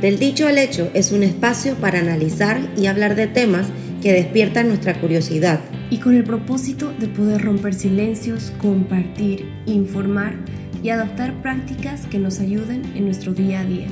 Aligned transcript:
Del 0.00 0.18
dicho 0.18 0.46
al 0.46 0.58
hecho 0.58 0.90
es 0.92 1.10
un 1.10 1.22
espacio 1.22 1.74
para 1.76 2.00
analizar 2.00 2.60
y 2.76 2.86
hablar 2.86 3.14
de 3.14 3.26
temas 3.28 3.70
que 4.02 4.12
despiertan 4.12 4.68
nuestra 4.68 5.00
curiosidad. 5.00 5.60
Y 5.88 6.00
con 6.00 6.14
el 6.14 6.22
propósito 6.22 6.92
de 6.92 7.08
poder 7.08 7.40
romper 7.40 7.72
silencios, 7.72 8.52
compartir, 8.60 9.50
informar 9.64 10.34
y 10.82 10.90
adoptar 10.90 11.40
prácticas 11.40 12.06
que 12.08 12.18
nos 12.18 12.40
ayuden 12.40 12.84
en 12.94 13.06
nuestro 13.06 13.32
día 13.32 13.60
a 13.60 13.64
día. 13.64 13.88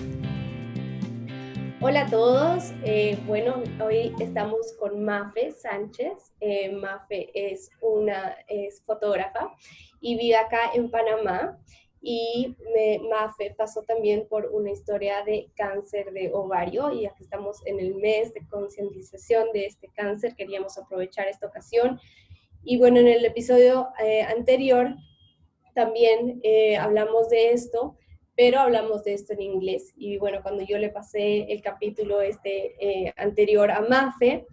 Hola 1.80 2.02
a 2.02 2.10
todos, 2.10 2.74
eh, 2.84 3.18
bueno, 3.26 3.62
hoy 3.82 4.12
estamos 4.20 4.74
con 4.78 5.06
Mafe 5.06 5.52
Sánchez. 5.52 6.34
Eh, 6.40 6.70
Mafe 6.70 7.30
es 7.32 7.70
una 7.80 8.36
es 8.46 8.82
fotógrafa 8.84 9.54
y 10.02 10.18
vive 10.18 10.36
acá 10.36 10.70
en 10.74 10.90
Panamá 10.90 11.58
y 12.06 12.54
Mafe 13.08 13.54
pasó 13.56 13.82
también 13.82 14.28
por 14.28 14.50
una 14.52 14.70
historia 14.70 15.24
de 15.24 15.48
cáncer 15.56 16.12
de 16.12 16.30
ovario 16.34 16.92
y 16.92 17.06
aquí 17.06 17.22
estamos 17.22 17.66
en 17.66 17.80
el 17.80 17.94
mes 17.94 18.34
de 18.34 18.46
concientización 18.46 19.50
de 19.54 19.64
este 19.64 19.88
cáncer, 19.88 20.36
queríamos 20.36 20.76
aprovechar 20.76 21.28
esta 21.28 21.46
ocasión. 21.46 21.98
Y 22.62 22.76
bueno, 22.76 23.00
en 23.00 23.08
el 23.08 23.24
episodio 23.24 23.88
eh, 24.04 24.20
anterior 24.20 24.94
también 25.74 26.40
eh, 26.42 26.76
hablamos 26.76 27.30
de 27.30 27.52
esto, 27.52 27.96
pero 28.36 28.60
hablamos 28.60 29.02
de 29.04 29.14
esto 29.14 29.32
en 29.32 29.40
inglés. 29.40 29.94
Y 29.96 30.18
bueno, 30.18 30.40
cuando 30.42 30.62
yo 30.62 30.76
le 30.76 30.90
pasé 30.90 31.50
el 31.52 31.62
capítulo 31.62 32.20
este 32.20 32.74
eh, 32.78 33.14
anterior 33.16 33.70
a 33.70 33.80
Mafe, 33.80 34.46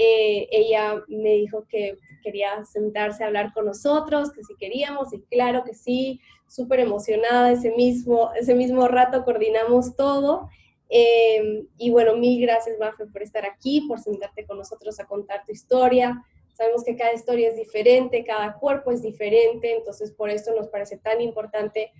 ella 0.00 1.02
me 1.08 1.30
dijo 1.34 1.66
que 1.68 1.98
quería 2.22 2.64
sentarse 2.64 3.24
a 3.24 3.26
hablar 3.26 3.52
con 3.52 3.66
nosotros, 3.66 4.32
que 4.32 4.44
si 4.44 4.54
queríamos, 4.56 5.12
y 5.12 5.20
claro 5.22 5.64
que 5.64 5.74
sí, 5.74 6.20
súper 6.46 6.80
emocionada, 6.80 7.52
ese 7.52 7.70
mismo, 7.72 8.30
ese 8.34 8.54
mismo 8.54 8.88
rato 8.88 9.24
coordinamos 9.24 9.96
todo. 9.96 10.48
Em, 10.88 11.66
y 11.76 11.90
bueno, 11.90 12.16
mil 12.16 12.40
gracias, 12.40 12.78
Mafe, 12.78 13.06
por 13.06 13.22
estar 13.22 13.44
aquí, 13.44 13.82
por 13.82 14.00
sentarte 14.00 14.46
con 14.46 14.56
nosotros 14.56 14.98
a 15.00 15.06
contar 15.06 15.44
tu 15.44 15.52
historia. 15.52 16.24
Sabemos 16.54 16.82
que 16.82 16.96
cada 16.96 17.12
historia 17.12 17.48
es 17.48 17.56
diferente, 17.56 18.24
cada 18.24 18.54
cuerpo 18.54 18.90
es 18.90 19.02
diferente, 19.02 19.74
entonces 19.74 20.10
por 20.10 20.30
eso 20.30 20.54
nos 20.54 20.68
parece 20.68 20.96
tan 20.96 21.20
importante 21.20 21.92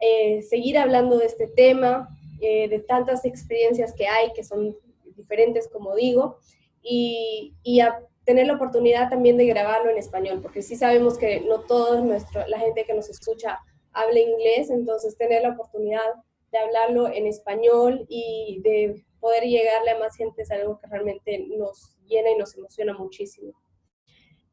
eh, 0.00 0.42
seguir 0.42 0.76
hablando 0.76 1.16
de 1.16 1.26
este 1.26 1.46
tema, 1.46 2.08
eh, 2.40 2.68
de 2.68 2.80
tantas 2.80 3.24
experiencias 3.24 3.94
que 3.94 4.06
hay, 4.06 4.32
que 4.34 4.44
son 4.44 4.76
diferentes, 5.16 5.68
como 5.68 5.94
digo, 5.94 6.38
y, 6.84 7.54
y 7.64 7.80
a 7.80 7.98
tener 8.24 8.46
la 8.46 8.54
oportunidad 8.54 9.10
también 9.10 9.36
de 9.36 9.46
grabarlo 9.46 9.90
en 9.90 9.98
español, 9.98 10.40
porque 10.40 10.62
sí 10.62 10.76
sabemos 10.76 11.18
que 11.18 11.40
no 11.40 11.60
toda 11.60 12.00
la 12.46 12.58
gente 12.58 12.84
que 12.84 12.94
nos 12.94 13.08
escucha 13.08 13.58
habla 13.92 14.18
inglés, 14.18 14.70
entonces 14.70 15.16
tener 15.16 15.42
la 15.42 15.50
oportunidad 15.50 16.00
de 16.52 16.58
hablarlo 16.58 17.08
en 17.08 17.26
español 17.26 18.06
y 18.08 18.60
de 18.62 19.04
poder 19.20 19.44
llegarle 19.44 19.92
a 19.92 19.98
más 19.98 20.16
gente 20.16 20.42
es 20.42 20.50
algo 20.50 20.78
que 20.78 20.86
realmente 20.86 21.46
nos 21.56 21.96
llena 22.06 22.30
y 22.30 22.36
nos 22.36 22.56
emociona 22.56 22.94
muchísimo. 22.94 23.52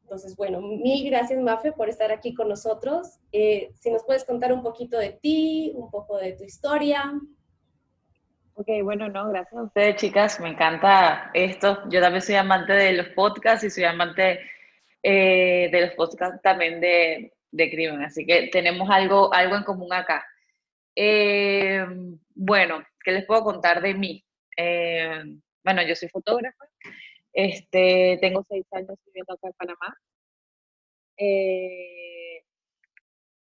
Entonces, 0.02 0.36
bueno, 0.36 0.60
mil 0.60 1.08
gracias, 1.08 1.40
Mafe, 1.40 1.72
por 1.72 1.88
estar 1.88 2.12
aquí 2.12 2.34
con 2.34 2.48
nosotros. 2.48 3.20
Eh, 3.32 3.70
si 3.80 3.90
nos 3.90 4.04
puedes 4.04 4.24
contar 4.24 4.52
un 4.52 4.62
poquito 4.62 4.98
de 4.98 5.10
ti, 5.10 5.72
un 5.74 5.90
poco 5.90 6.18
de 6.18 6.32
tu 6.32 6.44
historia. 6.44 7.18
Ok, 8.54 8.68
bueno, 8.82 9.08
no, 9.08 9.30
gracias 9.30 9.58
a 9.58 9.62
ustedes, 9.62 9.96
chicas. 9.96 10.38
Me 10.38 10.50
encanta 10.50 11.30
esto. 11.32 11.88
Yo 11.88 12.00
también 12.00 12.20
soy 12.20 12.34
amante 12.34 12.74
de 12.74 12.92
los 12.92 13.08
podcasts 13.08 13.64
y 13.64 13.70
soy 13.70 13.84
amante 13.84 14.40
eh, 15.02 15.70
de 15.72 15.80
los 15.80 15.90
podcasts 15.92 16.40
también 16.42 16.78
de, 16.80 17.32
de 17.50 17.70
crimen, 17.70 18.02
así 18.02 18.26
que 18.26 18.48
tenemos 18.48 18.90
algo, 18.90 19.32
algo 19.32 19.56
en 19.56 19.64
común 19.64 19.92
acá. 19.92 20.24
Eh, 20.94 21.84
bueno, 22.34 22.84
¿qué 23.02 23.12
les 23.12 23.24
puedo 23.24 23.42
contar 23.42 23.80
de 23.80 23.94
mí? 23.94 24.22
Eh, 24.56 25.22
bueno, 25.64 25.82
yo 25.82 25.96
soy 25.96 26.08
fotógrafa, 26.10 26.64
este, 27.32 28.18
tengo 28.20 28.44
seis 28.48 28.66
años 28.72 28.98
viviendo 29.06 29.32
acá 29.32 29.48
en 29.48 29.52
Panamá. 29.54 29.96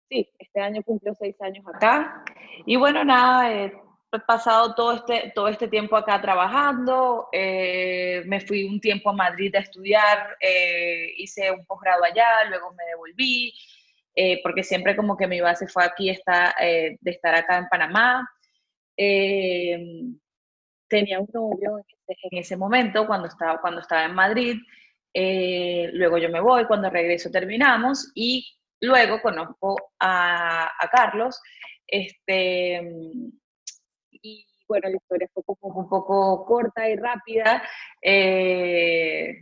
Sí, 0.10 0.30
este 0.40 0.60
año 0.62 0.82
cumplió 0.84 1.14
seis 1.16 1.36
años 1.42 1.66
acá. 1.68 2.24
Y 2.66 2.78
bueno, 2.78 3.04
nada, 3.04 3.72
pasado 4.20 4.76
todo 4.76 4.94
este, 4.94 5.32
todo 5.34 5.48
este 5.48 5.68
tiempo 5.68 5.96
acá 5.96 6.22
trabajando. 6.22 7.28
me 7.32 8.42
fui 8.46 8.64
un 8.64 8.80
tiempo 8.80 9.10
a 9.10 9.14
Madrid 9.14 9.56
a 9.56 9.60
estudiar, 9.60 10.38
hice 11.18 11.52
un 11.52 11.66
posgrado 11.66 12.04
allá, 12.04 12.46
luego 12.50 12.74
me 12.74 12.86
devolví. 12.86 13.54
Eh, 14.16 14.42
porque 14.44 14.64
siempre 14.64 14.96
como 14.96 15.16
que 15.16 15.28
mi 15.28 15.40
base 15.40 15.68
fue 15.68 15.86
aquí, 15.86 16.10
está, 16.10 16.54
eh, 16.60 16.98
de 17.00 17.12
estar 17.12 17.34
acá 17.36 17.58
en 17.58 17.68
Panamá. 17.70 18.30
Eh, 18.98 19.80
tenía 20.88 21.20
un 21.20 21.30
novio 21.34 21.80
en 22.08 22.40
ese, 22.40 22.58
momento 22.58 23.08
cuando 23.08 23.28
estaba, 23.28 23.62
cuando 23.62 23.80
estaba 23.82 24.04
en 24.06 24.14
Madrid, 24.14 24.58
luego 25.14 26.18
yo 26.18 26.30
me 26.30 26.42
voy, 26.42 26.66
cuando 26.66 26.90
regreso 26.90 27.32
terminamos 27.32 28.12
y 28.16 28.46
luego 28.82 29.22
conozco 29.22 29.78
a, 30.00 30.66
a 30.66 30.88
Carlos, 30.90 31.42
este, 31.88 32.82
y 34.22 34.46
bueno, 34.68 34.90
la 34.90 34.96
historia 34.96 35.28
fue 35.34 35.44
un 35.46 35.56
poco, 35.56 35.80
un 35.80 35.90
poco 35.90 36.46
corta 36.46 36.88
y 36.90 36.96
rápida, 36.96 37.62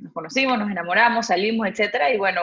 nos 0.02 0.14
conocimos, 0.14 0.58
nos 0.58 0.72
enamoramos, 0.72 1.28
salimos, 1.28 1.68
etcétera, 1.68 2.12
y 2.12 2.18
bueno, 2.18 2.42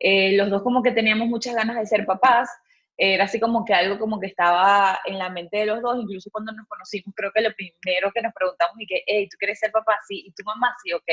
eh, 0.00 0.36
los 0.36 0.50
dos 0.50 0.62
como 0.62 0.82
que 0.82 0.92
teníamos 0.92 1.28
muchas 1.28 1.54
ganas 1.54 1.76
de 1.76 1.86
ser 1.86 2.06
papás, 2.06 2.48
era 2.96 3.24
así 3.24 3.38
como 3.38 3.64
que 3.64 3.72
algo 3.72 3.98
como 4.00 4.18
que 4.18 4.26
estaba 4.26 4.98
en 5.04 5.18
la 5.18 5.30
mente 5.30 5.58
de 5.58 5.66
los 5.66 5.80
dos, 5.80 5.96
incluso 6.02 6.30
cuando 6.32 6.52
nos 6.52 6.66
conocimos, 6.66 7.14
creo 7.14 7.30
que 7.32 7.42
lo 7.42 7.50
primero 7.54 8.10
que 8.12 8.22
nos 8.22 8.32
preguntamos 8.34 8.74
y 8.80 8.86
que, 8.86 9.02
hey, 9.06 9.28
¿tú 9.30 9.36
quieres 9.38 9.60
ser 9.60 9.70
papá? 9.70 9.98
Sí, 10.08 10.24
¿y 10.26 10.32
tu 10.32 10.42
mamá? 10.44 10.74
Sí, 10.82 10.92
ok, 10.92 11.06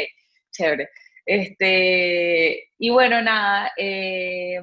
chévere. 0.52 0.90
Este, 1.26 2.72
y 2.80 2.90
bueno, 2.90 3.22
nada, 3.22 3.72
eh, 3.78 4.60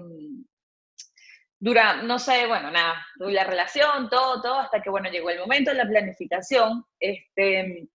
dura, 1.62 2.02
no 2.02 2.18
sé, 2.18 2.46
bueno, 2.48 2.72
nada, 2.72 3.06
la 3.16 3.44
relación, 3.44 4.08
todo, 4.10 4.42
todo, 4.42 4.58
hasta 4.58 4.82
que, 4.82 4.90
bueno, 4.90 5.08
llegó 5.10 5.30
el 5.30 5.38
momento 5.38 5.70
de 5.70 5.76
la 5.76 5.86
planificación, 5.86 6.84
este, 6.98 7.88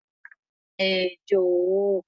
eh, 0.77 1.17
yo, 1.25 2.01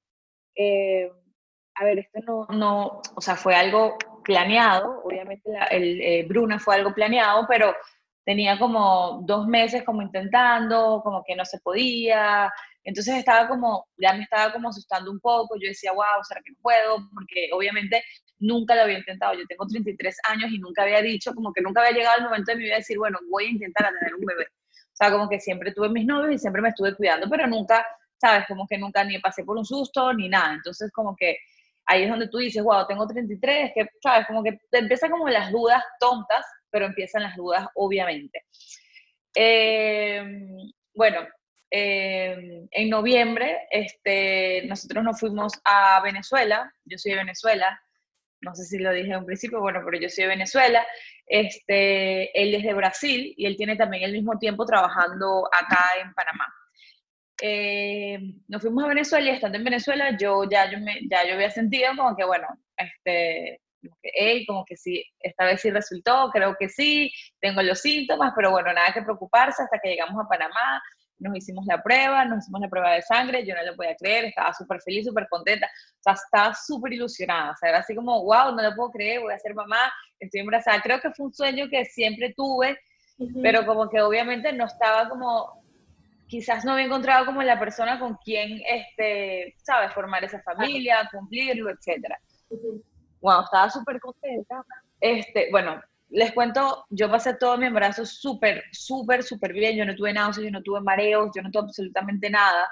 a 1.76 1.84
ver, 1.84 2.00
esto 2.00 2.20
no, 2.26 2.48
no, 2.58 3.02
o 3.14 3.22
sea, 3.22 3.36
fue 3.36 3.56
algo 3.56 3.98
planeado, 4.24 5.02
obviamente 5.04 5.52
el, 5.72 6.02
eh, 6.02 6.26
Bruna 6.28 6.60
fue 6.60 6.76
algo 6.76 6.94
planeado, 6.94 7.46
pero 7.48 7.76
tenía 8.24 8.58
como 8.58 9.22
dos 9.26 9.46
meses 9.46 9.84
como 9.84 10.02
intentando, 10.02 11.02
como 11.04 11.24
que 11.26 11.36
no 11.36 11.44
se 11.44 11.60
podía, 11.60 12.50
entonces 12.84 13.16
estaba 13.16 13.50
como, 13.50 13.88
ya 13.98 14.14
me 14.14 14.24
estaba 14.24 14.54
como 14.54 14.70
asustando 14.70 15.12
un 15.12 15.20
poco, 15.20 15.56
yo 15.60 15.68
decía, 15.68 15.92
wow, 15.92 16.24
¿será 16.24 16.42
que 16.42 16.52
no 16.52 16.58
puedo? 16.62 16.98
Porque 17.14 17.50
obviamente 17.52 18.02
nunca 18.40 18.76
lo 18.76 18.84
había 18.84 18.98
intentado, 18.98 19.34
yo 19.34 19.46
tengo 19.48 19.68
33 19.68 20.18
años 20.30 20.52
y 20.52 20.60
nunca 20.60 20.84
había 20.84 21.02
dicho, 21.02 21.34
como 21.34 21.54
que 21.54 21.62
nunca 21.62 21.82
había 21.82 21.98
llegado 21.98 22.18
el 22.18 22.24
momento 22.24 22.52
de 22.52 22.58
mi 22.58 22.64
vida 22.64 22.76
de 22.76 22.80
decir, 22.80 22.98
bueno, 22.98 23.20
voy 23.30 23.46
a 23.46 23.50
intentar 23.50 23.86
a 23.86 23.92
tener 24.00 24.16
un 24.16 24.26
bebé. 24.26 24.46
O 24.46 24.96
sea, 24.96 25.12
como 25.12 25.30
que 25.30 25.40
siempre 25.40 25.72
tuve 25.74 25.90
mis 25.90 26.06
novios 26.06 26.36
y 26.36 26.38
siempre 26.40 26.62
me 26.62 26.70
estuve 26.70 26.96
cuidando, 26.96 27.30
pero 27.30 27.48
nunca, 27.48 27.86
¿sabes? 28.18 28.46
Como 28.48 28.68
que 28.68 28.78
nunca 28.78 29.04
ni 29.04 29.20
pasé 29.20 29.44
por 29.44 29.58
un 29.58 29.66
susto 29.66 30.14
ni 30.14 30.28
nada. 30.28 30.54
Entonces, 30.54 30.92
como 30.92 31.16
que 31.16 31.38
ahí 31.86 32.04
es 32.04 32.10
donde 32.10 32.28
tú 32.28 32.38
dices, 32.38 32.64
wow, 32.64 32.86
tengo 32.88 33.08
33, 33.08 33.72
que, 33.74 33.90
¿sabes? 34.02 34.28
Como 34.28 34.44
que 34.44 34.60
te 34.70 34.80
empiezan 34.80 35.12
como 35.12 35.28
las 35.30 35.52
dudas 35.52 35.84
tontas, 36.00 36.46
pero 36.70 36.86
empiezan 36.86 37.24
las 37.24 37.36
dudas, 37.36 37.68
obviamente. 37.76 38.44
Eh, 39.36 40.24
bueno, 40.94 41.28
eh, 41.72 42.68
en 42.72 42.90
noviembre 42.90 43.68
este, 43.70 44.66
nosotros 44.66 45.04
nos 45.04 45.20
fuimos 45.20 45.54
a 45.66 46.02
Venezuela, 46.02 46.74
yo 46.86 46.98
soy 46.98 47.12
de 47.12 47.20
Venezuela, 47.20 47.80
no 48.42 48.56
sé 48.56 48.64
si 48.66 48.78
lo 48.80 48.92
dije 48.94 49.12
en 49.12 49.20
un 49.20 49.26
principio, 49.26 49.60
bueno, 49.60 49.82
pero 49.84 50.00
yo 50.00 50.10
soy 50.10 50.24
de 50.24 50.30
Venezuela, 50.30 50.86
este, 51.26 52.42
él 52.42 52.56
es 52.56 52.64
de 52.64 52.74
Brasil 52.74 53.34
y 53.38 53.46
él 53.46 53.56
tiene 53.56 53.76
también 53.76 54.04
el 54.04 54.14
mismo 54.14 54.38
tiempo 54.38 54.66
trabajando 54.66 55.48
acá 55.48 55.86
en 56.02 56.14
Panamá. 56.14 56.46
Eh, 57.42 58.20
nos 58.48 58.62
fuimos 58.62 58.84
a 58.84 58.88
Venezuela 58.88 59.30
y 59.30 59.36
estando 59.36 59.58
en 59.58 59.64
Venezuela 59.64 60.18
yo 60.18 60.44
ya 60.50 60.70
yo, 60.70 60.78
me, 60.80 61.00
ya 61.10 61.26
yo 61.26 61.36
había 61.36 61.50
sentido 61.50 61.90
como 61.96 62.16
que, 62.16 62.26
bueno, 62.26 62.48
este, 62.76 63.62
que, 64.02 64.46
como 64.46 64.66
que 64.66 64.76
sí, 64.76 65.04
esta 65.20 65.46
vez 65.46 65.62
sí 65.62 65.72
resultó, 65.72 66.30
creo 66.34 66.56
que 66.60 66.70
sí, 66.70 67.12
tengo 67.40 67.62
los 67.62 67.80
síntomas, 67.80 68.34
pero 68.36 68.52
bueno, 68.52 68.74
nada 68.74 68.94
que 68.94 69.02
preocuparse 69.02 69.64
hasta 69.64 69.80
que 69.82 69.90
llegamos 69.90 70.24
a 70.24 70.28
Panamá, 70.28 70.82
nos 71.20 71.36
hicimos 71.36 71.66
la 71.66 71.82
prueba, 71.82 72.26
nos 72.26 72.44
hicimos 72.44 72.62
la 72.62 72.70
prueba 72.70 72.94
de 72.94 73.02
sangre, 73.02 73.46
yo 73.46 73.56
no 73.56 73.64
lo 73.64 73.76
podía 73.76 73.96
creer, 73.96 74.26
estaba 74.26 74.54
súper 74.54 74.82
feliz, 74.82 75.06
súper 75.06 75.28
contenta, 75.30 75.68
o 75.68 76.02
sea, 76.02 76.14
estaba 76.14 76.54
súper 76.56 76.94
ilusionada, 76.94 77.52
o 77.52 77.56
sea, 77.58 77.70
era 77.70 77.80
así 77.80 77.96
como, 77.96 78.24
wow, 78.24 78.56
no 78.56 78.62
lo 78.62 78.76
puedo 78.76 78.92
creer, 78.92 79.22
voy 79.22 79.34
a 79.34 79.40
ser 79.40 79.54
mamá, 79.54 79.92
estoy 80.20 80.42
embarazada, 80.42 80.82
creo 80.82 81.00
que 81.00 81.12
fue 81.12 81.28
un 81.28 81.34
sueño 81.34 81.70
que 81.70 81.86
siempre 81.86 82.34
tuve, 82.36 82.80
pero 83.42 83.66
como 83.66 83.90
que 83.90 84.02
obviamente 84.02 84.54
no 84.54 84.66
estaba 84.66 85.10
como 85.10 85.60
quizás 86.30 86.64
no 86.64 86.74
había 86.74 86.86
encontrado 86.86 87.26
como 87.26 87.42
la 87.42 87.60
persona 87.60 88.00
con 88.00 88.16
quien, 88.24 88.62
este, 88.66 89.56
¿sabes? 89.64 89.92
Formar 89.94 90.24
esa 90.24 90.42
familia, 90.44 91.10
cumplirlo, 91.12 91.72
etc. 91.72 92.16
Wow, 93.20 93.44
estaba 93.44 93.70
súper 93.70 94.00
contenta. 94.00 94.64
Este, 95.02 95.50
bueno, 95.52 95.82
les 96.10 96.32
cuento, 96.34 96.86
yo 96.90 97.10
pasé 97.10 97.36
todo 97.36 97.58
mi 97.58 97.68
embarazo 97.68 98.06
súper, 98.06 98.64
súper, 98.72 99.24
súper 99.24 99.54
bien. 99.54 99.78
Yo 99.78 99.86
no 99.86 99.96
tuve 99.96 100.14
náuseas, 100.14 100.46
yo 100.46 100.52
no 100.52 100.64
tuve 100.64 100.82
mareos, 100.82 101.30
yo 101.36 101.42
no 101.42 101.52
tuve 101.52 101.64
absolutamente 101.64 102.30
nada. 102.30 102.70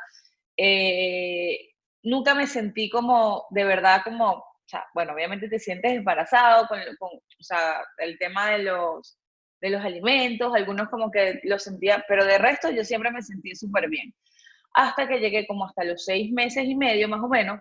Eh, 0.58 1.72
nunca 2.04 2.34
me 2.34 2.48
sentí 2.48 2.90
como, 2.90 3.46
de 3.52 3.64
verdad, 3.64 4.02
como, 4.04 4.32
o 4.34 4.64
sea, 4.66 4.86
bueno, 4.94 5.14
obviamente 5.14 5.50
te 5.50 5.60
sientes 5.60 5.94
embarazado 5.94 6.68
con, 6.68 6.80
o 6.80 7.44
sea, 7.44 7.82
el 8.00 8.18
tema 8.18 8.52
de 8.52 8.60
los, 8.64 9.20
de 9.62 9.70
los 9.70 9.84
alimentos, 9.84 10.54
algunos 10.56 10.90
como 10.90 11.12
que 11.12 11.40
lo 11.44 11.60
sentía, 11.60 12.04
pero 12.08 12.26
de 12.26 12.38
resto 12.38 12.72
yo 12.72 12.84
siempre 12.84 13.12
me 13.12 13.22
sentí 13.22 13.56
súper 13.56 13.90
bien. 13.90 14.14
Hasta 14.74 15.08
que 15.08 15.20
llegué 15.20 15.48
como 15.48 15.66
hasta 15.66 15.84
los 15.84 16.06
seis 16.06 16.32
meses 16.32 16.66
y 16.66 16.76
medio, 16.76 17.08
más 17.08 17.24
o 17.24 17.28
menos, 17.30 17.60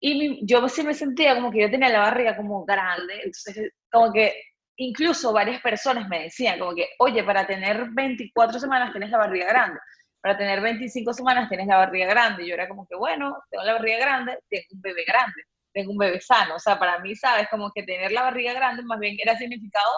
y 0.00 0.44
yo 0.46 0.68
sí 0.68 0.82
me 0.82 0.94
sentía 0.94 1.34
como 1.34 1.50
que 1.50 1.62
yo 1.62 1.70
tenía 1.70 1.88
la 1.88 2.00
barriga 2.00 2.36
como 2.36 2.64
grande, 2.66 3.14
entonces 3.24 3.72
como 3.90 4.12
que 4.12 4.34
incluso 4.76 5.32
varias 5.32 5.60
personas 5.60 6.08
me 6.08 6.24
decían 6.24 6.58
como 6.58 6.74
que, 6.74 6.88
oye, 6.98 7.22
para 7.24 7.46
tener 7.46 7.88
24 7.90 8.58
semanas 8.58 8.92
tienes 8.92 9.10
la 9.10 9.18
barriga 9.18 9.46
grande, 9.46 9.78
para 10.20 10.36
tener 10.36 10.60
25 10.60 11.12
semanas 11.12 11.48
tienes 11.48 11.66
la 11.66 11.76
barriga 11.76 12.06
grande, 12.06 12.44
y 12.44 12.48
yo 12.48 12.54
era 12.54 12.68
como 12.68 12.86
que, 12.86 12.96
bueno, 12.96 13.36
tengo 13.50 13.64
la 13.64 13.74
barriga 13.74 13.98
grande, 13.98 14.38
tengo 14.48 14.64
un 14.72 14.80
bebé 14.80 15.04
grande, 15.04 15.42
tengo 15.72 15.92
un 15.92 15.98
bebé 15.98 16.20
sano, 16.20 16.56
o 16.56 16.58
sea, 16.58 16.78
para 16.78 16.98
mí, 17.00 17.14
¿sabes? 17.14 17.48
Como 17.50 17.70
que 17.72 17.82
tener 17.82 18.12
la 18.12 18.22
barriga 18.22 18.52
grande 18.52 18.82
más 18.84 18.98
bien 18.98 19.16
era 19.20 19.36
significado 19.36 19.92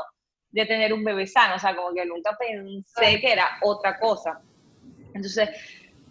de 0.51 0.67
tener 0.67 0.93
un 0.93 1.05
bebé 1.05 1.27
sano, 1.27 1.57
o 1.57 1.59
sea, 1.59 1.77
como 1.77 1.95
que 1.95 2.05
nunca 2.07 2.37
pensé 2.39 3.21
que 3.21 3.33
era 3.33 3.59
otra 3.63 3.99
cosa. 3.99 4.41
Entonces, 5.15 5.51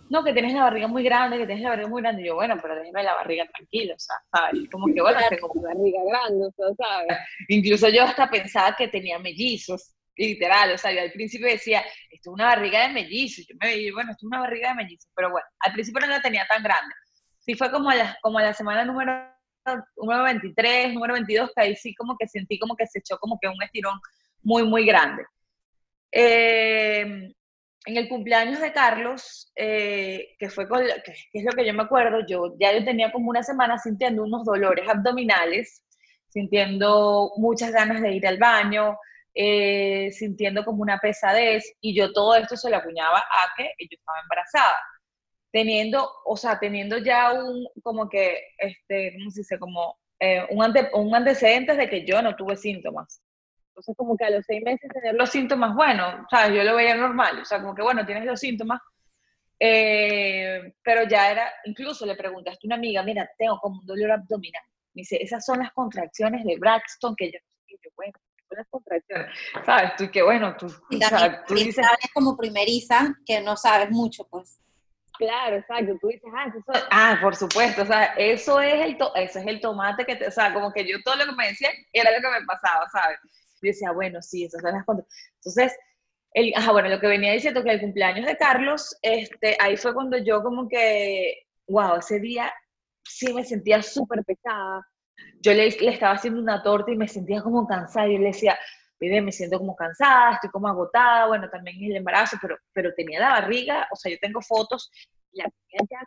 no, 0.10 0.24
que 0.24 0.34
tienes 0.34 0.54
la 0.54 0.64
barriga 0.64 0.88
muy 0.88 1.04
grande, 1.04 1.38
que 1.38 1.46
tienes 1.46 1.64
la 1.64 1.72
barriga 1.72 1.90
muy 1.90 2.02
grande. 2.02 2.22
Y 2.22 2.26
yo, 2.28 2.36
bueno, 2.36 2.58
pero 2.62 2.76
déjeme 2.76 3.04
la 3.04 3.16
barriga 3.16 3.48
tranquila, 3.48 3.96
o 3.96 4.00
sea, 4.00 4.16
¿sabes? 4.32 4.70
Como 4.70 4.86
que, 4.94 5.02
bueno, 5.02 5.20
tengo 5.30 5.52
una 5.54 5.74
barriga 5.74 6.00
grande, 6.08 6.46
o 6.46 6.52
sea, 6.52 6.68
¿sabes? 6.78 7.18
Incluso 7.48 7.90
yo 7.90 8.04
hasta 8.04 8.30
pensaba 8.30 8.76
que 8.76 8.88
tenía 8.88 9.18
mellizos, 9.20 9.96
literal, 10.16 10.72
o 10.72 10.78
sea, 10.78 10.92
yo 10.92 11.02
al 11.02 11.12
principio 11.12 11.48
decía, 11.48 11.82
esto 12.10 12.30
es 12.30 12.34
una 12.34 12.46
barriga 12.46 12.88
de 12.88 12.94
mellizos. 12.94 13.46
Yo 13.48 13.56
me 13.60 13.68
veía, 13.68 13.94
bueno, 13.94 14.12
esto 14.12 14.26
es 14.26 14.28
una 14.28 14.40
barriga 14.42 14.70
de 14.70 14.76
mellizos, 14.76 15.10
pero 15.16 15.32
bueno, 15.32 15.48
al 15.60 15.74
principio 15.74 16.02
no 16.02 16.08
la 16.08 16.22
tenía 16.22 16.46
tan 16.48 16.64
grande. 16.64 16.94
Sí 17.40 17.56
fue 17.56 17.72
como 17.72 17.90
a 17.90 17.96
la, 17.96 18.18
como 18.22 18.40
a 18.40 18.44
la 18.44 18.54
semana 18.54 18.86
número, 18.86 19.12
número 19.98 20.24
23, 20.24 20.94
número 20.94 21.14
22, 21.14 21.52
que 21.56 21.62
ahí 21.62 21.76
sí 21.76 21.94
como 21.96 22.16
que 22.18 22.28
sentí 22.28 22.60
como 22.60 22.76
que 22.76 22.88
se 22.88 23.00
echó 23.00 23.18
como 23.18 23.38
que 23.40 23.48
un 23.48 23.62
estirón 23.62 24.00
muy, 24.44 24.64
muy 24.64 24.86
grande. 24.86 25.26
Eh, 26.12 27.35
en 27.86 27.98
el 27.98 28.10
cumpleaños 28.10 28.60
de 28.62 28.74
Carlos, 28.74 29.52
eh, 29.56 30.36
que 30.40 30.50
fue 30.50 30.68
con, 30.68 30.82
que, 30.82 31.14
es 31.34 31.44
lo 31.44 31.52
que 31.52 31.66
yo 31.66 31.74
me 31.74 31.84
acuerdo, 31.84 32.26
yo 32.28 32.56
ya 32.60 32.74
yo 32.74 32.84
tenía 32.84 33.12
como 33.12 33.30
una 33.30 33.44
semana 33.44 33.78
sintiendo 33.78 34.24
unos 34.24 34.44
dolores 34.44 34.88
abdominales, 34.90 35.84
sintiendo 36.30 37.32
muchas 37.38 37.72
ganas 37.72 38.02
de 38.02 38.12
ir 38.14 38.28
al 38.28 38.38
baño, 38.38 38.98
eh, 39.34 40.12
sintiendo 40.12 40.66
como 40.66 40.82
una 40.82 41.00
pesadez, 41.00 41.76
y 41.82 41.96
yo 41.96 42.12
todo 42.12 42.36
esto 42.36 42.58
se 42.58 42.70
lo 42.70 42.78
acuñaba 42.78 43.20
a 43.20 43.54
que 43.56 43.72
yo 43.80 43.98
estaba 43.98 44.20
embarazada, 44.22 44.76
teniendo, 45.52 46.10
o 46.26 46.36
sea, 46.38 46.60
teniendo 46.60 46.98
ya 46.98 47.34
un, 47.34 47.68
como 47.84 48.10
que, 48.10 48.42
este, 48.58 49.14
¿cómo 49.18 49.30
se 49.32 49.42
dice? 49.42 49.60
Como 49.60 49.98
eh, 50.20 50.46
un, 50.50 50.64
ante, 50.64 50.90
un 50.94 51.14
antecedente 51.16 51.76
de 51.76 51.90
que 51.90 52.06
yo 52.06 52.22
no 52.22 52.36
tuve 52.36 52.56
síntomas. 52.56 53.22
Entonces, 53.76 53.98
como 53.98 54.16
que 54.16 54.24
a 54.24 54.30
los 54.30 54.46
seis 54.46 54.64
meses 54.64 54.90
tener 54.90 55.16
los 55.16 55.30
síntomas, 55.30 55.76
bueno, 55.76 56.26
¿sabes? 56.32 56.56
Yo 56.56 56.64
lo 56.64 56.78
veía 56.78 56.96
normal, 56.96 57.40
o 57.40 57.44
sea, 57.44 57.60
como 57.60 57.76
que, 57.76 57.82
bueno, 57.82 58.06
tienes 58.06 58.24
los 58.24 58.40
síntomas, 58.40 58.80
eh, 59.60 60.74
pero 60.82 61.04
ya 61.04 61.30
era, 61.30 61.52
incluso 61.66 62.06
le 62.06 62.16
preguntaste 62.16 62.60
a 62.64 62.68
una 62.68 62.76
amiga, 62.76 63.04
mira, 63.04 63.30
tengo 63.38 63.60
como 63.60 63.82
un 63.82 63.86
dolor 63.86 64.12
abdominal. 64.12 64.64
Me 64.94 65.02
dice, 65.02 65.22
esas 65.22 65.46
son 65.46 65.60
las 65.60 65.74
contracciones 65.74 66.46
de 66.46 66.56
Braxton, 66.58 67.18
que 67.18 67.26
yo 67.26 67.38
no 67.38 67.52
sé, 67.68 67.78
yo, 67.84 67.90
bueno, 67.98 68.14
son 68.48 68.58
las 68.58 68.68
contracciones, 68.70 69.38
¿sabes? 69.66 69.96
Tú, 69.98 70.10
que 70.10 70.24
bueno, 70.24 70.56
tú, 70.56 70.68
y 70.90 71.04
o 71.04 71.08
sea, 71.10 71.44
tú 71.44 71.56
dices... 71.56 71.86
Sabes 71.86 72.12
como 72.14 72.38
primeriza, 72.38 73.14
que 73.26 73.42
no 73.42 73.58
sabes 73.58 73.92
mucho, 73.92 74.26
pues. 74.30 74.62
Claro, 75.18 75.58
exacto. 75.58 75.98
Tú 76.00 76.08
dices, 76.08 76.32
ah, 76.34 76.46
eso, 76.48 76.88
ah, 76.92 77.20
por 77.22 77.36
supuesto, 77.36 77.82
o 77.82 77.86
sea, 77.86 78.06
eso 78.18 78.62
es 78.62 78.86
el, 78.86 78.98
to 78.98 79.14
eso 79.16 79.40
es 79.40 79.48
el 79.48 79.60
tomate 79.60 80.06
que 80.06 80.16
te, 80.16 80.28
o 80.28 80.32
sea, 80.32 80.54
como 80.54 80.72
que 80.72 80.88
yo 80.88 81.02
todo 81.04 81.18
lo 81.18 81.26
que 81.26 81.32
me 81.34 81.48
decía 81.48 81.72
era 81.92 82.12
lo 82.12 82.22
que 82.22 82.40
me 82.40 82.46
pasaba, 82.46 82.88
¿sabes? 82.90 83.20
Yo 83.62 83.68
decía, 83.70 83.92
bueno, 83.92 84.22
sí, 84.22 84.46
esas 84.46 84.62
son 84.62 84.74
las 84.74 84.86
cosas. 84.86 85.06
Entonces, 85.38 85.78
el, 86.34 86.54
ajá, 86.56 86.72
bueno, 86.72 86.90
lo 86.90 87.00
que 87.00 87.08
venía 87.08 87.32
diciendo 87.34 87.64
que 87.64 87.72
el 87.72 87.82
cumpleaños 87.82 88.26
de 88.26 88.38
Carlos, 88.38 88.98
este, 89.02 89.58
ahí 89.60 89.78
fue 89.78 89.94
cuando 89.94 90.18
yo 90.18 90.44
como 90.44 90.68
que, 90.68 91.48
wow, 91.68 91.98
ese 91.98 92.20
día 92.20 92.54
sí 93.04 93.34
me 93.34 93.44
sentía 93.44 93.82
súper 93.82 94.24
pesada. 94.24 94.86
Yo 95.42 95.54
le, 95.54 95.70
le, 95.70 95.90
estaba 95.90 96.16
haciendo 96.16 96.42
una 96.42 96.62
torta 96.62 96.92
y 96.92 96.98
me 96.98 97.08
sentía 97.08 97.42
como 97.42 97.66
cansada. 97.68 98.08
Y 98.08 98.18
le 98.18 98.28
decía, 98.28 98.58
bebé, 99.00 99.22
me 99.22 99.32
siento 99.32 99.58
como 99.60 99.76
cansada, 99.76 100.34
estoy 100.34 100.50
como 100.50 100.68
agotada, 100.68 101.28
bueno, 101.28 101.50
también 101.50 101.78
es 101.84 101.90
el 101.92 101.98
embarazo, 101.98 102.38
pero, 102.42 102.58
pero 102.74 102.94
tenía 102.94 103.20
la 103.20 103.30
barriga, 103.30 103.88
o 103.92 103.96
sea, 103.96 104.12
yo 104.12 104.18
tengo 104.20 104.42
fotos, 104.42 104.92
la 105.32 105.46
ya, 105.90 106.00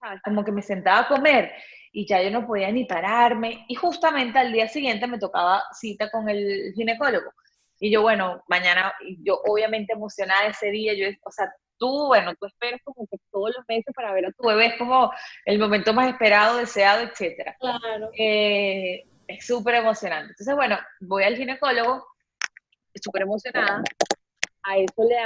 ¿sabes? 0.00 0.20
Como 0.22 0.44
que 0.44 0.52
me 0.52 0.62
sentaba 0.62 1.00
a 1.00 1.08
comer 1.08 1.52
y 1.96 2.06
ya 2.06 2.20
yo 2.20 2.30
no 2.30 2.44
podía 2.44 2.72
ni 2.72 2.84
pararme. 2.84 3.64
Y 3.68 3.76
justamente 3.76 4.36
al 4.38 4.52
día 4.52 4.66
siguiente 4.68 5.06
me 5.06 5.18
tocaba 5.18 5.62
cita 5.72 6.10
con 6.10 6.28
el 6.28 6.72
ginecólogo. 6.74 7.30
Y 7.78 7.90
yo, 7.92 8.02
bueno, 8.02 8.42
mañana, 8.48 8.92
yo 9.20 9.40
obviamente 9.46 9.92
emocionada 9.92 10.48
ese 10.48 10.70
día, 10.70 10.92
yo, 10.94 11.06
o 11.22 11.30
sea, 11.30 11.54
tú, 11.78 12.06
bueno, 12.08 12.34
tú 12.34 12.46
esperas 12.46 12.80
como 12.82 13.06
que 13.06 13.16
todos 13.30 13.54
los 13.56 13.64
meses 13.68 13.94
para 13.94 14.12
ver 14.12 14.26
a 14.26 14.32
tu 14.32 14.44
bebé, 14.44 14.66
es 14.66 14.76
como 14.76 15.12
el 15.44 15.58
momento 15.60 15.92
más 15.92 16.08
esperado, 16.08 16.58
deseado, 16.58 17.02
etcétera. 17.02 17.56
Claro. 17.60 18.10
Eh, 18.18 19.04
es 19.28 19.46
súper 19.46 19.76
emocionante. 19.76 20.30
Entonces, 20.30 20.54
bueno, 20.56 20.76
voy 21.00 21.22
al 21.22 21.36
ginecólogo, 21.36 22.04
súper 23.00 23.22
emocionada. 23.22 23.84
A 24.64 24.78
eso 24.78 25.04
le, 25.08 25.16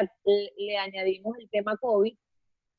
le, 0.58 0.76
añadimos 0.76 1.34
el 1.38 1.48
tema 1.48 1.78
COVID. 1.78 2.14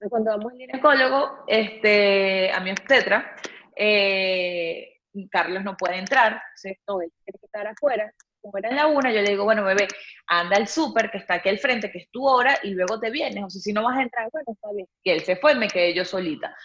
Cuando 0.09 0.31
vamos 0.31 0.51
al 0.53 0.59
ginecólogo, 0.59 1.43
este, 1.47 2.51
a 2.51 2.59
mi 2.59 2.69
obstetra, 2.69 3.35
eh, 3.81 4.97
Carlos 5.31 5.63
no 5.63 5.77
puede 5.77 5.97
entrar, 5.97 6.41
no, 6.87 7.01
él 7.01 7.11
tiene 7.23 7.39
que 7.39 7.45
estar 7.45 7.65
afuera. 7.65 8.13
Como 8.41 8.57
era 8.57 8.69
en 8.69 8.75
la 8.75 8.87
una, 8.87 9.11
yo 9.11 9.21
le 9.21 9.31
digo, 9.31 9.43
bueno, 9.43 9.63
bebé, 9.63 9.87
anda 10.27 10.57
al 10.57 10.67
súper 10.67 11.09
que 11.11 11.17
está 11.17 11.35
aquí 11.35 11.49
al 11.49 11.59
frente, 11.59 11.91
que 11.91 11.99
es 11.99 12.09
tu 12.11 12.25
hora, 12.27 12.57
y 12.63 12.71
luego 12.71 12.99
te 12.99 13.09
vienes. 13.09 13.43
O 13.43 13.49
sea, 13.49 13.61
si 13.61 13.73
no 13.73 13.83
vas 13.83 13.97
a 13.97 14.01
entrar, 14.01 14.29
bueno, 14.31 14.45
está 14.53 14.71
bien. 14.73 14.87
Y 15.03 15.11
él 15.11 15.21
se 15.23 15.35
fue, 15.37 15.55
me 15.55 15.67
quedé 15.67 15.93
yo 15.93 16.05
solita. 16.05 16.55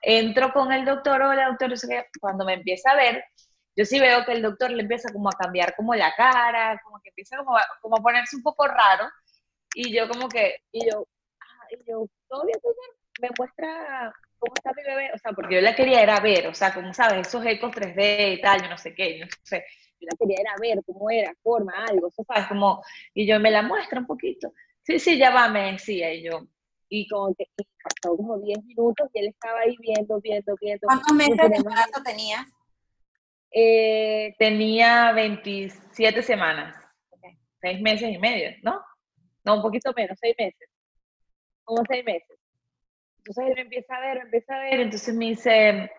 Entro 0.00 0.52
con 0.52 0.72
el 0.72 0.84
doctor, 0.84 1.20
hola 1.22 1.48
doctor, 1.48 1.72
cuando 2.20 2.44
me 2.44 2.54
empieza 2.54 2.90
a 2.90 2.96
ver, 2.96 3.24
yo 3.76 3.84
sí 3.84 4.00
veo 4.00 4.24
que 4.24 4.32
el 4.32 4.42
doctor 4.42 4.70
le 4.70 4.82
empieza 4.82 5.12
como 5.12 5.28
a 5.28 5.32
cambiar 5.32 5.74
como 5.76 5.94
la 5.94 6.14
cara, 6.14 6.80
como 6.84 7.00
que 7.00 7.10
empieza 7.10 7.36
como 7.38 7.56
a, 7.56 7.60
a 7.62 8.02
ponerse 8.02 8.36
un 8.36 8.42
poco 8.42 8.66
raro, 8.66 9.08
y 9.74 9.94
yo 9.94 10.08
como 10.08 10.28
que, 10.28 10.58
y 10.72 10.90
yo, 10.90 11.06
ah, 11.40 11.66
y 11.70 11.90
yo, 11.90 12.06
todo 12.28 12.44
bien, 12.44 12.58
me 13.20 13.28
muestra 13.38 14.12
¿cómo 14.42 14.54
está 14.56 14.72
mi 14.74 14.82
bebé? 14.82 15.12
O 15.14 15.18
sea, 15.18 15.32
porque 15.32 15.54
yo 15.54 15.60
la 15.60 15.76
quería 15.76 16.02
era 16.02 16.18
ver, 16.18 16.48
o 16.48 16.54
sea, 16.54 16.74
como 16.74 16.92
sabes, 16.92 17.28
esos 17.28 17.46
ecos 17.46 17.70
3D 17.70 18.38
y 18.38 18.40
tal, 18.40 18.60
yo 18.60 18.68
no 18.68 18.76
sé 18.76 18.92
qué, 18.92 19.20
no 19.20 19.26
sé, 19.44 19.64
yo 20.00 20.08
la 20.10 20.16
quería 20.18 20.38
era 20.40 20.54
ver 20.60 20.82
cómo 20.84 21.08
era, 21.10 21.32
forma, 21.42 21.72
algo, 21.88 22.08
eso 22.08 22.24
sabes, 22.24 22.48
como, 22.48 22.82
y 23.14 23.24
yo 23.24 23.38
me 23.38 23.52
la 23.52 23.62
muestra 23.62 24.00
un 24.00 24.06
poquito. 24.06 24.52
Sí, 24.82 24.98
sí, 24.98 25.16
ya 25.16 25.30
va, 25.30 25.48
me 25.48 25.70
decía, 25.72 26.12
y 26.12 26.24
yo, 26.24 26.48
y 26.88 27.06
como 27.08 27.32
que 27.36 27.46
pasó 27.56 28.16
como 28.16 28.38
10 28.38 28.64
minutos 28.64 29.08
y 29.14 29.20
él 29.20 29.28
estaba 29.28 29.60
ahí 29.60 29.76
viendo, 29.78 30.20
viendo, 30.20 30.56
viendo. 30.60 30.86
¿Cuántos 30.88 31.12
meses 31.14 31.36
de 31.36 31.56
embarazo 31.56 32.02
tenías? 32.04 32.46
Eh, 33.52 34.34
tenía 34.38 35.12
27 35.12 36.20
semanas, 36.22 36.76
okay. 37.10 37.38
6 37.60 37.80
meses 37.80 38.10
y 38.10 38.18
medio, 38.18 38.50
¿no? 38.62 38.82
No, 39.44 39.56
un 39.56 39.62
poquito 39.62 39.92
menos, 39.94 40.18
6 40.20 40.34
meses. 40.36 40.68
Como 41.62 41.84
6 41.88 42.04
meses. 42.04 42.41
Entonces 43.24 43.44
él 43.50 43.54
me 43.54 43.60
empieza 43.62 43.96
a 43.96 44.00
ver, 44.00 44.16
me 44.18 44.24
empieza 44.24 44.56
a 44.56 44.60
ver, 44.60 44.80
entonces 44.80 45.14
me 45.14 45.26
dice, 45.26 45.90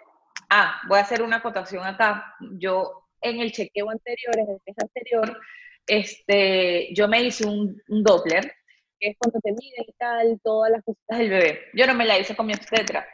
ah, 0.49 0.81
voy 0.87 0.99
a 0.99 1.03
hacer 1.03 1.21
una 1.21 1.37
acotación 1.37 1.85
acá. 1.85 2.35
Yo 2.57 3.07
en 3.21 3.39
el 3.39 3.51
chequeo 3.53 3.89
anterior, 3.89 4.37
en 4.37 4.49
el 4.49 4.61
mes 4.65 4.75
anterior, 4.77 5.39
este, 5.87 6.93
yo 6.93 7.07
me 7.07 7.21
hice 7.21 7.45
un, 7.47 7.81
Doppler, 7.87 8.53
que 8.99 9.09
es 9.09 9.17
cuando 9.17 9.39
te 9.39 9.51
miden 9.51 9.85
y 9.87 9.93
tal, 9.93 10.39
todas 10.43 10.71
las 10.71 10.83
cositas 10.83 11.17
del 11.17 11.29
bebé. 11.29 11.59
Yo 11.73 11.87
no 11.87 11.93
me 11.93 12.05
la 12.05 12.19
hice 12.19 12.35
con 12.35 12.45
mi 12.45 12.53
obstetra. 12.53 13.07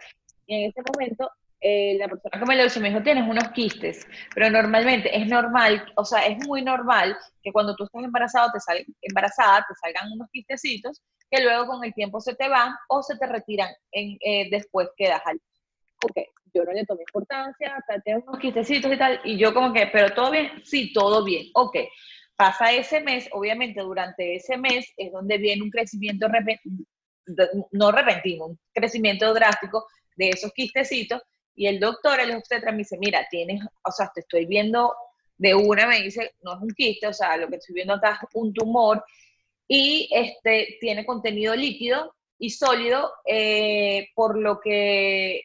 Y 0.48 0.64
en 0.64 0.70
ese 0.72 0.82
momento, 0.92 1.30
eh, 1.62 1.96
la 2.00 2.08
persona 2.08 2.40
que 2.40 2.46
me 2.46 2.56
lo 2.56 2.66
hizo 2.66 2.80
me 2.80 2.90
dijo, 2.90 3.04
tienes 3.04 3.28
unos 3.28 3.50
quistes, 3.50 4.08
pero 4.34 4.50
normalmente 4.50 5.16
es 5.16 5.28
normal, 5.28 5.92
o 5.96 6.06
sea, 6.06 6.26
es 6.26 6.38
muy 6.48 6.62
normal 6.62 7.18
que 7.44 7.52
cuando 7.52 7.76
tú 7.76 7.84
estás 7.84 8.04
embarazado, 8.04 8.50
te 8.54 8.60
sal, 8.60 8.86
embarazada, 9.02 9.66
te 9.68 9.76
salgan 9.76 10.12
unos 10.14 10.30
quistecitos 10.32 11.02
que 11.30 11.42
luego 11.42 11.68
con 11.68 11.84
el 11.84 11.94
tiempo 11.94 12.20
se 12.22 12.36
te 12.36 12.48
van 12.48 12.74
o 12.88 13.04
se 13.04 13.18
te 13.18 13.28
retiran 13.28 13.70
en, 13.92 14.18
eh, 14.22 14.48
después 14.50 14.90
que 14.98 15.08
das 15.08 15.22
al 15.26 15.40
Ok, 16.02 16.18
yo 16.54 16.64
no 16.64 16.72
le 16.72 16.86
tomé 16.86 17.02
importancia, 17.02 17.76
tengo 18.06 18.24
unos 18.28 18.40
quistecitos 18.40 18.94
y 18.94 18.98
tal, 18.98 19.20
y 19.26 19.38
yo 19.38 19.54
como 19.54 19.74
que, 19.74 19.88
pero 19.88 20.14
todo 20.14 20.32
bien, 20.32 20.50
sí, 20.64 20.94
todo 20.94 21.24
bien, 21.26 21.48
ok. 21.54 21.76
Pasa 22.38 22.72
ese 22.72 23.02
mes, 23.02 23.28
obviamente 23.34 23.82
durante 23.82 24.36
ese 24.36 24.58
mes 24.58 24.94
es 24.96 25.12
donde 25.12 25.38
viene 25.38 25.62
un 25.62 25.70
crecimiento 25.70 26.28
no 27.72 27.92
repentino, 27.92 28.46
un 28.46 28.60
crecimiento 28.74 29.34
drástico 29.34 29.86
de 30.16 30.30
esos 30.30 30.54
quistecitos, 30.54 31.22
y 31.60 31.68
el 31.68 31.78
doctor, 31.78 32.22
el 32.22 32.32
obstetra, 32.38 32.72
me 32.72 32.78
dice, 32.78 32.98
mira, 32.98 33.28
tienes, 33.30 33.62
o 33.84 33.92
sea, 33.92 34.10
te 34.16 34.22
estoy 34.22 34.46
viendo 34.46 34.96
de 35.38 35.54
una 35.54 35.88
me 35.88 36.02
dice, 36.02 36.34
no 36.42 36.54
es 36.54 36.62
un 36.62 36.70
quiste, 36.70 37.06
o 37.06 37.12
sea, 37.12 37.36
lo 37.36 37.50
que 37.50 37.58
estoy 37.58 37.76
viendo 37.76 37.96
acá 37.96 38.18
es 38.24 38.30
un 38.34 38.54
tumor 38.54 39.04
y 39.68 40.10
este, 40.10 40.78
tiene 40.80 41.06
contenido 41.06 41.54
líquido 41.58 42.16
y 42.38 42.50
sólido, 42.52 43.12
eh, 43.26 44.08
por 44.16 44.40
lo 44.40 44.62
que 44.62 45.42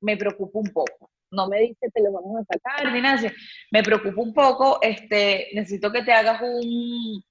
me 0.00 0.16
preocupa 0.16 0.58
un 0.58 0.72
poco. 0.72 1.10
No 1.30 1.48
me 1.48 1.60
dice, 1.60 1.90
te 1.92 2.02
lo 2.02 2.12
vamos 2.12 2.40
a 2.40 2.54
sacar, 2.54 2.90
ni 2.90 3.02
nada, 3.02 3.30
me 3.70 3.82
preocupa 3.82 4.22
un 4.22 4.32
poco, 4.32 4.78
este, 4.80 5.50
necesito 5.52 5.92
que 5.92 6.02
te 6.02 6.12
hagas 6.12 6.40
un, 6.40 7.22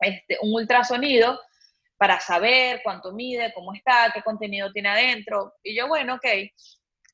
este, 0.00 0.36
un 0.42 0.52
ultrasonido 0.52 1.38
para 1.96 2.18
saber 2.18 2.80
cuánto 2.82 3.12
mide, 3.12 3.52
cómo 3.54 3.72
está, 3.72 4.10
qué 4.12 4.20
contenido 4.22 4.72
tiene 4.72 4.88
adentro. 4.88 5.54
Y 5.62 5.76
yo, 5.76 5.86
bueno, 5.86 6.16
ok. 6.16 6.26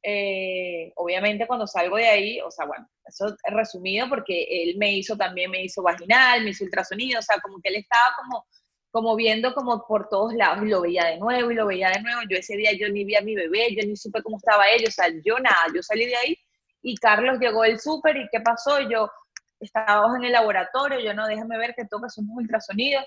Eh, 0.07 0.93
obviamente 0.97 1.47
cuando 1.47 1.67
salgo 1.67 1.97
de 1.97 2.07
ahí, 2.07 2.41
o 2.43 2.51
sea, 2.51 2.67
bueno, 2.67 2.87
eso 3.07 3.29
es 3.29 3.55
resumido 3.55 4.07
porque 4.09 4.47
él 4.51 4.77
me 4.77 4.93
hizo 4.93 5.17
también, 5.17 5.51
me 5.51 5.65
hizo 5.65 5.83
vaginal, 5.83 6.45
me 6.45 6.51
hizo 6.51 6.65
ultrasonido, 6.65 7.21
o 7.21 7.23
sea, 7.23 7.41
como 7.41 7.59
que 7.63 7.71
él 7.71 7.77
estaba 7.77 8.15
como, 8.19 8.47
como 8.91 9.17
viendo 9.17 9.55
como 9.55 9.87
por 9.87 10.11
todos 10.11 10.35
lados 10.35 10.63
y 10.63 10.69
lo 10.69 10.83
veía 10.83 11.07
de 11.07 11.19
nuevo 11.19 11.51
y 11.51 11.55
lo 11.55 11.67
veía 11.67 11.89
de 11.91 12.03
nuevo. 12.03 12.21
Yo 12.29 12.37
ese 12.37 12.55
día 12.57 12.73
yo 12.79 12.91
ni 12.91 13.05
vi 13.05 13.17
a 13.17 13.23
mi 13.23 13.35
bebé, 13.35 13.75
yo 13.75 13.87
ni 13.87 13.97
supe 13.97 14.23
cómo 14.23 14.37
estaba 14.37 14.67
él, 14.69 14.85
o 14.87 14.91
sea, 14.91 15.07
yo 15.25 15.39
nada, 15.39 15.67
yo 15.75 15.83
salí 15.83 16.05
de 16.05 16.17
ahí 16.17 16.39
y 16.83 16.97
Carlos 16.97 17.39
llegó 17.41 17.63
del 17.63 17.81
súper 17.81 18.17
y 18.19 18.29
¿qué 18.31 18.41
pasó? 18.41 18.81
Yo 18.91 19.11
estábamos 19.59 20.19
en 20.19 20.25
el 20.25 20.33
laboratorio, 20.33 21.01
yo 21.01 21.15
no, 21.15 21.27
déjame 21.27 21.57
ver 21.57 21.75
que 21.75 21.87
toca 21.87 22.09
un 22.19 22.31
ultrasonido 22.31 23.01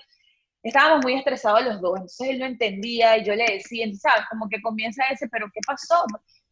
estábamos 0.62 1.04
muy 1.04 1.14
estresados 1.14 1.64
los 1.64 1.80
dos, 1.80 1.94
entonces 1.96 2.28
él 2.30 2.38
no 2.38 2.46
entendía 2.46 3.16
y 3.16 3.24
yo 3.24 3.34
le 3.34 3.44
decía, 3.44 3.86
¿sabes? 3.94 4.26
Como 4.30 4.48
que 4.48 4.60
comienza 4.60 5.04
ese, 5.10 5.28
pero 5.28 5.46
¿qué 5.52 5.60
pasó? 5.66 6.04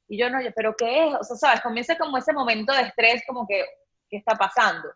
Y 0.09 0.19
yo 0.19 0.31
no, 0.31 0.39
pero 0.55 0.75
¿qué 0.77 1.09
es? 1.09 1.15
O 1.15 1.25
sea, 1.25 1.37
¿sabes? 1.37 1.61
Comienza 1.61 1.99
como 1.99 2.19
ese 2.19 2.33
momento 2.33 2.73
de 2.73 2.83
estrés, 2.83 3.23
como 3.27 3.47
que, 3.47 3.65
¿qué 4.09 4.19
está 4.19 4.35
pasando? 4.35 4.89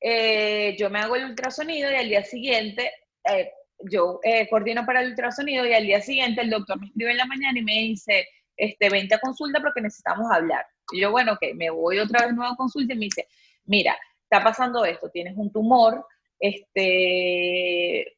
Eh, 0.00 0.76
yo 0.78 0.90
me 0.90 0.98
hago 0.98 1.16
el 1.16 1.26
ultrasonido 1.26 1.90
y 1.90 1.94
al 1.94 2.08
día 2.08 2.24
siguiente, 2.24 2.92
eh, 3.30 3.52
yo 3.78 4.20
eh, 4.22 4.48
coordino 4.48 4.84
para 4.84 5.02
el 5.02 5.10
ultrasonido 5.10 5.66
y 5.66 5.74
al 5.74 5.84
día 5.84 6.00
siguiente 6.00 6.40
el 6.42 6.50
doctor 6.50 6.78
me 6.80 6.86
escribe 6.86 7.12
en 7.12 7.16
la 7.16 7.26
mañana 7.26 7.58
y 7.58 7.62
me 7.62 7.72
dice, 7.72 8.26
este, 8.56 8.90
vente 8.90 9.14
a 9.14 9.20
consulta 9.20 9.60
porque 9.60 9.80
necesitamos 9.80 10.30
hablar. 10.30 10.66
Y 10.92 11.00
yo, 11.00 11.10
bueno, 11.10 11.32
ok, 11.32 11.54
me 11.54 11.70
voy 11.70 11.98
otra 11.98 12.26
vez 12.26 12.34
nuevo 12.34 12.52
a 12.52 12.56
consulta 12.56 12.94
y 12.94 12.96
me 12.96 13.04
dice, 13.06 13.26
mira, 13.64 13.96
está 14.24 14.42
pasando 14.42 14.84
esto, 14.84 15.10
tienes 15.10 15.36
un 15.36 15.50
tumor, 15.50 16.06
este, 16.38 18.16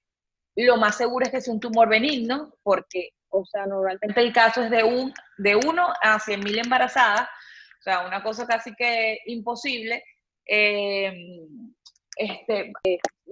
lo 0.56 0.76
más 0.76 0.96
seguro 0.96 1.24
es 1.24 1.32
que 1.32 1.40
sea 1.40 1.54
un 1.54 1.60
tumor 1.60 1.88
benigno, 1.88 2.54
porque, 2.62 3.10
o 3.32 3.44
sea, 3.46 3.66
normalmente 3.66 4.20
el 4.20 4.32
caso 4.32 4.62
es 4.62 4.70
de, 4.70 4.84
un, 4.84 5.12
de 5.38 5.56
1 5.56 5.86
a 6.00 6.18
100 6.18 6.40
mil 6.40 6.58
embarazadas, 6.58 7.28
o 7.80 7.82
sea, 7.82 8.06
una 8.06 8.22
cosa 8.22 8.46
casi 8.46 8.74
que 8.74 9.18
imposible. 9.26 10.04
Eh, 10.46 11.46
este, 12.16 12.72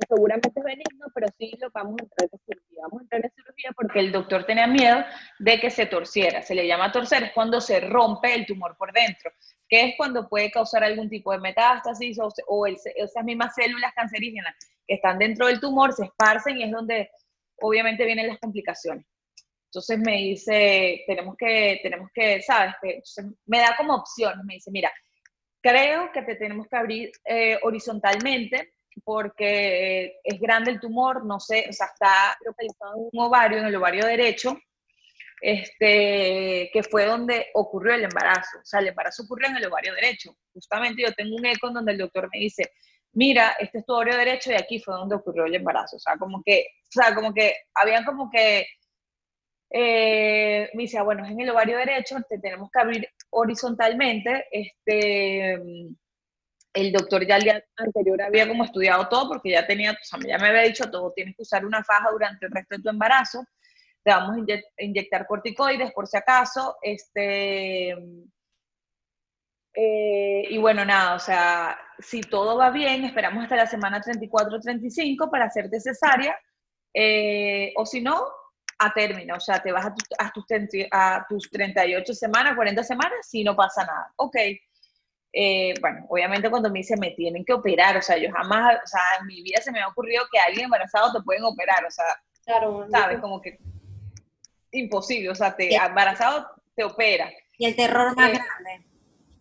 seguramente 0.08 0.50
es 0.54 0.64
benigno, 0.64 1.06
pero 1.14 1.28
sí 1.38 1.52
lo 1.60 1.70
vamos 1.70 1.96
a 2.00 2.04
entrar 2.04 2.28
en 2.32 2.38
cirugía. 2.46 2.82
Vamos 2.82 3.00
a 3.00 3.02
entrar 3.02 3.24
en 3.24 3.30
cirugía 3.30 3.70
porque 3.76 4.00
el 4.00 4.12
doctor 4.12 4.44
tenía 4.44 4.66
miedo 4.66 5.04
de 5.38 5.60
que 5.60 5.70
se 5.70 5.86
torciera. 5.86 6.42
Se 6.42 6.54
le 6.54 6.66
llama 6.66 6.92
torcer, 6.92 7.24
es 7.24 7.32
cuando 7.32 7.60
se 7.60 7.80
rompe 7.80 8.34
el 8.34 8.46
tumor 8.46 8.76
por 8.76 8.92
dentro, 8.92 9.30
que 9.68 9.84
es 9.84 9.94
cuando 9.96 10.28
puede 10.28 10.50
causar 10.50 10.82
algún 10.82 11.08
tipo 11.10 11.32
de 11.32 11.38
metástasis 11.38 12.18
o, 12.18 12.28
o 12.48 12.66
esas 12.66 13.24
mismas 13.24 13.54
células 13.54 13.92
cancerígenas 13.94 14.54
que 14.86 14.94
están 14.94 15.18
dentro 15.18 15.46
del 15.46 15.60
tumor 15.60 15.92
se 15.92 16.06
esparcen 16.06 16.58
y 16.58 16.64
es 16.64 16.70
donde 16.70 17.10
obviamente 17.60 18.04
vienen 18.04 18.28
las 18.28 18.38
complicaciones. 18.38 19.04
Entonces 19.70 19.98
me 20.00 20.16
dice, 20.16 21.04
tenemos 21.06 21.36
que, 21.36 21.78
tenemos 21.80 22.10
que, 22.12 22.42
¿sabes? 22.42 22.74
me 23.46 23.60
da 23.60 23.76
como 23.76 23.94
opción, 23.94 24.34
me 24.44 24.54
dice, 24.54 24.70
mira, 24.72 24.92
creo 25.62 26.10
que 26.12 26.22
te 26.22 26.34
tenemos 26.34 26.66
que 26.68 26.76
abrir 26.76 27.12
eh, 27.24 27.56
horizontalmente 27.62 28.72
porque 29.04 30.16
es 30.24 30.40
grande 30.40 30.72
el 30.72 30.80
tumor, 30.80 31.24
no 31.24 31.38
sé, 31.38 31.66
o 31.68 31.72
sea, 31.72 31.86
está 31.86 32.36
localizado 32.44 32.94
en 32.96 33.08
un 33.12 33.26
ovario, 33.26 33.58
en 33.58 33.66
el 33.66 33.76
ovario 33.76 34.04
derecho, 34.06 34.58
este, 35.40 36.68
que 36.72 36.82
fue 36.82 37.06
donde 37.06 37.46
ocurrió 37.54 37.94
el 37.94 38.04
embarazo. 38.04 38.58
O 38.58 38.64
sea, 38.64 38.80
el 38.80 38.88
embarazo 38.88 39.22
ocurrió 39.22 39.48
en 39.48 39.56
el 39.56 39.66
ovario 39.66 39.94
derecho. 39.94 40.36
Justamente 40.52 41.02
yo 41.02 41.12
tengo 41.12 41.36
un 41.36 41.46
eco 41.46 41.70
donde 41.70 41.92
el 41.92 41.98
doctor 41.98 42.28
me 42.32 42.40
dice, 42.40 42.72
mira, 43.12 43.56
este 43.58 43.78
es 43.78 43.86
tu 43.86 43.94
ovario 43.94 44.16
derecho 44.16 44.50
y 44.50 44.54
aquí 44.54 44.80
fue 44.80 44.94
donde 44.94 45.14
ocurrió 45.14 45.44
el 45.44 45.54
embarazo. 45.54 45.96
O 45.96 46.00
sea, 46.00 46.16
como 46.18 46.42
que, 46.44 46.66
o 46.82 46.90
sea, 46.90 47.14
como 47.14 47.32
que 47.32 47.54
habían 47.74 48.04
como 48.04 48.30
que, 48.30 48.66
eh, 49.70 50.68
me 50.74 50.82
decía, 50.82 51.02
bueno, 51.02 51.24
es 51.24 51.30
en 51.30 51.40
el 51.40 51.50
ovario 51.50 51.78
derecho, 51.78 52.16
te 52.28 52.38
tenemos 52.38 52.70
que 52.70 52.80
abrir 52.80 53.08
horizontalmente, 53.30 54.46
este, 54.50 55.54
el 56.72 56.92
doctor 56.92 57.26
ya 57.26 57.36
el 57.36 57.64
anterior 57.76 58.22
había 58.22 58.48
como 58.48 58.64
estudiado 58.64 59.08
todo 59.08 59.28
porque 59.28 59.50
ya 59.50 59.66
tenía, 59.66 59.92
o 59.92 59.96
sea, 60.02 60.18
ya 60.26 60.38
me 60.38 60.48
había 60.48 60.62
dicho 60.62 60.90
todo, 60.90 61.12
tienes 61.12 61.36
que 61.36 61.42
usar 61.42 61.64
una 61.64 61.84
faja 61.84 62.10
durante 62.10 62.46
el 62.46 62.52
resto 62.52 62.76
de 62.76 62.82
tu 62.82 62.88
embarazo, 62.90 63.44
te 64.02 64.10
vamos 64.10 64.36
a 64.36 64.84
inyectar 64.84 65.26
corticoides 65.26 65.92
por 65.92 66.06
si 66.06 66.16
acaso, 66.16 66.76
este, 66.82 67.94
eh, 69.74 70.46
y 70.48 70.58
bueno, 70.58 70.84
nada, 70.84 71.14
o 71.14 71.18
sea, 71.18 71.78
si 71.98 72.22
todo 72.22 72.56
va 72.56 72.70
bien, 72.70 73.04
esperamos 73.04 73.44
hasta 73.44 73.56
la 73.56 73.66
semana 73.66 74.00
34-35 74.00 75.30
para 75.30 75.44
hacerte 75.44 75.80
cesárea, 75.80 76.36
eh, 76.92 77.72
o 77.76 77.86
si 77.86 78.00
no, 78.00 78.26
a 78.82 78.92
término, 78.94 79.36
o 79.36 79.40
sea, 79.40 79.62
te 79.62 79.72
vas 79.72 79.84
a, 79.84 79.94
a, 80.18 80.32
tus, 80.32 80.44
a 80.90 81.26
tus 81.28 81.50
38 81.50 82.14
semanas, 82.14 82.56
40 82.56 82.82
semanas, 82.82 83.18
si 83.28 83.44
no 83.44 83.54
pasa 83.54 83.84
nada. 83.84 84.12
Ok. 84.16 84.36
Eh, 85.32 85.74
bueno, 85.80 86.06
obviamente 86.08 86.50
cuando 86.50 86.70
me 86.70 86.80
dice 86.80 86.96
me 86.96 87.12
tienen 87.12 87.44
que 87.44 87.52
operar, 87.52 87.96
o 87.96 88.02
sea, 88.02 88.16
yo 88.16 88.32
jamás, 88.32 88.78
o 88.82 88.86
sea, 88.86 89.00
en 89.20 89.26
mi 89.26 89.42
vida 89.42 89.60
se 89.60 89.70
me 89.70 89.80
ha 89.80 89.86
ocurrido 89.86 90.24
que 90.32 90.40
alguien 90.40 90.64
embarazado 90.64 91.12
te 91.12 91.22
pueden 91.22 91.44
operar, 91.44 91.84
o 91.84 91.90
sea, 91.90 92.06
claro, 92.44 92.86
sabes, 92.90 93.20
como 93.20 93.40
que 93.40 93.60
imposible, 94.72 95.30
o 95.30 95.34
sea, 95.34 95.54
te, 95.54 95.74
embarazado 95.74 96.48
te 96.74 96.82
opera. 96.82 97.30
Y 97.58 97.66
el 97.66 97.76
terror 97.76 98.16
más 98.16 98.32
grande. 98.32 98.86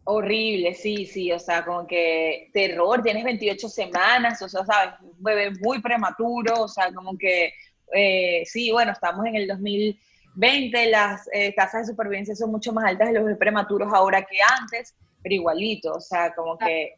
Horrible, 0.04 0.74
sí, 0.76 1.06
sí, 1.06 1.32
o 1.32 1.40
sea, 1.40 1.64
como 1.64 1.88
que 1.88 2.50
terror, 2.54 3.02
tienes 3.02 3.24
28 3.24 3.70
semanas, 3.70 4.42
o 4.42 4.50
sea, 4.50 4.66
sabes, 4.66 4.96
un 5.02 5.24
bebé 5.24 5.52
muy 5.62 5.82
prematuro, 5.82 6.64
o 6.64 6.68
sea, 6.68 6.92
como 6.94 7.18
que, 7.18 7.54
eh, 7.94 8.44
sí, 8.46 8.72
bueno, 8.72 8.92
estamos 8.92 9.26
en 9.26 9.36
el 9.36 9.48
2020, 9.48 10.90
las 10.90 11.30
eh, 11.34 11.54
tasas 11.54 11.88
de 11.88 11.92
supervivencia 11.92 12.36
son 12.36 12.52
mucho 12.52 12.74
más 12.74 12.86
altas 12.86 13.12
de 13.12 13.20
los 13.20 13.38
prematuros 13.38 13.92
ahora 13.94 14.24
que 14.24 14.38
antes, 14.60 14.96
pero 15.22 15.36
igualito, 15.36 15.94
o 15.94 16.02
sea, 16.02 16.34
como 16.34 16.58
que 16.58 16.96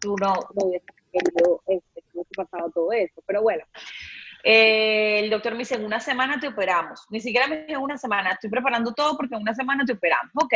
tú 0.00 0.16
no, 0.16 0.34
no 0.54 0.70
querido 1.12 1.62
este, 1.66 2.02
pasado 2.36 2.70
todo 2.70 2.92
eso, 2.92 3.22
pero 3.26 3.42
bueno. 3.42 3.64
Eh, 4.44 5.20
el 5.20 5.30
doctor 5.30 5.52
me 5.52 5.60
dice, 5.60 5.74
en 5.74 5.84
una 5.84 6.00
semana 6.00 6.38
te 6.38 6.48
operamos. 6.48 7.04
Ni 7.10 7.20
siquiera 7.20 7.48
me 7.48 7.58
dice 7.58 7.72
en 7.72 7.80
una 7.80 7.98
semana, 7.98 8.30
estoy 8.30 8.50
preparando 8.50 8.92
todo 8.92 9.16
porque 9.16 9.34
en 9.34 9.42
una 9.42 9.54
semana 9.54 9.84
te 9.84 9.92
operamos. 9.92 10.32
Ok, 10.34 10.54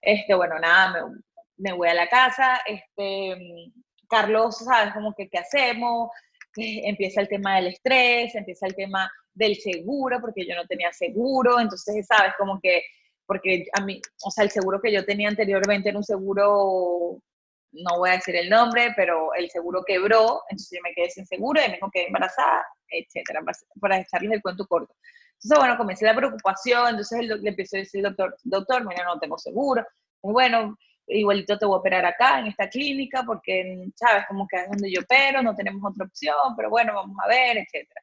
este, 0.00 0.34
bueno, 0.34 0.58
nada, 0.58 1.08
me, 1.56 1.72
voy 1.72 1.88
a 1.88 1.94
la 1.94 2.08
casa, 2.08 2.60
este, 2.66 3.72
Carlos, 4.08 4.58
¿sabes? 4.58 4.92
Como 4.92 5.14
que, 5.14 5.28
¿qué 5.28 5.38
hacemos? 5.38 6.10
Empieza 6.84 7.20
el 7.20 7.28
tema 7.28 7.56
del 7.56 7.68
estrés, 7.68 8.34
empieza 8.34 8.66
el 8.66 8.74
tema 8.74 9.10
del 9.34 9.56
seguro, 9.56 10.20
porque 10.20 10.46
yo 10.46 10.54
no 10.54 10.66
tenía 10.66 10.92
seguro, 10.92 11.60
entonces, 11.60 12.06
¿sabes? 12.06 12.32
Como 12.38 12.58
que, 12.60 12.82
porque 13.26 13.66
a 13.72 13.84
mí, 13.84 14.00
o 14.24 14.30
sea, 14.30 14.44
el 14.44 14.50
seguro 14.50 14.80
que 14.80 14.92
yo 14.92 15.04
tenía 15.04 15.28
anteriormente 15.28 15.90
era 15.90 15.98
un 15.98 16.04
seguro, 16.04 17.20
no 17.72 17.98
voy 17.98 18.10
a 18.10 18.14
decir 18.14 18.36
el 18.36 18.48
nombre, 18.48 18.92
pero 18.96 19.34
el 19.34 19.50
seguro 19.50 19.82
quebró, 19.86 20.42
entonces 20.48 20.78
yo 20.78 20.82
me 20.82 20.94
quedé 20.94 21.10
sin 21.10 21.26
seguro 21.26 21.60
y 21.60 21.68
me 21.68 21.74
dijo 21.74 21.90
que 21.92 22.06
embarazada, 22.06 22.64
etcétera, 22.88 23.42
para 23.80 24.00
echarles 24.00 24.32
el 24.32 24.42
cuento 24.42 24.66
corto. 24.66 24.94
Entonces, 25.34 25.58
bueno, 25.58 25.76
comencé 25.76 26.06
la 26.06 26.16
preocupación, 26.16 26.88
entonces 26.88 27.20
le 27.22 27.48
empecé 27.50 27.76
a 27.76 27.80
decir 27.80 28.06
al 28.06 28.14
doctor, 28.14 28.36
doctor, 28.44 28.86
mira, 28.86 29.04
no 29.04 29.18
tengo 29.18 29.36
seguro. 29.36 29.86
Bueno, 30.22 30.78
igualito 31.06 31.58
te 31.58 31.66
voy 31.66 31.76
a 31.76 31.78
operar 31.78 32.04
acá, 32.04 32.40
en 32.40 32.46
esta 32.46 32.68
clínica, 32.68 33.22
porque, 33.24 33.88
sabes, 33.94 34.26
como 34.26 34.46
que 34.46 34.56
es 34.56 34.68
donde 34.68 34.90
yo 34.92 35.00
opero, 35.02 35.42
no 35.42 35.54
tenemos 35.54 35.82
otra 35.84 36.06
opción, 36.06 36.34
pero 36.56 36.70
bueno, 36.70 36.94
vamos 36.94 37.16
a 37.24 37.28
ver, 37.28 37.58
etcétera. 37.58 38.02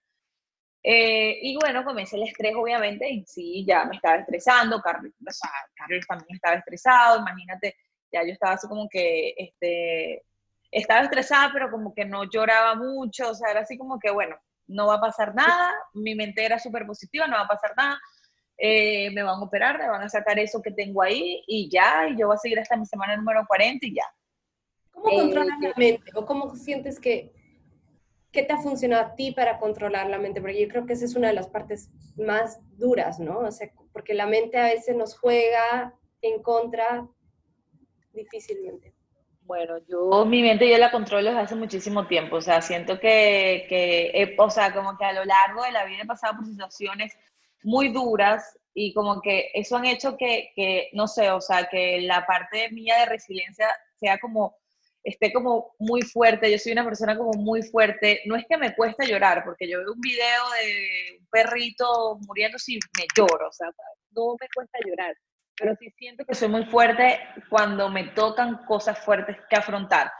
Eh, 0.83 1.39
y 1.41 1.55
bueno, 1.55 1.83
comencé 1.86 2.17
el 2.17 2.24
estrés, 2.24 2.53
obviamente, 2.55 3.10
y 3.10 3.24
sí, 3.25 3.65
ya 3.65 3.86
me 3.86 3.95
estaba 3.95 4.17
estresando, 4.17 4.81
Carlos, 4.81 5.13
o 5.25 5.31
sea, 5.31 5.50
también 5.77 6.01
estaba 6.36 6.55
estresado, 6.55 7.19
imagínate, 7.19 7.75
ya 8.12 8.22
yo 8.24 8.33
estaba 8.33 8.53
así 8.53 8.67
como 8.67 8.89
que, 8.89 9.33
este, 9.38 10.24
estaba 10.72 11.01
estresada, 11.01 11.51
pero 11.53 11.72
como 11.72 11.93
que 11.93 12.05
no 12.05 12.25
lloraba 12.25 12.75
mucho, 12.75 13.29
o 13.29 13.36
sea, 13.36 13.51
era 13.51 13.62
así 13.62 13.77
como 13.77 14.00
que, 14.00 14.12
bueno, 14.12 14.36
no 14.67 14.88
va 14.88 14.95
a 14.95 15.01
pasar 15.01 15.36
nada, 15.36 15.74
mi 15.93 16.15
mente 16.15 16.43
era 16.45 16.60
súper 16.60 16.86
positiva, 16.86 17.27
no 17.27 17.38
va 17.38 17.43
a 17.43 17.48
pasar 17.48 17.74
nada, 17.77 18.00
eh, 18.57 19.10
me 19.12 19.24
van 19.24 19.39
a 19.39 19.43
operar, 19.43 19.77
me 19.79 19.89
van 19.89 20.03
a 20.03 20.10
sacar 20.10 20.39
eso 20.39 20.62
que 20.62 20.72
tengo 20.72 21.01
ahí 21.01 21.43
y 21.48 21.69
ya, 21.69 22.07
y 22.07 22.17
yo 22.17 22.27
voy 22.27 22.36
a 22.36 22.39
seguir 22.39 22.60
hasta 22.60 22.77
mi 22.77 22.86
semana 22.86 23.15
número 23.15 23.45
40 23.48 23.86
y 23.86 23.95
ya. 23.95 24.05
¿Cómo 24.91 25.10
controlas 25.10 25.60
la 25.60 25.69
eh, 25.69 25.74
mente? 25.75 26.12
¿O 26.15 26.25
cómo 26.25 26.55
sientes 26.55 27.00
que, 27.00 27.33
qué 28.31 28.43
te 28.43 28.53
ha 28.53 28.57
funcionado 28.57 29.03
a 29.03 29.15
ti 29.15 29.31
para 29.31 29.57
controlar 29.57 30.07
la 30.10 30.19
mente? 30.19 30.39
Porque 30.39 30.62
yo 30.62 30.67
creo 30.67 30.86
que 30.86 30.93
esa 30.93 31.05
es 31.05 31.15
una 31.15 31.29
de 31.29 31.33
las 31.33 31.48
partes 31.48 31.89
más 32.15 32.60
duras, 32.77 33.19
¿no? 33.19 33.39
O 33.39 33.51
sea, 33.51 33.69
porque 33.91 34.13
la 34.13 34.27
mente 34.27 34.57
a 34.57 34.65
veces 34.65 34.95
nos 34.95 35.17
juega 35.17 35.93
en 36.22 36.41
contra 36.41 37.07
difícilmente. 38.13 38.93
Bueno, 39.41 39.77
yo 39.89 40.25
mi 40.25 40.41
mente 40.41 40.69
yo 40.69 40.77
la 40.77 40.91
controlo 40.91 41.29
desde 41.29 41.41
hace 41.41 41.55
muchísimo 41.55 42.07
tiempo, 42.07 42.38
o 42.38 42.41
sea, 42.41 42.62
siento 42.62 42.98
que, 43.00 43.65
que 43.67 44.36
o 44.38 44.50
sea, 44.50 44.74
como 44.74 44.98
que 44.98 45.03
a 45.03 45.12
lo 45.12 45.25
largo 45.25 45.63
de 45.63 45.72
la 45.74 45.83
vida 45.83 46.03
he 46.03 46.05
pasado 46.05 46.38
por 46.38 46.45
situaciones 46.45 47.13
muy 47.63 47.89
duras 47.89 48.58
y 48.74 48.93
como 48.93 49.22
que 49.22 49.51
eso 49.53 49.77
han 49.77 49.86
hecho 49.86 50.17
que, 50.17 50.51
que, 50.55 50.89
no 50.93 51.08
sé, 51.08 51.29
o 51.32 51.41
sea, 51.41 51.67
que 51.70 52.01
la 52.01 52.25
parte 52.25 52.70
mía 52.72 53.00
de 53.00 53.05
resiliencia 53.05 53.67
sea 54.00 54.17
como, 54.20 54.58
esté 55.03 55.32
como 55.32 55.75
muy 55.79 56.01
fuerte, 56.01 56.51
yo 56.51 56.58
soy 56.58 56.72
una 56.72 56.86
persona 56.86 57.17
como 57.17 57.32
muy 57.34 57.62
fuerte, 57.62 58.22
no 58.25 58.36
es 58.36 58.46
que 58.48 58.58
me 58.58 58.74
cueste 58.74 59.05
llorar, 59.05 59.43
porque 59.43 59.70
yo 59.70 59.79
veo 59.79 59.93
un 59.93 60.01
video 60.01 60.43
de 60.62 61.17
un 61.20 61.27
perrito 61.27 62.17
muriendo 62.27 62.58
y 62.67 62.79
me 62.98 63.05
lloro, 63.15 63.50
o 63.50 63.53
sea, 63.53 63.67
no 64.12 64.36
me 64.39 64.48
cuesta 64.55 64.79
llorar, 64.86 65.15
pero 65.58 65.75
sí 65.79 65.91
siento 65.98 66.25
que 66.25 66.34
soy 66.34 66.48
muy 66.48 66.65
fuerte 66.65 67.20
cuando 67.50 67.89
me 67.89 68.05
tocan 68.10 68.65
cosas 68.65 68.98
fuertes 69.00 69.38
que 69.50 69.55
afrontar. 69.55 70.12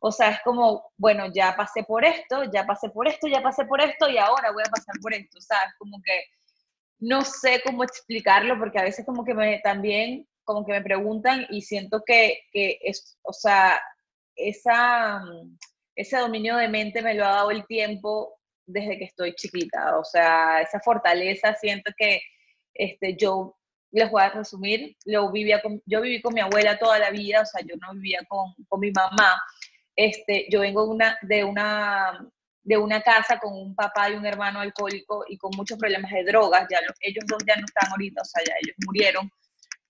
O 0.00 0.10
sea, 0.10 0.30
es 0.30 0.40
como, 0.42 0.92
bueno, 0.96 1.26
ya 1.32 1.54
pasé 1.56 1.84
por 1.84 2.04
esto, 2.04 2.42
ya 2.52 2.66
pasé 2.66 2.90
por 2.90 3.06
esto, 3.06 3.28
ya 3.28 3.40
pasé 3.40 3.64
por 3.64 3.80
esto 3.80 4.08
y 4.08 4.18
ahora 4.18 4.50
voy 4.50 4.62
a 4.66 4.70
pasar 4.70 4.94
por 5.00 5.14
esto, 5.14 5.40
¿sabes? 5.40 5.72
Como 5.78 6.02
que 6.04 6.20
no 7.04 7.22
sé 7.22 7.60
cómo 7.64 7.84
explicarlo 7.84 8.58
porque 8.58 8.78
a 8.78 8.84
veces 8.84 9.04
como 9.04 9.24
que 9.24 9.34
me 9.34 9.60
también 9.60 10.26
como 10.42 10.64
que 10.64 10.72
me 10.72 10.82
preguntan 10.82 11.46
y 11.50 11.62
siento 11.62 12.02
que, 12.04 12.38
que 12.52 12.78
es, 12.82 13.18
o 13.22 13.32
sea, 13.32 13.80
esa, 14.36 15.22
ese 15.94 16.18
dominio 16.18 16.56
de 16.56 16.68
mente 16.68 17.02
me 17.02 17.14
lo 17.14 17.24
ha 17.24 17.30
dado 17.30 17.50
el 17.50 17.66
tiempo 17.66 18.38
desde 18.66 18.98
que 18.98 19.04
estoy 19.04 19.34
chiquita, 19.34 19.98
o 19.98 20.04
sea, 20.04 20.60
esa 20.62 20.80
fortaleza 20.80 21.54
siento 21.54 21.92
que 21.96 22.20
este, 22.72 23.16
yo 23.16 23.56
les 23.90 24.10
voy 24.10 24.22
a 24.22 24.30
resumir, 24.30 24.96
lo 25.04 25.30
vivía 25.30 25.60
con, 25.62 25.80
yo 25.86 26.00
viví 26.00 26.20
con 26.20 26.34
mi 26.34 26.40
abuela 26.40 26.78
toda 26.78 26.98
la 26.98 27.10
vida, 27.10 27.42
o 27.42 27.46
sea, 27.46 27.60
yo 27.66 27.76
no 27.76 27.94
vivía 27.94 28.20
con, 28.28 28.54
con 28.68 28.80
mi 28.80 28.90
mamá, 28.90 29.40
este, 29.96 30.46
yo 30.50 30.60
vengo 30.60 30.84
una, 30.84 31.18
de 31.22 31.44
una 31.44 32.28
de 32.64 32.78
una 32.78 33.02
casa 33.02 33.38
con 33.38 33.52
un 33.52 33.74
papá 33.74 34.10
y 34.10 34.14
un 34.14 34.24
hermano 34.24 34.60
alcohólico 34.60 35.24
y 35.28 35.36
con 35.36 35.50
muchos 35.54 35.78
problemas 35.78 36.10
de 36.10 36.24
drogas. 36.24 36.66
Ya 36.70 36.78
ellos 37.00 37.24
dos 37.28 37.42
ya 37.46 37.56
no 37.56 37.64
están 37.66 37.90
ahorita, 37.90 38.22
o 38.22 38.24
sea, 38.24 38.42
ya 38.44 38.54
ellos 38.60 38.76
murieron. 38.86 39.30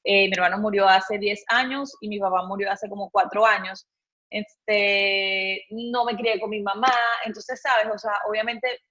Eh, 0.03 0.27
mi 0.27 0.33
hermano 0.35 0.59
murió 0.59 0.87
hace 0.87 1.17
10 1.19 1.45
años 1.49 1.97
y 2.01 2.09
mi 2.09 2.19
papá 2.19 2.45
murió 2.47 2.71
hace 2.71 2.89
como 2.89 3.11
4 3.11 3.47
años. 3.47 3.87
Este, 4.29 5.65
no 5.71 6.05
me 6.05 6.17
crié 6.17 6.41
con 6.41 6.51
mi 6.51 6.61
mamá, 6.61 6.93
entonces, 7.25 7.61
¿sabes? 7.63 7.87
O 7.95 7.99
sea, 7.99 8.13
obviamente, 8.29 8.83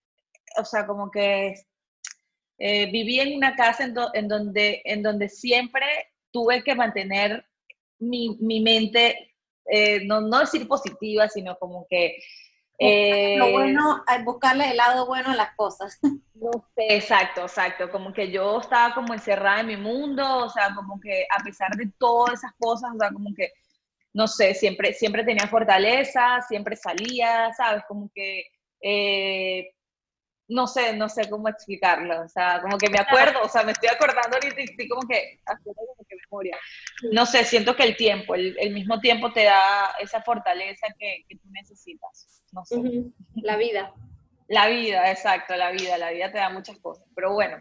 o 0.58 0.64
sea, 0.64 0.88
como 0.88 1.12
que 1.12 1.54
eh, 2.58 2.86
viví 2.90 3.20
en 3.20 3.36
una 3.36 3.54
casa 3.56 3.84
en, 3.84 3.94
en, 4.14 4.28
donde, 4.30 4.82
en 4.86 5.04
donde 5.04 5.28
siempre 5.28 5.86
tuve 6.32 6.64
que 6.64 6.74
mantener 6.74 7.46
mi, 8.00 8.38
mi 8.40 8.62
mente, 8.62 9.36
eh, 9.66 10.06
no, 10.06 10.22
no 10.22 10.40
decir 10.40 10.68
positiva, 10.70 11.28
sino 11.28 11.58
como 11.60 11.86
que 11.90 12.18
eh, 12.84 13.36
lo 13.38 13.52
bueno, 13.52 14.04
buscarle 14.24 14.72
el 14.72 14.78
lado 14.78 15.06
bueno 15.06 15.32
a 15.32 15.36
las 15.36 15.56
cosas. 15.56 16.00
No 16.36 16.52
sé, 16.76 16.94
exacto, 16.94 17.44
exacto. 17.44 17.90
Como 17.90 18.12
que 18.12 18.30
yo 18.30 18.60
estaba 18.60 18.94
como 18.94 19.14
encerrada 19.14 19.62
en 19.62 19.68
mi 19.68 19.78
mundo, 19.78 20.40
o 20.40 20.50
sea, 20.50 20.76
como 20.76 21.00
que 21.00 21.26
a 21.34 21.42
pesar 21.42 21.70
de 21.78 21.90
todas 21.98 22.34
esas 22.34 22.52
cosas, 22.60 22.92
o 22.94 23.00
sea, 23.00 23.12
como 23.12 23.34
que, 23.34 23.54
no 24.12 24.28
sé, 24.28 24.54
siempre, 24.54 24.92
siempre 24.92 25.24
tenía 25.24 25.48
fortaleza, 25.48 26.42
siempre 26.46 26.76
salía, 26.76 27.54
¿sabes? 27.54 27.84
Como 27.88 28.12
que 28.14 28.44
eh, 28.82 29.73
no 30.54 30.68
sé, 30.68 30.96
no 30.96 31.10
sé 31.10 31.30
cómo 31.30 31.50
explicarlo, 31.50 32.22
o 32.22 32.28
sea, 32.28 32.62
como 32.62 32.78
que 32.78 32.90
me 32.90 33.00
acuerdo, 33.00 33.42
o 33.42 33.50
sea, 33.50 33.64
me 33.64 33.72
estoy 33.72 33.90
acordando 33.90 34.36
ahorita 34.36 34.62
y 34.62 34.66
estoy 34.66 34.88
como 34.88 35.08
que 35.08 35.40
haciendo 35.46 35.82
como 35.88 36.08
que 36.08 36.16
memoria. 36.16 36.58
No 37.12 37.26
sé, 37.26 37.44
siento 37.44 37.76
que 37.76 37.84
el 37.84 37.98
tiempo, 37.98 38.36
el, 38.36 38.74
mismo 38.74 39.00
tiempo 39.00 39.34
te 39.34 39.46
da 39.46 39.96
esa 40.00 40.22
fortaleza 40.22 40.88
que, 41.00 41.26
tú 41.30 41.50
necesitas, 41.52 42.44
no 42.52 42.64
sé. 42.66 42.82
La 43.36 43.58
vida. 43.58 43.94
La 44.48 44.68
vida, 44.68 45.10
exacto, 45.10 45.56
la 45.56 45.72
vida, 45.72 45.98
la 45.98 46.12
vida 46.12 46.32
te 46.32 46.38
da 46.38 46.50
muchas 46.50 46.78
cosas, 46.80 47.06
pero 47.16 47.34
bueno, 47.34 47.58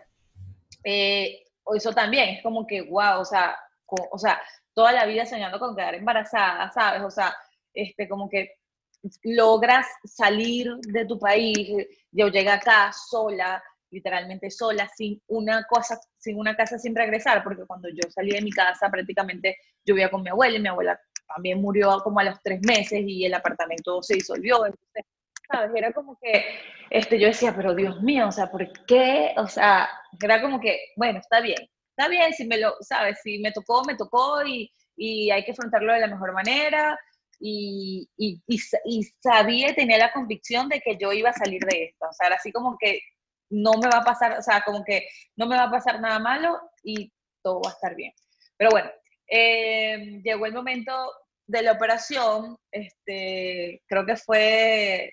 eh, 0.84 1.44
eso 1.74 1.92
también 1.92 2.28
es 2.30 2.42
como 2.42 2.66
que, 2.66 2.82
wow, 2.82 3.20
o 3.20 3.24
sea, 3.24 3.56
o 3.86 4.18
sea, 4.18 4.40
toda 4.74 4.92
la 4.92 5.06
vida 5.06 5.24
soñando 5.26 5.58
con 5.58 5.76
quedar 5.76 5.94
embarazada, 5.94 6.70
¿sabes? 6.72 7.02
O 7.02 7.10
sea, 7.10 7.34
este, 7.72 8.08
como 8.08 8.28
que 8.28 8.56
logras 9.22 9.86
salir 10.04 10.74
de 10.88 11.04
tu 11.04 11.18
país, 11.18 11.86
yo 12.12 12.28
llegué 12.28 12.50
acá 12.50 12.92
sola, 12.92 13.62
literalmente 13.90 14.50
sola, 14.50 14.88
sin 14.96 15.20
una 15.28 15.64
cosa, 15.64 15.98
sin 16.18 16.38
una 16.38 16.56
casa 16.56 16.78
sin 16.78 16.94
regresar, 16.94 17.42
porque 17.42 17.66
cuando 17.66 17.88
yo 17.88 18.10
salí 18.10 18.30
de 18.30 18.42
mi 18.42 18.50
casa 18.50 18.90
prácticamente 18.90 19.56
yo 19.84 19.94
vivía 19.94 20.10
con 20.10 20.22
mi 20.22 20.30
abuela 20.30 20.56
y 20.56 20.62
mi 20.62 20.68
abuela 20.68 20.98
también 21.26 21.60
murió 21.60 22.00
como 22.02 22.20
a 22.20 22.24
los 22.24 22.40
tres 22.42 22.60
meses 22.66 23.02
y 23.06 23.24
el 23.24 23.34
apartamento 23.34 24.02
se 24.02 24.14
disolvió, 24.14 24.66
entonces, 24.66 25.04
¿sabes? 25.50 25.70
Era 25.74 25.92
como 25.92 26.18
que, 26.20 26.44
este, 26.90 27.18
yo 27.18 27.28
decía, 27.28 27.54
pero 27.54 27.74
Dios 27.74 28.00
mío, 28.02 28.28
o 28.28 28.32
sea, 28.32 28.50
¿por 28.50 28.70
qué? 28.86 29.34
O 29.36 29.46
sea, 29.46 29.88
era 30.22 30.40
como 30.40 30.60
que, 30.60 30.78
bueno, 30.96 31.18
está 31.18 31.40
bien, 31.40 31.68
está 31.90 32.08
bien, 32.08 32.32
si 32.32 32.46
me 32.46 32.58
lo, 32.58 32.74
¿sabes? 32.80 33.18
Si 33.22 33.38
me 33.38 33.52
tocó, 33.52 33.82
me 33.84 33.96
tocó 33.96 34.44
y, 34.44 34.70
y 34.96 35.30
hay 35.30 35.44
que 35.44 35.52
afrontarlo 35.52 35.92
de 35.92 36.00
la 36.00 36.08
mejor 36.08 36.32
manera, 36.32 36.98
y, 37.44 38.08
y, 38.16 38.40
y, 38.46 39.02
sabía 39.20 39.70
y 39.70 39.74
tenía 39.74 39.98
la 39.98 40.12
convicción 40.12 40.68
de 40.68 40.80
que 40.80 40.96
yo 40.96 41.12
iba 41.12 41.30
a 41.30 41.34
salir 41.34 41.60
de 41.64 41.86
esto. 41.86 42.06
O 42.08 42.12
sea, 42.12 42.28
así 42.28 42.52
como 42.52 42.76
que 42.78 43.00
no 43.50 43.72
me 43.78 43.88
va 43.88 43.98
a 43.98 44.04
pasar, 44.04 44.38
o 44.38 44.42
sea, 44.42 44.62
como 44.62 44.84
que 44.84 45.08
no 45.36 45.46
me 45.46 45.56
va 45.56 45.64
a 45.64 45.70
pasar 45.70 46.00
nada 46.00 46.20
malo 46.20 46.56
y 46.84 47.12
todo 47.42 47.60
va 47.60 47.70
a 47.70 47.74
estar 47.74 47.96
bien. 47.96 48.12
Pero 48.56 48.70
bueno, 48.70 48.90
eh, 49.26 50.20
llegó 50.22 50.46
el 50.46 50.54
momento 50.54 50.92
de 51.48 51.62
la 51.62 51.72
operación, 51.72 52.56
este, 52.70 53.82
creo 53.88 54.06
que 54.06 54.16
fue, 54.16 55.12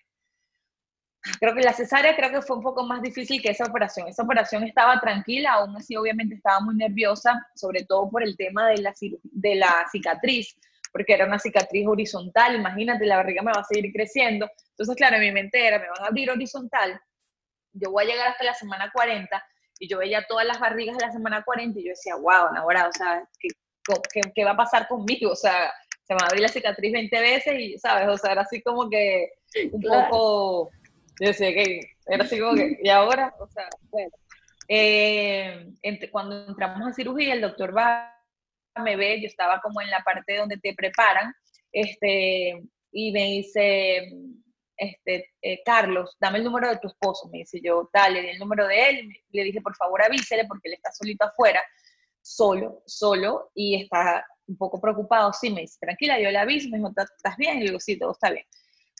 creo 1.39 1.55
que 1.55 1.61
la 1.61 1.73
cesárea 1.73 2.15
creo 2.15 2.29
que 2.29 2.43
fue 2.43 2.57
un 2.57 2.63
poco 2.63 2.83
más 2.83 3.01
difícil 3.01 3.41
que 3.41 3.49
esa 3.49 3.65
operación. 3.65 4.07
Esa 4.07 4.21
operación 4.21 4.63
estaba 4.63 4.99
tranquila, 4.99 5.53
aún 5.53 5.75
así 5.75 5.95
obviamente 5.95 6.35
estaba 6.35 6.59
muy 6.59 6.75
nerviosa, 6.75 7.43
sobre 7.55 7.85
todo 7.85 8.07
por 8.07 8.21
el 8.21 8.37
tema 8.37 8.69
de 8.69 8.77
la, 8.77 8.93
de 9.23 9.55
la 9.55 9.73
cicatriz 9.91 10.55
porque 10.91 11.13
era 11.13 11.25
una 11.25 11.39
cicatriz 11.39 11.87
horizontal, 11.87 12.55
imagínate, 12.55 13.05
la 13.05 13.17
barriga 13.17 13.41
me 13.41 13.51
va 13.51 13.61
a 13.61 13.63
seguir 13.63 13.91
creciendo. 13.93 14.49
Entonces, 14.71 14.95
claro, 14.95 15.17
en 15.17 15.21
mi 15.21 15.31
mente 15.31 15.65
era, 15.65 15.79
me 15.79 15.87
van 15.87 16.03
a 16.03 16.07
abrir 16.07 16.29
horizontal, 16.29 16.99
yo 17.73 17.91
voy 17.91 18.03
a 18.03 18.07
llegar 18.07 18.27
hasta 18.29 18.43
la 18.43 18.53
semana 18.53 18.91
40, 18.93 19.43
y 19.79 19.87
yo 19.87 19.99
veía 19.99 20.25
todas 20.27 20.45
las 20.45 20.59
barrigas 20.59 20.97
de 20.97 21.05
la 21.05 21.11
semana 21.11 21.43
40, 21.43 21.79
y 21.79 21.83
yo 21.85 21.89
decía, 21.89 22.15
wow, 22.15 22.55
ahora, 22.57 22.87
o 22.87 22.91
sea, 22.91 23.23
¿qué, 23.39 23.49
¿qué, 24.35 24.43
va 24.43 24.51
a 24.51 24.57
pasar 24.57 24.87
conmigo? 24.87 25.31
O 25.31 25.35
sea, 25.35 25.71
se 26.03 26.13
me 26.13 26.19
va 26.19 26.25
a 26.25 26.27
abrir 26.27 26.41
la 26.41 26.49
cicatriz 26.49 26.91
20 26.91 27.19
veces, 27.19 27.59
y, 27.59 27.77
¿sabes? 27.77 28.07
O 28.09 28.17
sea, 28.17 28.33
era 28.33 28.41
así 28.41 28.61
como 28.61 28.89
que 28.89 29.29
un 29.71 29.81
poco, 29.81 30.69
yo 31.19 31.27
decía 31.27 31.53
que, 31.53 31.81
era 32.07 32.23
así 32.23 32.39
como 32.39 32.55
que, 32.55 32.77
¿y 32.83 32.89
ahora? 32.89 33.33
O 33.39 33.47
sea, 33.47 33.69
bueno. 33.89 34.11
Eh, 34.71 35.65
cuando 36.11 36.45
entramos 36.47 36.87
a 36.87 36.93
cirugía, 36.93 37.33
el 37.33 37.41
doctor 37.41 37.75
va 37.75 38.18
me 38.79 38.95
ve, 38.95 39.21
yo 39.21 39.27
estaba 39.27 39.61
como 39.61 39.81
en 39.81 39.89
la 39.89 40.01
parte 40.03 40.37
donde 40.37 40.57
te 40.57 40.73
preparan, 40.73 41.33
este, 41.71 42.61
y 42.91 43.11
me 43.11 43.25
dice, 43.25 44.11
este, 44.79 45.31
eh, 45.41 45.61
Carlos, 45.63 46.15
dame 46.19 46.37
el 46.37 46.45
número 46.45 46.69
de 46.69 46.77
tu 46.77 46.87
esposo. 46.87 47.29
Me 47.29 47.39
dice 47.39 47.59
yo, 47.61 47.89
dale, 47.93 48.21
di 48.21 48.29
el 48.29 48.39
número 48.39 48.65
de 48.67 48.89
él. 48.89 49.13
Le 49.31 49.43
dije, 49.43 49.61
por 49.61 49.75
favor, 49.75 50.01
avísele 50.01 50.45
porque 50.45 50.69
él 50.69 50.75
está 50.75 50.91
solito 50.91 51.25
afuera, 51.25 51.61
solo, 52.21 52.81
solo, 52.85 53.51
y 53.53 53.83
está 53.83 54.25
un 54.47 54.57
poco 54.57 54.79
preocupado. 54.79 55.33
Sí, 55.33 55.49
me 55.51 55.61
dice, 55.61 55.77
tranquila, 55.79 56.19
yo 56.19 56.31
le 56.31 56.37
aviso. 56.37 56.69
Me 56.69 56.77
dijo, 56.77 56.89
¿estás 56.89 57.37
bien? 57.37 57.57
Y 57.57 57.59
le 57.59 57.65
digo, 57.67 57.79
sí, 57.79 57.99
todo 57.99 58.11
está 58.13 58.31
bien. 58.31 58.45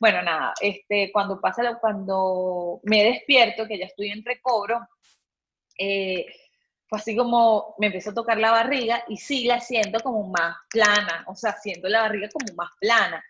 Bueno, 0.02 0.22
nada, 0.22 0.54
este, 0.62 1.12
cuando 1.12 1.42
pasa, 1.42 1.78
cuando 1.82 2.80
me 2.84 3.04
despierto, 3.04 3.68
que 3.68 3.78
ya 3.78 3.86
estoy 3.86 4.10
en 4.10 4.24
recobro, 4.24 4.80
eh, 5.78 6.26
fue 6.90 6.98
así 6.98 7.16
como 7.16 7.76
me 7.78 7.88
empezó 7.88 8.10
a 8.10 8.16
tocar 8.16 8.40
la 8.40 8.52
barriga 8.52 9.04
y 9.08 9.18
sí 9.18 9.46
la 9.46 9.60
siento 9.60 10.00
como 10.00 10.28
más 10.28 10.58
plana, 10.72 11.24
o 11.28 11.36
sea, 11.36 11.54
siento 11.54 11.88
la 11.88 12.02
barriga 12.02 12.28
como 12.34 12.52
más 12.56 12.72
plana. 12.80 13.24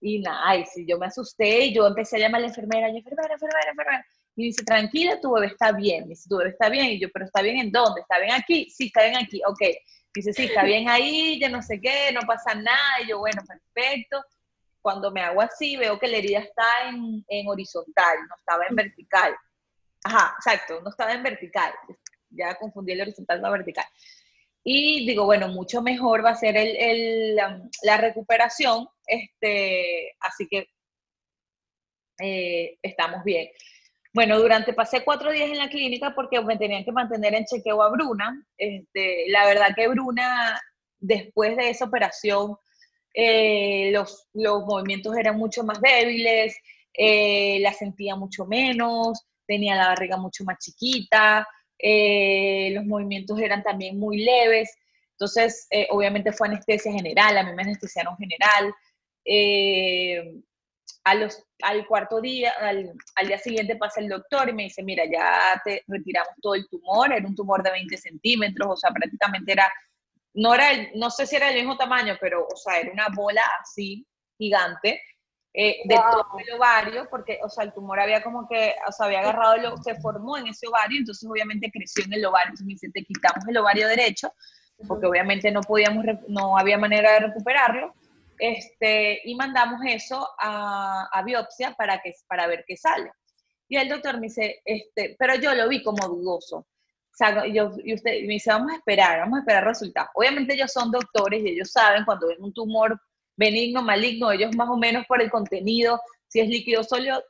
Y 0.00 0.20
nada, 0.20 0.40
ay, 0.42 0.64
sí, 0.64 0.86
yo 0.88 0.98
me 0.98 1.06
asusté 1.06 1.66
y 1.66 1.74
yo 1.74 1.86
empecé 1.86 2.16
a 2.16 2.20
llamar 2.20 2.38
a 2.40 2.42
la 2.42 2.48
enfermera, 2.48 2.88
y 2.88 2.96
enfermera, 2.96 3.34
enfermera, 3.34 3.70
enfermera. 3.70 4.06
Y 4.34 4.44
dice, 4.44 4.64
tranquila, 4.64 5.20
tu 5.20 5.32
bebé 5.32 5.48
está 5.48 5.72
bien. 5.72 6.08
dice, 6.08 6.26
tu 6.28 6.38
bebé 6.38 6.50
está 6.50 6.70
bien. 6.70 6.86
Y 6.86 7.00
yo, 7.00 7.08
pero 7.12 7.26
¿está 7.26 7.42
bien 7.42 7.58
en 7.58 7.70
dónde? 7.70 8.00
¿Está 8.00 8.18
bien 8.18 8.32
aquí? 8.32 8.68
Sí, 8.70 8.86
está 8.86 9.02
bien 9.04 9.16
aquí. 9.16 9.42
Ok. 9.46 9.60
Dice, 10.14 10.32
sí, 10.32 10.44
está 10.44 10.64
bien 10.64 10.88
ahí, 10.88 11.38
ya 11.38 11.50
no 11.50 11.62
sé 11.62 11.80
qué, 11.80 12.10
no 12.12 12.22
pasa 12.22 12.54
nada. 12.54 13.02
Y 13.04 13.08
yo, 13.08 13.18
bueno, 13.18 13.42
perfecto. 13.46 14.24
Cuando 14.80 15.12
me 15.12 15.20
hago 15.20 15.42
así, 15.42 15.76
veo 15.76 15.98
que 15.98 16.08
la 16.08 16.16
herida 16.16 16.40
está 16.40 16.88
en, 16.88 17.24
en 17.28 17.46
horizontal, 17.46 18.18
no 18.28 18.34
estaba 18.36 18.64
en 18.68 18.74
vertical. 18.74 19.36
Ajá, 20.02 20.34
exacto, 20.38 20.80
no 20.80 20.90
estaba 20.90 21.12
en 21.12 21.22
vertical 21.22 21.72
ya 22.32 22.54
confundí 22.56 22.92
el 22.92 23.02
horizontal 23.02 23.38
con 23.38 23.50
la 23.50 23.56
vertical. 23.56 23.84
Y 24.64 25.06
digo, 25.06 25.24
bueno, 25.24 25.48
mucho 25.48 25.82
mejor 25.82 26.24
va 26.24 26.30
a 26.30 26.36
ser 26.36 26.56
el, 26.56 27.34
la, 27.34 27.96
recuperación, 27.96 28.88
este, 29.06 30.14
así 30.20 30.46
que 30.48 30.68
eh, 32.20 32.78
estamos 32.80 33.24
bien. 33.24 33.48
Bueno, 34.14 34.38
durante 34.38 34.72
pasé 34.74 35.04
cuatro 35.04 35.32
días 35.32 35.50
en 35.50 35.58
la 35.58 35.68
clínica 35.68 36.14
porque 36.14 36.40
me 36.42 36.58
tenían 36.58 36.84
que 36.84 36.92
mantener 36.92 37.34
en 37.34 37.46
chequeo 37.46 37.82
a 37.82 37.90
Bruna. 37.90 38.46
Este, 38.56 39.24
la 39.28 39.46
verdad 39.46 39.74
que 39.74 39.88
Bruna, 39.88 40.60
después 41.00 41.56
de 41.56 41.70
esa 41.70 41.86
operación, 41.86 42.56
eh, 43.14 43.90
los, 43.92 44.28
los, 44.34 44.64
movimientos 44.64 45.16
eran 45.16 45.38
mucho 45.38 45.64
más 45.64 45.80
débiles, 45.80 46.56
eh, 46.94 47.58
la 47.60 47.72
sentía 47.72 48.14
mucho 48.14 48.46
menos, 48.46 49.26
tenía 49.46 49.74
la 49.74 49.88
barriga 49.88 50.16
mucho 50.18 50.44
más 50.44 50.58
chiquita, 50.58 51.46
eh, 51.82 52.70
los 52.74 52.84
movimientos 52.86 53.38
eran 53.40 53.62
también 53.62 53.98
muy 53.98 54.24
leves. 54.24 54.74
Entonces, 55.12 55.68
obviamente 55.90 56.32
fue 56.32 56.48
anestesia 56.48 56.92
general, 56.92 57.36
a 57.38 57.44
mí 57.44 57.52
me 57.54 57.62
anestesiaron 57.62 58.16
general. 58.16 58.74
a 61.04 61.14
los, 61.14 61.44
al 61.62 61.86
cuarto 61.86 62.20
día, 62.20 62.52
al, 62.60 62.92
al, 63.16 63.26
día 63.26 63.38
siguiente 63.38 63.76
pasa 63.76 64.00
el 64.00 64.08
doctor 64.08 64.48
y 64.48 64.52
me 64.52 64.64
dice, 64.64 64.82
mira, 64.82 65.04
ya 65.04 65.60
te 65.64 65.84
retiramos 65.86 66.32
todo 66.40 66.54
el 66.54 66.66
tumor, 66.68 67.12
era 67.12 67.26
un 67.26 67.36
tumor 67.36 67.62
de 67.62 67.70
20 67.70 67.96
centímetros, 67.98 68.68
o 68.70 68.76
sea, 68.76 68.90
prácticamente 68.90 69.52
era 69.52 69.70
no 70.34 70.54
era 70.54 70.70
el, 70.72 70.90
no 70.94 71.10
sé 71.10 71.26
si 71.26 71.36
era 71.36 71.48
del 71.48 71.56
mismo 71.56 71.76
tamaño, 71.76 72.16
pero, 72.20 72.46
o 72.46 72.56
sea, 72.56 72.80
era 72.80 72.92
una 72.92 73.08
bola 73.14 73.42
así, 73.60 74.06
gigante, 74.38 75.00
eh, 75.54 75.80
de 75.84 75.94
todo 75.94 76.26
el 76.38 76.54
ovario, 76.54 77.08
porque, 77.10 77.38
o 77.42 77.48
sea, 77.48 77.64
el 77.64 77.72
tumor 77.72 78.00
había 78.00 78.22
como 78.22 78.48
que, 78.48 78.74
o 78.86 78.92
sea, 78.92 79.06
había 79.06 79.20
agarrado, 79.20 79.56
lo, 79.58 79.76
se 79.78 79.94
formó 80.00 80.38
en 80.38 80.46
ese 80.46 80.66
ovario, 80.66 80.98
entonces 80.98 81.28
obviamente 81.28 81.70
creció 81.70 82.04
en 82.04 82.14
el 82.14 82.24
ovario, 82.24 82.48
entonces 82.50 82.66
me 82.66 82.72
dice, 82.72 82.90
te 82.90 83.04
quitamos 83.04 83.46
el 83.46 83.56
ovario 83.58 83.88
derecho, 83.88 84.32
porque 84.88 85.06
obviamente 85.06 85.50
no 85.50 85.60
podíamos, 85.60 86.04
no 86.28 86.58
había 86.58 86.78
manera 86.78 87.12
de 87.12 87.20
recuperarlo, 87.20 87.94
este, 88.38 89.20
y 89.24 89.34
mandamos 89.34 89.80
eso 89.86 90.28
a, 90.40 91.08
a 91.12 91.22
biopsia 91.22 91.74
para, 91.74 92.00
que, 92.00 92.14
para 92.26 92.46
ver 92.46 92.64
qué 92.66 92.76
sale. 92.76 93.12
Y 93.68 93.76
el 93.76 93.88
doctor 93.88 94.14
me 94.16 94.26
dice, 94.26 94.60
este, 94.64 95.16
pero 95.18 95.36
yo 95.36 95.54
lo 95.54 95.68
vi 95.68 95.82
como 95.82 96.06
dudoso 96.08 96.66
yo, 97.52 97.72
y 97.84 97.94
usted 97.94 98.22
me 98.22 98.34
dice, 98.34 98.50
vamos 98.50 98.72
a 98.72 98.76
esperar, 98.76 99.20
vamos 99.20 99.36
a 99.36 99.40
esperar 99.40 99.64
resultados. 99.64 100.10
Obviamente 100.14 100.54
ellos 100.54 100.72
son 100.72 100.90
doctores 100.90 101.42
y 101.44 101.50
ellos 101.50 101.70
saben 101.70 102.04
cuando 102.04 102.28
ven 102.28 102.42
un 102.42 102.52
tumor 102.52 103.00
benigno, 103.36 103.82
maligno, 103.82 104.30
ellos 104.32 104.54
más 104.56 104.68
o 104.68 104.76
menos 104.76 105.06
por 105.06 105.22
el 105.22 105.30
contenido, 105.30 106.00
si 106.28 106.40
es 106.40 106.48
líquido 106.48 106.82
sólido, 106.84 107.22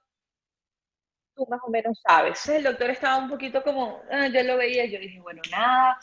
tú 1.35 1.47
más 1.49 1.61
o 1.65 1.71
menos 1.71 2.01
sabes. 2.07 2.47
el 2.49 2.65
doctor 2.65 2.91
estaba 2.91 3.19
un 3.19 3.31
poquito 3.31 3.63
como, 3.63 4.01
ah, 4.11 4.29
yo 4.29 4.43
lo 4.43 4.57
veía, 4.57 4.85
yo 4.87 4.99
dije, 4.99 5.21
bueno, 5.21 5.43
nada, 5.51 5.99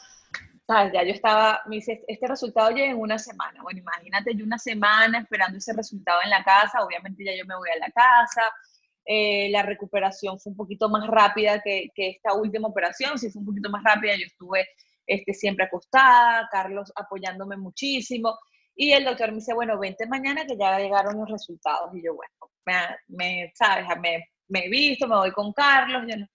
¿sabes? 0.67 0.93
Ya 0.93 1.03
yo 1.03 1.11
estaba, 1.11 1.61
me 1.67 1.77
dice, 1.77 2.03
este 2.07 2.27
resultado 2.27 2.69
llega 2.71 2.91
en 2.91 2.99
una 2.99 3.17
semana. 3.17 3.61
Bueno, 3.63 3.79
imagínate 3.79 4.35
yo 4.35 4.45
una 4.45 4.59
semana 4.59 5.19
esperando 5.19 5.57
ese 5.57 5.73
resultado 5.73 6.19
en 6.23 6.29
la 6.29 6.43
casa, 6.43 6.83
obviamente 6.83 7.23
ya 7.23 7.35
yo 7.35 7.45
me 7.45 7.55
voy 7.55 7.69
a 7.69 7.79
la 7.79 7.91
casa, 7.91 8.43
eh, 9.05 9.49
la 9.49 9.63
recuperación 9.63 10.39
fue 10.39 10.51
un 10.51 10.57
poquito 10.57 10.87
más 10.89 11.07
rápida 11.07 11.61
que, 11.61 11.89
esta 11.95 12.33
última 12.33 12.67
operación, 12.67 13.17
sí 13.17 13.31
fue 13.31 13.39
un 13.39 13.47
poquito 13.47 13.69
más 13.69 13.83
rápida, 13.83 14.15
yo 14.15 14.25
estuve 14.25 14.67
este, 15.07 15.33
siempre 15.33 15.65
acostada, 15.65 16.47
Carlos 16.51 16.91
apoyándome 16.95 17.57
muchísimo, 17.57 18.37
y 18.81 18.93
el 18.93 19.03
doctor 19.03 19.29
me 19.31 19.39
dice, 19.39 19.53
bueno, 19.53 19.77
vente 19.77 20.07
mañana 20.07 20.45
que 20.45 20.55
ya 20.55 20.79
llegaron 20.79 21.19
los 21.19 21.29
resultados, 21.29 21.93
y 21.93 22.01
yo, 22.01 22.15
bueno, 22.15 22.31
me, 23.07 23.51
¿sabes? 23.53 23.85
Me, 23.99 24.29
me 24.47 24.65
he 24.65 24.69
visto, 24.69 25.05
me 25.05 25.17
voy 25.17 25.31
con 25.33 25.51
Carlos, 25.51 26.03
yo 26.07 26.15
no, 26.15 26.25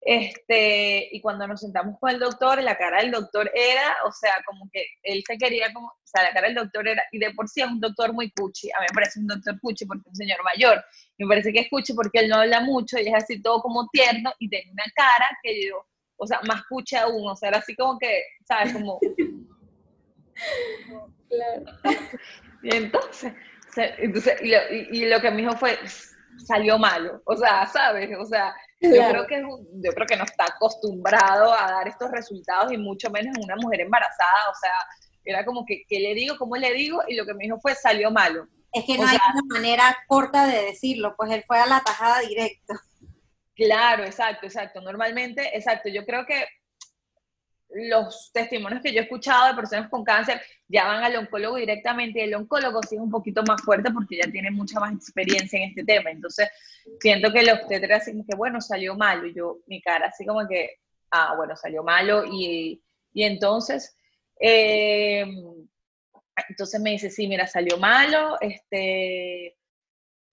este, 0.00 1.14
y 1.14 1.20
cuando 1.20 1.46
nos 1.46 1.60
sentamos 1.60 1.98
con 2.00 2.08
el 2.10 2.18
doctor, 2.18 2.62
la 2.62 2.78
cara 2.78 3.02
del 3.02 3.10
doctor 3.10 3.50
era, 3.54 3.98
o 4.06 4.12
sea, 4.12 4.32
como 4.46 4.66
que 4.72 4.82
él 5.02 5.22
se 5.26 5.36
quería 5.36 5.74
como, 5.74 5.88
o 5.88 6.06
sea, 6.06 6.22
la 6.22 6.32
cara 6.32 6.46
del 6.46 6.56
doctor 6.56 6.88
era, 6.88 7.02
y 7.12 7.18
de 7.18 7.34
por 7.34 7.50
sí 7.50 7.60
es 7.60 7.66
un 7.66 7.80
doctor 7.80 8.14
muy 8.14 8.30
cuchi, 8.30 8.70
a 8.70 8.80
mí 8.80 8.86
me 8.88 8.94
parece 8.94 9.20
un 9.20 9.26
doctor 9.26 9.60
cuchi 9.60 9.84
porque 9.84 10.04
es 10.06 10.08
un 10.08 10.16
señor 10.16 10.38
mayor, 10.42 10.82
me 11.18 11.26
parece 11.26 11.52
que 11.52 11.60
es 11.60 11.68
cuchi 11.68 11.92
porque 11.92 12.20
él 12.20 12.28
no 12.30 12.36
habla 12.36 12.60
mucho 12.60 12.98
y 12.98 13.08
es 13.08 13.14
así 13.14 13.42
todo 13.42 13.60
como 13.60 13.86
tierno 13.90 14.32
y 14.38 14.48
tiene 14.48 14.72
una 14.72 14.84
cara 14.94 15.28
que 15.42 15.68
yo, 15.68 15.86
o 16.16 16.26
sea, 16.26 16.40
más 16.48 16.62
cuchi 16.66 16.96
aún, 16.96 17.28
o 17.28 17.36
sea, 17.36 17.50
era 17.50 17.58
así 17.58 17.76
como 17.76 17.98
que, 17.98 18.24
¿sabes? 18.48 18.72
Como... 18.72 18.98
claro. 21.28 21.64
y 22.62 22.76
entonces, 22.76 23.32
entonces 23.76 24.40
y, 24.42 24.48
lo, 24.48 24.58
y 24.70 25.06
lo 25.06 25.20
que 25.20 25.30
me 25.30 25.42
dijo 25.42 25.56
fue, 25.56 25.78
salió 26.44 26.78
malo, 26.78 27.22
o 27.24 27.36
sea, 27.36 27.66
¿sabes? 27.66 28.10
O 28.18 28.26
sea, 28.26 28.54
yo, 28.80 28.90
creo 28.90 29.26
que, 29.26 29.42
yo 29.42 29.92
creo 29.92 30.06
que 30.06 30.16
no 30.16 30.24
está 30.24 30.44
acostumbrado 30.44 31.52
a 31.52 31.70
dar 31.70 31.88
estos 31.88 32.10
resultados 32.10 32.72
y 32.72 32.76
mucho 32.76 33.10
menos 33.10 33.36
en 33.36 33.44
una 33.44 33.56
mujer 33.56 33.80
embarazada, 33.80 34.50
o 34.50 34.54
sea, 34.60 34.72
era 35.24 35.44
como 35.44 35.64
que, 35.64 35.84
¿qué 35.88 36.00
le 36.00 36.14
digo? 36.14 36.36
¿Cómo 36.38 36.56
le 36.56 36.72
digo? 36.74 37.02
Y 37.08 37.14
lo 37.14 37.24
que 37.24 37.34
me 37.34 37.44
dijo 37.44 37.58
fue, 37.60 37.74
salió 37.74 38.10
malo. 38.10 38.46
Es 38.72 38.84
que 38.84 38.98
no 38.98 39.06
hay 39.06 39.16
una 39.16 39.54
manera 39.54 39.96
corta 40.08 40.46
de 40.46 40.64
decirlo, 40.66 41.14
pues 41.16 41.30
él 41.30 41.44
fue 41.46 41.58
a 41.58 41.66
la 41.66 41.80
tajada 41.80 42.20
directo. 42.20 42.74
Claro, 43.54 44.04
exacto, 44.04 44.46
exacto. 44.46 44.80
Normalmente, 44.80 45.56
exacto, 45.56 45.88
yo 45.88 46.04
creo 46.04 46.26
que 46.26 46.44
los 47.70 48.30
testimonios 48.32 48.82
que 48.82 48.92
yo 48.92 49.00
he 49.00 49.04
escuchado 49.04 49.48
de 49.48 49.54
personas 49.54 49.88
con 49.88 50.04
cáncer 50.04 50.40
ya 50.68 50.84
van 50.84 51.02
al 51.02 51.16
oncólogo 51.16 51.56
directamente 51.56 52.20
y 52.20 52.22
el 52.22 52.34
oncólogo 52.34 52.80
sí 52.82 52.94
es 52.96 53.00
un 53.00 53.10
poquito 53.10 53.42
más 53.42 53.62
fuerte 53.62 53.90
porque 53.90 54.16
ya 54.16 54.30
tiene 54.30 54.50
mucha 54.50 54.78
más 54.80 54.94
experiencia 54.94 55.58
en 55.58 55.70
este 55.70 55.84
tema. 55.84 56.10
Entonces, 56.10 56.48
siento 57.00 57.32
que 57.32 57.42
los 57.42 57.58
obstetra 57.60 57.96
así 57.96 58.12
como 58.12 58.24
que, 58.26 58.36
bueno, 58.36 58.60
salió 58.60 58.94
malo. 58.94 59.26
Y 59.26 59.34
yo, 59.34 59.58
mi 59.66 59.80
cara 59.80 60.06
así 60.06 60.24
como 60.24 60.46
que, 60.46 60.78
ah, 61.10 61.34
bueno, 61.36 61.56
salió 61.56 61.82
malo. 61.82 62.24
Y, 62.24 62.82
y 63.12 63.24
entonces, 63.24 63.96
eh, 64.40 65.26
entonces 66.48 66.80
me 66.80 66.90
dice, 66.90 67.10
sí, 67.10 67.26
mira, 67.28 67.46
salió 67.46 67.78
malo, 67.78 68.36
este, 68.40 69.56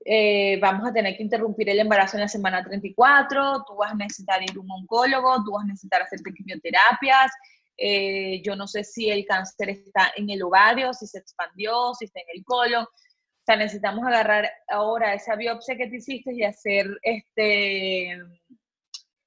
eh, 0.05 0.57
vamos 0.59 0.87
a 0.87 0.93
tener 0.93 1.15
que 1.15 1.23
interrumpir 1.23 1.69
el 1.69 1.79
embarazo 1.79 2.17
en 2.17 2.21
la 2.21 2.27
semana 2.27 2.63
34, 2.63 3.63
tú 3.67 3.75
vas 3.75 3.91
a 3.91 3.95
necesitar 3.95 4.41
ir 4.41 4.51
a 4.55 4.59
un 4.59 4.71
oncólogo, 4.71 5.43
tú 5.43 5.51
vas 5.51 5.63
a 5.63 5.67
necesitar 5.67 6.01
hacerte 6.01 6.33
quimioterapias, 6.33 7.31
eh, 7.77 8.41
yo 8.43 8.55
no 8.55 8.67
sé 8.67 8.83
si 8.83 9.09
el 9.09 9.25
cáncer 9.25 9.69
está 9.69 10.11
en 10.15 10.29
el 10.29 10.43
ovario, 10.43 10.93
si 10.93 11.07
se 11.07 11.19
expandió, 11.19 11.93
si 11.93 12.05
está 12.05 12.19
en 12.19 12.37
el 12.37 12.43
colon, 12.43 12.83
o 12.83 13.43
sea, 13.45 13.55
necesitamos 13.55 14.05
agarrar 14.05 14.51
ahora 14.67 15.13
esa 15.13 15.35
biopsia 15.35 15.75
que 15.75 15.87
te 15.87 15.97
hiciste 15.97 16.33
y 16.33 16.43
hacer 16.43 16.87
este, 17.01 18.19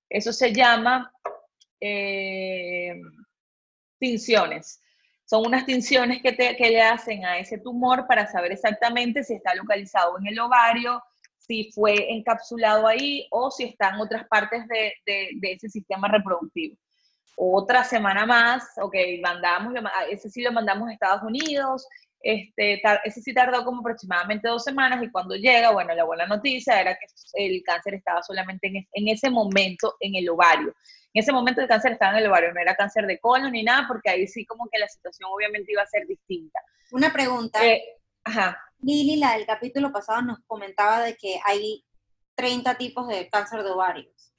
eso 0.09 0.33
se 0.33 0.53
llama 0.53 1.13
eh, 1.81 2.95
tinciones. 3.99 4.81
Son 5.25 5.47
unas 5.47 5.65
tinciones 5.65 6.21
que, 6.23 6.37
que 6.37 6.71
le 6.71 6.83
hacen 6.83 7.25
a 7.25 7.39
ese 7.39 7.59
tumor 7.59 8.07
para 8.07 8.27
saber 8.27 8.53
exactamente 8.53 9.25
si 9.25 9.35
está 9.35 9.55
localizado 9.55 10.19
en 10.19 10.27
el 10.27 10.39
ovario, 10.39 11.03
si 11.39 11.71
fue 11.73 12.13
encapsulado 12.13 12.87
ahí 12.87 13.27
o 13.31 13.51
si 13.51 13.65
está 13.65 13.91
en 13.91 14.01
otras 14.01 14.27
partes 14.29 14.67
de, 14.69 14.93
de, 15.07 15.53
ese 15.53 15.69
sistema 15.69 16.09
reproductivo. 16.09 16.77
Otra 17.37 17.85
semana 17.85 18.27
más, 18.27 18.65
ok, 18.81 18.95
mandamos, 19.23 19.75
ese 20.11 20.31
sí 20.31 20.43
lo 20.43 20.53
mandamos 20.53 20.89
a 20.89 20.93
Estados 20.93 21.23
Unidos, 21.23 21.87
este, 22.21 22.81
ese 23.05 23.21
sí 23.21 23.35
tardó 23.35 23.65
como 23.65 23.81
aproximadamente 23.81 24.49
dos 24.49 24.65
semanas 24.65 25.03
y 25.03 25.11
cuando 25.11 25.35
llega, 25.35 25.73
bueno, 25.73 25.95
la 25.95 26.05
buena 26.05 26.27
noticia 26.27 26.81
era 26.81 26.95
que 26.95 27.07
el 27.35 27.63
cáncer 27.65 27.95
estaba 27.95 28.23
solamente 28.23 28.69
en, 28.69 28.77
en 28.77 29.09
ese 29.09 29.29
momento 29.31 29.97
en 30.01 30.15
el 30.15 30.29
ovario. 30.31 30.75
En 31.15 31.23
ese 31.23 31.33
momento 31.33 31.61
el 31.61 31.69
cáncer 31.69 31.93
estaba 31.93 32.13
en 32.13 32.25
el 32.25 32.31
ovario, 32.31 32.53
no 32.53 32.61
era 32.61 32.75
cáncer 32.75 33.07
de 33.07 33.21
colon 33.21 33.53
ni 33.53 33.63
nada, 33.63 33.87
porque 33.87 34.11
ahí 34.11 34.27
sí 34.27 34.45
como 34.45 34.69
que 34.69 34.81
la 34.81 34.89
situación 34.89 35.31
obviamente 35.33 35.71
iba 35.71 35.83
a 35.83 35.87
ser 35.87 36.09
distinta. 36.09 36.59
Una 36.91 37.13
pregunta. 37.13 37.65
Eh, 37.65 37.83
ajá. 38.25 38.61
Lili, 38.81 39.17
la 39.17 39.35
del 39.35 39.47
capítulo 39.47 39.93
pasado, 39.93 40.23
nos 40.23 40.41
comentaba 40.47 41.01
de 41.03 41.17
que 41.17 41.41
hay 41.45 41.85
30 42.35 42.75
tipos 42.75 43.07
de 43.07 43.31
cáncer 43.31 43.63
de 43.63 43.71
ovarios. 43.71 44.33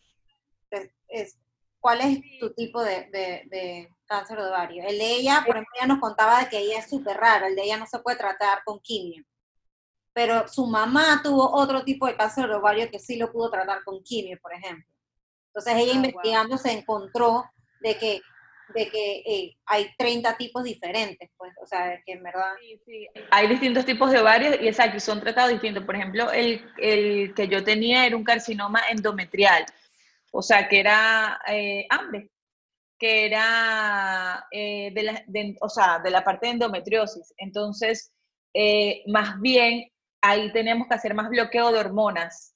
¿Cuál 1.79 2.01
es 2.01 2.19
tu 2.39 2.53
tipo 2.53 2.83
de, 2.83 3.07
de, 3.11 3.89
cáncer 4.05 4.37
de 4.37 4.47
ovario? 4.47 4.83
El 4.85 4.97
de 4.97 5.11
ella, 5.13 5.43
por 5.45 5.55
ejemplo, 5.55 5.73
ella 5.77 5.87
nos 5.87 5.99
contaba 5.99 6.41
de 6.41 6.49
que 6.49 6.57
ella 6.57 6.79
es 6.79 6.89
súper 6.89 7.15
raro, 7.15 7.45
el 7.45 7.55
de 7.55 7.63
ella 7.63 7.77
no 7.77 7.85
se 7.85 7.99
puede 7.99 8.17
tratar 8.17 8.63
con 8.65 8.79
quimio. 8.81 9.23
Pero 10.11 10.47
su 10.47 10.65
mamá 10.65 11.21
tuvo 11.23 11.49
otro 11.53 11.83
tipo 11.83 12.07
de 12.07 12.17
cáncer 12.17 12.47
de 12.47 12.55
ovario 12.55 12.89
que 12.89 12.99
sí 12.99 13.17
lo 13.17 13.31
pudo 13.31 13.49
tratar 13.49 13.83
con 13.83 14.03
quimio, 14.03 14.37
por 14.41 14.53
ejemplo. 14.53 14.94
Entonces 15.55 15.81
ella 15.81 15.93
ah, 15.93 15.95
investigando 15.95 16.57
se 16.57 16.71
encontró 16.73 17.45
de 17.79 17.97
que, 17.97 18.21
de 18.73 18.89
que 18.89 19.23
eh, 19.25 19.57
hay 19.65 19.87
30 19.97 20.35
tipos 20.35 20.65
diferentes, 20.65 21.29
pues, 21.37 21.53
o 21.63 21.65
sea, 21.65 21.97
que 22.05 22.11
en 22.11 22.23
verdad... 22.23 22.55
Sí, 22.59 22.81
sí. 22.85 23.07
Hay 23.31 23.47
distintos 23.47 23.85
tipos 23.85 24.11
de 24.11 24.19
ovarios 24.19 24.57
y 24.61 24.67
exacto, 24.67 24.99
son 24.99 25.21
tratados 25.21 25.51
distintos. 25.51 25.85
Por 25.85 25.95
ejemplo, 25.95 26.29
el, 26.29 26.61
el, 26.77 27.33
que 27.33 27.47
yo 27.47 27.63
tenía 27.63 28.05
era 28.05 28.17
un 28.17 28.25
carcinoma 28.25 28.81
endometrial, 28.89 29.65
o 30.33 30.41
sea, 30.41 30.67
que 30.67 30.81
era 30.81 31.39
eh, 31.47 31.87
hambre, 31.89 32.31
que 32.99 33.27
era 33.27 34.45
eh, 34.51 34.91
de, 34.93 35.03
la, 35.03 35.23
o 35.61 35.69
sea, 35.69 35.99
de 35.99 36.11
la 36.11 36.21
parte 36.21 36.47
de 36.47 36.53
endometriosis. 36.53 37.33
Entonces, 37.37 38.11
más 39.07 39.39
bien, 39.39 39.89
ahí 40.21 40.51
tenemos 40.51 40.89
que 40.89 40.95
hacer 40.95 41.13
más 41.13 41.29
bloqueo 41.29 41.71
de 41.71 41.79
hormonas 41.79 42.54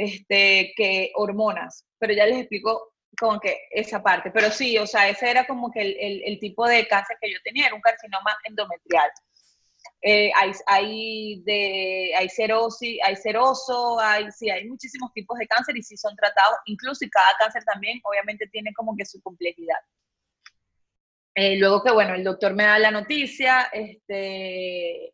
este, 0.00 0.72
que 0.76 1.12
hormonas 1.14 1.84
pero 2.00 2.14
ya 2.14 2.26
les 2.26 2.38
explico 2.38 2.94
como 3.18 3.38
que 3.38 3.68
esa 3.70 4.02
parte. 4.02 4.30
Pero 4.30 4.50
sí, 4.50 4.78
o 4.78 4.86
sea, 4.86 5.08
ese 5.08 5.30
era 5.30 5.46
como 5.46 5.70
que 5.70 5.82
el, 5.82 6.40
tipo 6.40 6.66
de 6.66 6.88
cáncer 6.88 7.18
que 7.20 7.30
yo 7.30 7.38
tenía, 7.44 7.66
era 7.66 7.74
un 7.74 7.82
carcinoma 7.82 8.36
endometrial. 8.44 9.10
Eh, 10.02 10.32
hay, 10.34 10.52
hay, 10.66 11.42
de, 11.44 12.12
hay 12.16 12.28
serosis, 12.30 12.98
hay 13.04 13.16
seroso, 13.16 14.00
hay, 14.00 14.30
sí, 14.32 14.48
hay 14.48 14.66
muchísimos 14.66 15.12
tipos 15.12 15.38
de 15.38 15.46
cáncer 15.46 15.76
y 15.76 15.82
sí 15.82 15.96
son 15.96 16.16
tratados, 16.16 16.56
incluso 16.64 17.04
y 17.04 17.10
cada 17.10 17.36
cáncer 17.38 17.62
también 17.64 18.00
obviamente 18.04 18.46
tiene 18.50 18.72
como 18.72 18.96
que 18.96 19.04
su 19.04 19.20
complejidad. 19.20 19.78
Eh, 21.34 21.58
luego 21.58 21.82
que, 21.82 21.92
bueno, 21.92 22.14
el 22.14 22.24
doctor 22.24 22.54
me 22.54 22.64
da 22.64 22.78
la 22.78 22.90
noticia, 22.90 23.68
este, 23.72 25.12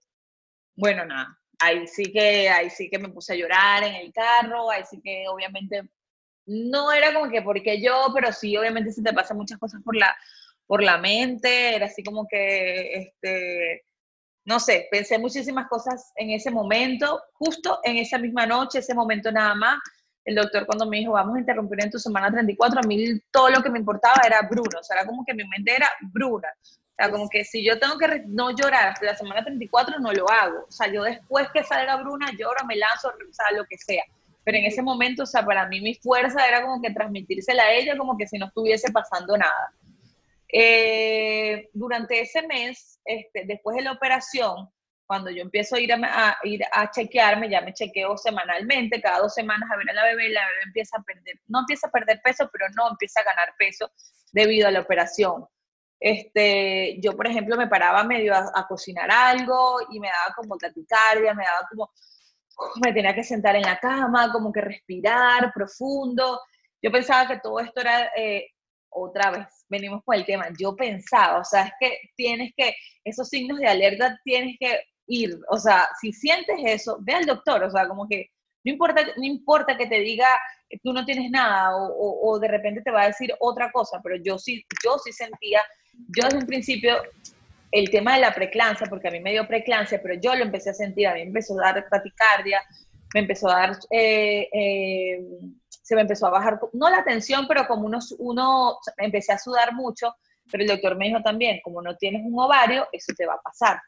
bueno, 0.77 1.05
nada, 1.05 1.37
ahí 1.59 1.87
sí 1.87 2.13
que, 2.13 2.49
ahí 2.49 2.71
sí 2.71 2.89
que 2.91 2.99
me 2.99 3.09
puse 3.09 3.33
a 3.33 3.37
llorar 3.37 3.85
en 3.85 3.95
el 3.95 4.13
carro, 4.13 4.71
ahí 4.71 4.83
sí 4.89 5.01
que 5.03 5.25
obviamente 5.29 5.83
no 6.47 6.93
era 6.93 7.13
como 7.13 7.31
que 7.31 7.43
porque 7.43 7.81
yo, 7.83 8.11
pero 8.15 8.33
sí, 8.33 8.57
obviamente 8.57 8.93
se 8.93 9.03
te 9.03 9.13
pasan 9.13 9.37
muchas 9.37 9.59
cosas 9.59 9.83
por 9.85 9.97
la, 9.97 10.17
por 10.67 10.83
la 10.83 10.99
mente, 10.99 11.75
era 11.75 11.87
así 11.87 12.03
como 12.03 12.27
que, 12.29 12.95
este, 12.95 13.85
no 14.45 14.61
sé, 14.61 14.89
pensé 14.91 15.19
muchísimas 15.19 15.69
cosas 15.69 16.13
en 16.17 16.31
ese 16.31 16.51
momento, 16.51 17.21
justo 17.33 17.81
en 17.83 17.97
esa 17.97 18.19
misma 18.19 18.47
noche, 18.47 18.79
ese 18.79 18.95
momento 18.95 19.33
nada 19.33 19.55
más, 19.55 19.79
el 20.25 20.37
doctor 20.37 20.67
cuando 20.67 20.87
me 20.87 20.99
dijo, 20.99 21.13
vamos 21.13 21.37
a 21.37 21.41
interrumpir 21.41 21.83
en 21.83 21.91
tu 21.91 21.99
semana 21.99 22.31
34, 22.31 22.81
a 22.81 22.87
mí 22.87 23.21
todo 23.31 23.51
lo 23.51 23.63
que 23.63 23.71
me 23.71 23.79
importaba 23.79 24.23
era 24.25 24.43
Bruno, 24.43 24.79
o 24.81 24.83
sea, 24.83 24.99
era 24.99 25.07
como 25.07 25.25
que 25.25 25.35
mi 25.35 25.45
mente 25.49 25.75
era 25.75 25.89
Bruna, 26.13 26.49
o 26.99 27.03
sea, 27.03 27.11
como 27.11 27.29
que 27.29 27.45
si 27.45 27.63
yo 27.63 27.79
tengo 27.79 27.99
que 27.99 28.23
no 28.27 28.51
llorar 28.53 28.89
hasta 28.89 29.05
la 29.05 29.17
semana 29.17 29.45
34, 29.45 29.99
no 29.99 30.13
lo 30.13 30.31
hago, 30.31 30.65
o 30.67 30.73
sea, 30.73 30.91
yo 30.91 31.03
después 31.03 31.47
que 31.53 31.63
salga 31.63 31.97
Bruna, 31.97 32.31
lloro, 32.39 32.65
me 32.67 32.77
lanzo, 32.77 33.09
o 33.09 33.33
sea, 33.35 33.51
lo 33.55 33.67
que 33.67 33.77
sea, 33.77 34.03
pero 34.43 34.57
en 34.57 34.65
ese 34.65 34.81
momento, 34.81 35.25
o 35.25 35.27
sea, 35.27 35.45
para 35.45 35.67
mí 35.67 35.81
mi 35.83 35.95
fuerza 35.95 36.47
era 36.49 36.63
como 36.63 36.81
que 36.81 36.91
transmitírsela 36.93 37.65
a 37.65 37.73
ella 37.73 37.99
como 37.99 38.17
que 38.17 38.27
si 38.27 38.39
no 38.39 38.47
estuviese 38.47 38.91
pasando 38.93 39.37
nada. 39.37 39.73
Eh, 40.51 41.69
durante 41.75 42.21
ese 42.21 42.47
mes, 42.47 42.99
este, 43.05 43.45
después 43.45 43.77
de 43.77 43.83
la 43.83 43.93
operación, 43.93 44.71
cuando 45.07 45.31
yo 45.31 45.43
empiezo 45.43 45.77
a 45.77 45.81
ir 45.81 45.93
a, 45.93 46.39
ir 46.45 46.63
a 46.73 46.91
chequearme, 46.91 47.51
ya 47.51 47.61
me 47.61 47.75
chequeo 47.75 48.17
semanalmente, 48.17 49.03
cada 49.03 49.19
dos 49.19 49.35
semanas 49.35 49.69
a 49.71 49.77
ver 49.77 49.91
a 49.91 49.93
la 49.93 50.05
bebé, 50.05 50.31
la 50.31 50.47
bebé 50.47 50.63
empieza 50.65 50.97
a 50.97 51.03
perder, 51.03 51.41
no 51.49 51.61
empieza 51.61 51.89
a 51.89 51.91
perder 51.91 52.23
peso, 52.23 52.49
pero 52.51 52.67
no 52.75 52.91
empieza 52.91 53.21
a 53.21 53.25
ganar 53.25 53.55
peso 53.59 53.91
debido 54.33 54.67
a 54.67 54.71
la 54.71 54.81
operación. 54.81 55.45
Este, 55.99 56.99
yo, 57.01 57.17
por 57.17 57.27
ejemplo, 57.27 57.57
me 57.57 57.69
paraba 57.69 58.05
medio 58.05 58.35
a, 58.35 58.67
cocinar 58.69 59.11
algo 59.11 59.79
y 59.91 59.99
me 60.01 60.09
daba 60.09 60.35
como 60.35 60.57
taticardia, 60.57 61.35
me 61.35 61.45
daba 61.45 61.67
como, 61.71 61.91
me 62.85 62.93
tenía 62.93 63.15
que 63.15 63.25
sentar 63.25 63.57
en 63.57 63.63
la 63.63 63.79
cama, 63.79 64.33
como 64.33 64.53
que 64.53 64.61
respirar 64.61 65.53
profundo. 65.55 66.41
Yo 66.83 66.91
pensaba 66.91 67.27
que 67.27 67.41
todo 67.41 67.61
esto 67.61 67.81
era, 67.81 68.11
eh, 68.17 68.49
otra 68.91 69.31
vez, 69.31 69.47
venimos 69.69 70.03
con 70.05 70.15
el 70.15 70.25
tema, 70.25 70.49
yo 70.59 70.75
pensaba, 70.75 71.41
o 71.41 71.45
sea, 71.45 71.65
es 71.65 71.73
que 71.81 71.99
tienes 72.17 72.53
que, 72.57 72.75
esos 73.05 73.29
signos 73.29 73.59
de 73.59 73.67
alerta 73.67 74.19
tienes 74.25 74.57
que 74.59 74.81
ir, 75.07 75.39
o 75.51 75.59
sea, 75.59 75.89
si 76.01 76.13
sientes 76.13 76.57
eso, 76.65 76.99
ve 77.01 77.15
al 77.15 77.27
doctor, 77.27 77.63
o 77.65 77.71
sea, 77.71 77.87
como 77.89 78.09
que 78.09 78.31
no 78.65 78.73
importa, 78.73 79.03
no 79.17 79.25
importa 79.25 79.77
que 79.77 79.87
te 79.87 80.01
diga 80.01 80.29
tú 80.83 80.93
no 80.93 81.05
tienes 81.05 81.31
nada 81.31 81.77
o, 81.77 82.31
o, 82.31 82.39
de 82.39 82.49
repente 82.49 82.83
te 82.83 82.91
va 82.91 83.03
a 83.03 83.07
decir 83.07 83.33
otra 83.41 83.71
cosa, 83.71 84.01
pero 84.03 84.17
yo 84.23 84.39
sí, 84.39 84.65
yo 84.85 84.99
sí 84.99 85.13
sentía, 85.13 85.63
yo 86.09 86.25
desde 86.25 86.39
un 86.39 86.47
principio, 86.47 86.97
el 87.73 87.91
tema 87.91 88.15
de 88.15 88.21
la 88.21 88.35
preclancia, 88.35 88.87
porque 88.89 89.09
a 89.09 89.11
mí 89.11 89.21
me 89.21 89.33
dio 89.33 89.47
preclancia, 89.47 90.01
pero 90.03 90.15
yo 90.15 90.35
lo 90.35 90.45
empecé 90.45 90.71
a 90.71 90.75
sentir, 90.75 91.07
a 91.07 91.15
mí 91.15 91.21
me 91.21 91.27
empezó 91.27 91.59
a 91.59 91.73
dar 91.73 91.87
taticardia, 91.89 92.63
me 93.15 93.21
empezó 93.21 93.49
a 93.49 93.59
dar, 93.61 93.79
eh, 93.91 94.49
eh, 94.53 95.25
se 95.69 95.95
me 95.95 96.03
empezó 96.03 96.27
a 96.27 96.31
bajar, 96.31 96.61
no 96.73 96.91
la 96.91 97.05
tensión, 97.05 97.47
pero 97.47 97.67
como 97.67 97.87
uno, 97.87 97.99
uno, 98.19 98.79
empecé 98.99 99.33
a 99.33 99.39
sudar 99.39 99.75
mucho, 99.75 100.15
pero 100.51 100.63
el 100.63 100.69
doctor 100.69 100.97
me 100.97 101.07
dijo 101.07 101.23
también, 101.23 101.61
como 101.63 101.83
no 101.83 101.97
tienes 101.97 102.23
un 102.25 102.39
ovario, 102.39 102.89
eso 102.93 103.13
te 103.17 103.27
va 103.27 103.35
a 103.35 103.43
pasar. 103.43 103.81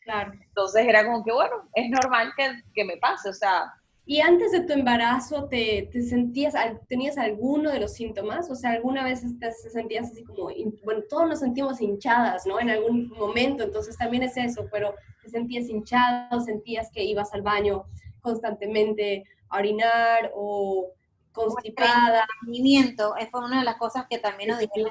Claro. 0.00 0.32
Entonces 0.32 0.86
era 0.86 1.04
como 1.04 1.24
que, 1.24 1.32
bueno, 1.32 1.68
es 1.74 1.88
normal 1.88 2.32
que, 2.36 2.62
que 2.74 2.84
me 2.84 2.96
pase, 2.98 3.30
o 3.30 3.32
sea. 3.32 3.72
¿Y 4.06 4.20
antes 4.20 4.52
de 4.52 4.60
tu 4.60 4.74
embarazo 4.74 5.48
te, 5.48 5.88
te, 5.90 6.02
sentías, 6.02 6.54
tenías 6.88 7.16
alguno 7.16 7.70
de 7.70 7.80
los 7.80 7.94
síntomas? 7.94 8.50
O 8.50 8.54
sea, 8.54 8.72
¿alguna 8.72 9.02
vez 9.02 9.22
te 9.38 9.50
sentías 9.70 10.10
así 10.10 10.22
como, 10.24 10.50
bueno, 10.84 11.02
todos 11.08 11.26
nos 11.26 11.40
sentimos 11.40 11.80
hinchadas, 11.80 12.44
¿no? 12.44 12.60
En 12.60 12.68
algún 12.68 13.08
momento, 13.08 13.64
entonces 13.64 13.96
también 13.96 14.22
es 14.22 14.36
eso, 14.36 14.68
pero 14.70 14.94
te 15.22 15.30
sentías 15.30 15.70
hinchado, 15.70 16.40
sentías 16.42 16.90
que 16.90 17.02
ibas 17.02 17.32
al 17.32 17.40
baño 17.40 17.84
constantemente 18.20 19.24
a 19.48 19.58
orinar 19.58 20.30
o 20.34 20.90
constipada. 21.32 22.26
Estreñimiento, 22.42 23.14
fue 23.30 23.44
una 23.44 23.60
de 23.60 23.64
las 23.64 23.76
cosas 23.76 24.06
que 24.08 24.18
también 24.18 24.50
nos 24.50 24.58
dijeron 24.58 24.90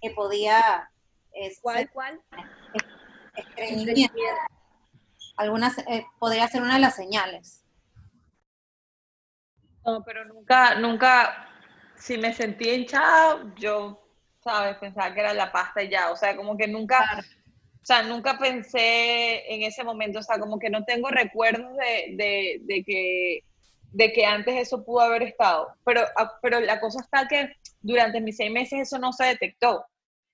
que, 0.00 0.10
podía... 0.10 0.90
¿Cuál, 1.60 1.90
cuál? 1.90 2.20
estreñimiento. 3.36 4.14
Algunas, 5.36 5.76
eh, 5.78 6.06
podría 6.20 6.46
ser 6.46 6.62
una 6.62 6.74
de 6.74 6.80
las 6.80 6.94
señales. 6.94 7.63
No, 9.84 10.02
pero 10.04 10.24
nunca, 10.24 10.74
nunca, 10.76 11.48
si 11.96 12.16
me 12.18 12.32
sentí 12.32 12.70
hinchada, 12.70 13.52
yo, 13.56 14.00
¿sabes? 14.42 14.76
Pensaba 14.78 15.12
que 15.12 15.20
era 15.20 15.34
la 15.34 15.52
pasta 15.52 15.82
y 15.82 15.90
ya, 15.90 16.10
o 16.10 16.16
sea, 16.16 16.36
como 16.36 16.56
que 16.56 16.66
nunca, 16.68 17.00
o 17.82 17.86
sea, 17.86 18.02
nunca 18.02 18.38
pensé 18.38 19.52
en 19.52 19.62
ese 19.62 19.84
momento, 19.84 20.20
o 20.20 20.22
sea, 20.22 20.38
como 20.38 20.58
que 20.58 20.70
no 20.70 20.84
tengo 20.84 21.08
recuerdos 21.10 21.76
de, 21.76 22.16
de, 22.16 22.58
de 22.62 22.84
que 22.84 23.40
de 23.94 24.12
que 24.12 24.24
antes 24.26 24.54
eso 24.56 24.84
pudo 24.84 25.00
haber 25.00 25.22
estado. 25.22 25.68
Pero, 25.84 26.02
ah, 26.16 26.32
pero 26.42 26.60
la 26.60 26.80
cosa 26.80 27.00
está 27.00 27.28
que 27.28 27.48
durante 27.80 28.20
mis 28.20 28.36
seis 28.36 28.50
meses 28.50 28.80
eso 28.80 28.98
no 28.98 29.12
se 29.12 29.24
detectó. 29.26 29.86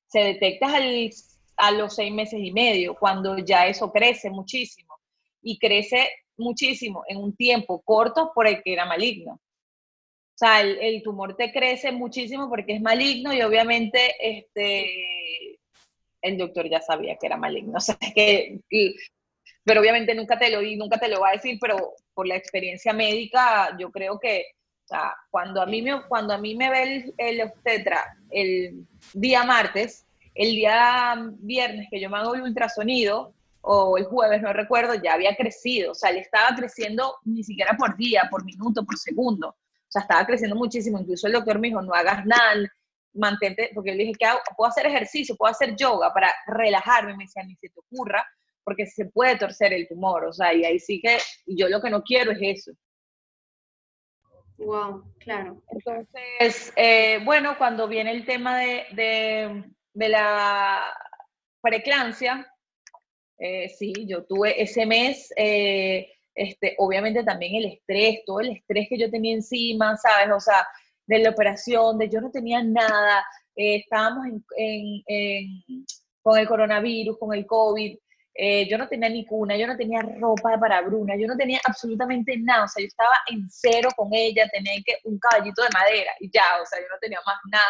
Se 0.06 0.20
detecta 0.20 0.74
al, 0.76 1.10
a 1.56 1.70
los 1.72 1.94
seis 1.94 2.12
meses 2.12 2.40
y 2.42 2.52
medio, 2.52 2.94
cuando 2.94 3.36
ya 3.38 3.66
eso 3.66 3.92
crece 3.92 4.30
muchísimo. 4.30 4.94
Y 5.42 5.58
crece 5.58 6.08
muchísimo 6.40 7.04
en 7.06 7.18
un 7.18 7.36
tiempo 7.36 7.80
corto 7.82 8.32
por 8.34 8.48
el 8.48 8.62
que 8.62 8.72
era 8.72 8.86
maligno. 8.86 9.34
O 9.34 10.38
sea, 10.40 10.62
el, 10.62 11.02
tumor 11.02 11.36
te 11.36 11.52
crece 11.52 11.92
muchísimo 11.92 12.48
porque 12.48 12.72
es 12.74 12.80
maligno 12.80 13.32
y 13.32 13.42
obviamente 13.42 14.14
este, 14.20 15.58
el 16.22 16.38
doctor 16.38 16.68
ya 16.68 16.80
sabía 16.80 17.16
que 17.16 17.26
era 17.26 17.36
maligno. 17.36 17.74
O 17.76 17.80
sea, 17.80 17.96
que, 18.14 18.58
pero 19.64 19.80
obviamente 19.80 20.14
nunca 20.14 20.38
te 20.38 20.50
lo 20.50 20.62
nunca 20.62 20.98
te 20.98 21.08
lo 21.08 21.20
va 21.20 21.28
a 21.28 21.32
decir, 21.32 21.58
pero 21.60 21.94
por 22.14 22.26
la 22.26 22.36
experiencia 22.36 22.92
médica, 22.92 23.76
yo 23.78 23.90
creo 23.90 24.18
que 24.18 24.46
o 24.84 24.88
sea, 24.88 25.14
cuando, 25.30 25.62
a 25.62 25.66
mí 25.66 25.82
me, 25.82 26.02
cuando 26.08 26.34
a 26.34 26.38
mí 26.38 26.56
me 26.56 26.68
ve 26.68 26.82
el, 26.82 27.14
el 27.16 27.42
obstetra 27.42 28.16
el 28.30 28.86
día 29.12 29.44
martes, 29.44 30.04
el 30.34 30.52
día 30.52 31.14
viernes 31.38 31.86
que 31.90 32.00
yo 32.00 32.10
me 32.10 32.16
hago 32.16 32.34
el 32.34 32.42
ultrasonido, 32.42 33.34
o 33.62 33.98
el 33.98 34.04
jueves, 34.04 34.42
no 34.42 34.52
recuerdo, 34.52 34.94
ya 34.94 35.14
había 35.14 35.36
crecido, 35.36 35.92
o 35.92 35.94
sea, 35.94 36.12
le 36.12 36.20
estaba 36.20 36.56
creciendo 36.56 37.16
ni 37.24 37.44
siquiera 37.44 37.76
por 37.76 37.96
día, 37.96 38.28
por 38.30 38.44
minuto, 38.44 38.84
por 38.84 38.96
segundo, 38.98 39.48
o 39.48 39.90
sea, 39.90 40.02
estaba 40.02 40.24
creciendo 40.26 40.56
muchísimo, 40.56 40.98
incluso 40.98 41.26
el 41.26 41.34
doctor 41.34 41.58
me 41.58 41.68
dijo, 41.68 41.82
no 41.82 41.92
hagas 41.92 42.24
nada, 42.24 42.70
mantente, 43.12 43.70
porque 43.74 43.90
yo 43.90 43.96
le 43.96 44.04
dije, 44.04 44.18
¿qué 44.18 44.26
hago? 44.26 44.40
Puedo 44.56 44.70
hacer 44.70 44.86
ejercicio, 44.86 45.36
puedo 45.36 45.50
hacer 45.50 45.74
yoga 45.76 46.12
para 46.12 46.32
relajarme, 46.46 47.16
me 47.16 47.24
decía, 47.24 47.42
ni 47.42 47.56
se 47.56 47.68
te 47.68 47.80
ocurra, 47.80 48.24
porque 48.64 48.86
se 48.86 49.06
puede 49.06 49.36
torcer 49.36 49.72
el 49.72 49.88
tumor, 49.88 50.24
o 50.24 50.32
sea, 50.32 50.54
y 50.54 50.64
ahí 50.64 50.78
sí 50.78 51.00
que 51.00 51.18
yo 51.46 51.68
lo 51.68 51.80
que 51.80 51.90
no 51.90 52.02
quiero 52.02 52.32
es 52.32 52.38
eso. 52.40 52.72
Wow, 54.58 55.02
claro. 55.18 55.62
Entonces, 55.70 56.72
eh, 56.76 57.18
bueno, 57.24 57.56
cuando 57.56 57.88
viene 57.88 58.10
el 58.12 58.26
tema 58.26 58.58
de, 58.58 58.84
de, 59.94 60.08
la 60.08 60.82
preeclampsia, 61.62 62.49
eh, 63.40 63.68
sí, 63.70 63.92
yo 64.06 64.24
tuve 64.24 64.62
ese 64.62 64.86
mes, 64.86 65.32
eh, 65.36 66.08
este, 66.34 66.74
obviamente 66.78 67.24
también 67.24 67.56
el 67.56 67.72
estrés, 67.72 68.20
todo 68.24 68.40
el 68.40 68.50
estrés 68.50 68.88
que 68.88 68.98
yo 68.98 69.10
tenía 69.10 69.34
encima, 69.34 69.96
¿sabes? 69.96 70.32
O 70.34 70.40
sea, 70.40 70.66
de 71.06 71.18
la 71.18 71.30
operación, 71.30 71.98
de 71.98 72.08
yo 72.08 72.20
no 72.20 72.30
tenía 72.30 72.62
nada, 72.62 73.24
estábamos 73.56 74.26
con 76.22 76.38
el 76.38 76.48
coronavirus, 76.48 77.18
con 77.18 77.34
el 77.34 77.46
COVID, 77.46 77.96
eh, 78.34 78.68
yo 78.70 78.78
no 78.78 78.88
tenía 78.88 79.08
ni 79.08 79.26
cuna, 79.26 79.56
yo 79.56 79.66
no 79.66 79.76
tenía 79.76 80.00
ropa 80.00 80.58
para 80.58 80.80
Bruna, 80.82 81.16
yo 81.16 81.26
no 81.26 81.36
tenía 81.36 81.60
absolutamente 81.64 82.36
nada, 82.38 82.64
o 82.64 82.68
sea, 82.68 82.82
yo 82.82 82.86
estaba 82.86 83.16
en 83.26 83.46
cero 83.50 83.90
con 83.96 84.08
ella, 84.12 84.48
tenía 84.52 84.74
que 84.84 84.96
un 85.04 85.18
caballito 85.18 85.62
de 85.62 85.68
madera 85.74 86.12
y 86.20 86.30
ya, 86.32 86.42
o 86.62 86.64
sea, 86.64 86.80
yo 86.80 86.86
no 86.90 86.98
tenía 87.00 87.18
más 87.26 87.36
nada 87.50 87.66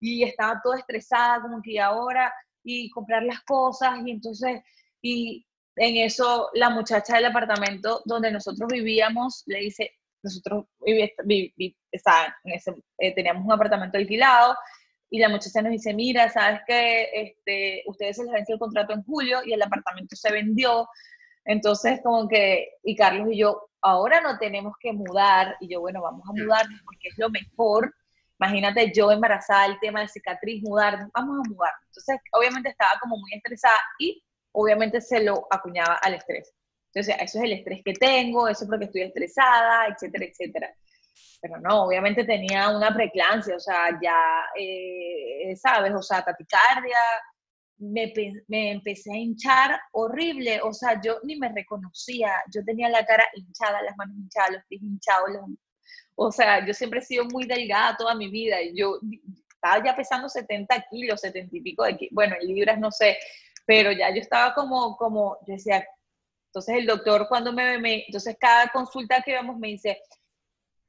y 0.00 0.24
estaba 0.24 0.60
toda 0.60 0.78
estresada 0.78 1.42
como 1.42 1.60
que 1.62 1.78
ahora 1.78 2.32
y 2.64 2.90
comprar 2.90 3.22
las 3.22 3.42
cosas 3.42 3.98
y 4.04 4.10
entonces 4.10 4.62
y 5.02 5.44
en 5.76 5.96
eso 5.96 6.50
la 6.54 6.70
muchacha 6.70 7.16
del 7.16 7.26
apartamento 7.26 8.02
donde 8.04 8.30
nosotros 8.30 8.68
vivíamos 8.70 9.42
le 9.46 9.58
dice, 9.58 9.90
nosotros 10.22 10.66
viví, 10.80 11.76
eh, 11.90 13.14
teníamos 13.14 13.44
un 13.44 13.52
apartamento 13.52 13.98
alquilado 13.98 14.56
y 15.10 15.18
la 15.18 15.28
muchacha 15.28 15.60
nos 15.60 15.72
dice, 15.72 15.92
mira, 15.92 16.30
sabes 16.30 16.60
que 16.66 17.10
este, 17.12 17.82
ustedes 17.86 18.16
se 18.16 18.24
les 18.24 18.32
venció 18.32 18.54
el 18.54 18.60
contrato 18.60 18.94
en 18.94 19.02
julio 19.02 19.40
y 19.44 19.52
el 19.52 19.60
apartamento 19.60 20.16
se 20.16 20.32
vendió, 20.32 20.88
entonces 21.44 22.00
como 22.02 22.28
que, 22.28 22.68
y 22.82 22.96
Carlos 22.96 23.28
y 23.30 23.38
yo, 23.38 23.68
ahora 23.82 24.20
no 24.20 24.38
tenemos 24.38 24.74
que 24.80 24.92
mudar, 24.92 25.56
y 25.60 25.68
yo, 25.70 25.80
bueno, 25.80 26.00
vamos 26.00 26.22
a 26.26 26.32
mudarnos 26.32 26.80
porque 26.84 27.08
es 27.08 27.18
lo 27.18 27.28
mejor, 27.28 27.94
imagínate 28.40 28.92
yo 28.94 29.10
embarazada, 29.10 29.66
el 29.66 29.78
tema 29.80 30.00
de 30.00 30.08
cicatriz, 30.08 30.62
mudar, 30.62 31.06
vamos 31.12 31.40
a 31.44 31.50
mudar. 31.50 31.72
Entonces, 31.88 32.18
obviamente 32.32 32.70
estaba 32.70 32.92
como 33.00 33.18
muy 33.18 33.34
estresada 33.34 33.78
y 33.98 34.22
obviamente 34.52 35.00
se 35.00 35.22
lo 35.22 35.46
acuñaba 35.50 35.98
al 36.02 36.14
estrés. 36.14 36.54
Entonces, 36.94 37.16
eso 37.20 37.38
es 37.38 37.44
el 37.44 37.52
estrés 37.52 37.82
que 37.84 37.94
tengo, 37.94 38.48
eso 38.48 38.64
es 38.64 38.70
porque 38.70 38.84
estoy 38.84 39.02
estresada, 39.02 39.86
etcétera, 39.86 40.26
etcétera 40.26 40.74
pero 41.42 41.58
no, 41.58 41.86
obviamente 41.86 42.24
tenía 42.24 42.70
una 42.70 42.94
preclancia, 42.94 43.56
o 43.56 43.60
sea, 43.60 43.98
ya, 44.00 44.44
eh, 44.56 45.54
¿sabes? 45.56 45.92
O 45.92 46.00
sea, 46.00 46.22
taticardia, 46.22 46.96
me, 47.78 48.12
me, 48.46 48.70
empecé 48.70 49.12
a 49.12 49.16
hinchar 49.16 49.80
horrible, 49.90 50.60
o 50.62 50.72
sea, 50.72 51.00
yo 51.02 51.18
ni 51.24 51.34
me 51.36 51.48
reconocía, 51.48 52.30
yo 52.54 52.64
tenía 52.64 52.88
la 52.88 53.04
cara 53.04 53.24
hinchada, 53.34 53.82
las 53.82 53.96
manos 53.96 54.16
hinchadas, 54.16 54.52
los 54.52 54.64
pies 54.66 54.82
hinchados, 54.82 55.30
o 56.14 56.30
sea, 56.30 56.64
yo 56.64 56.72
siempre 56.72 57.00
he 57.00 57.02
sido 57.02 57.24
muy 57.24 57.44
delgada 57.44 57.96
toda 57.96 58.14
mi 58.14 58.30
vida 58.30 58.62
y 58.62 58.76
yo 58.78 59.00
estaba 59.52 59.84
ya 59.84 59.96
pesando 59.96 60.28
70 60.28 60.84
kilos, 60.90 61.20
70 61.22 61.56
y 61.56 61.60
pico 61.60 61.82
de 61.82 62.08
bueno, 62.12 62.36
en 62.40 62.46
libras 62.46 62.78
no 62.78 62.92
sé, 62.92 63.18
pero 63.64 63.92
ya 63.92 64.10
yo 64.10 64.20
estaba 64.20 64.54
como, 64.54 64.96
como, 64.96 65.38
yo 65.46 65.54
decía, 65.54 65.86
entonces 66.46 66.76
el 66.76 66.86
doctor 66.86 67.26
cuando 67.28 67.52
me 67.52 67.78
ve, 67.78 68.04
entonces 68.06 68.36
cada 68.38 68.68
consulta 68.68 69.22
que 69.22 69.32
vemos 69.32 69.58
me 69.58 69.68
dice 69.68 70.00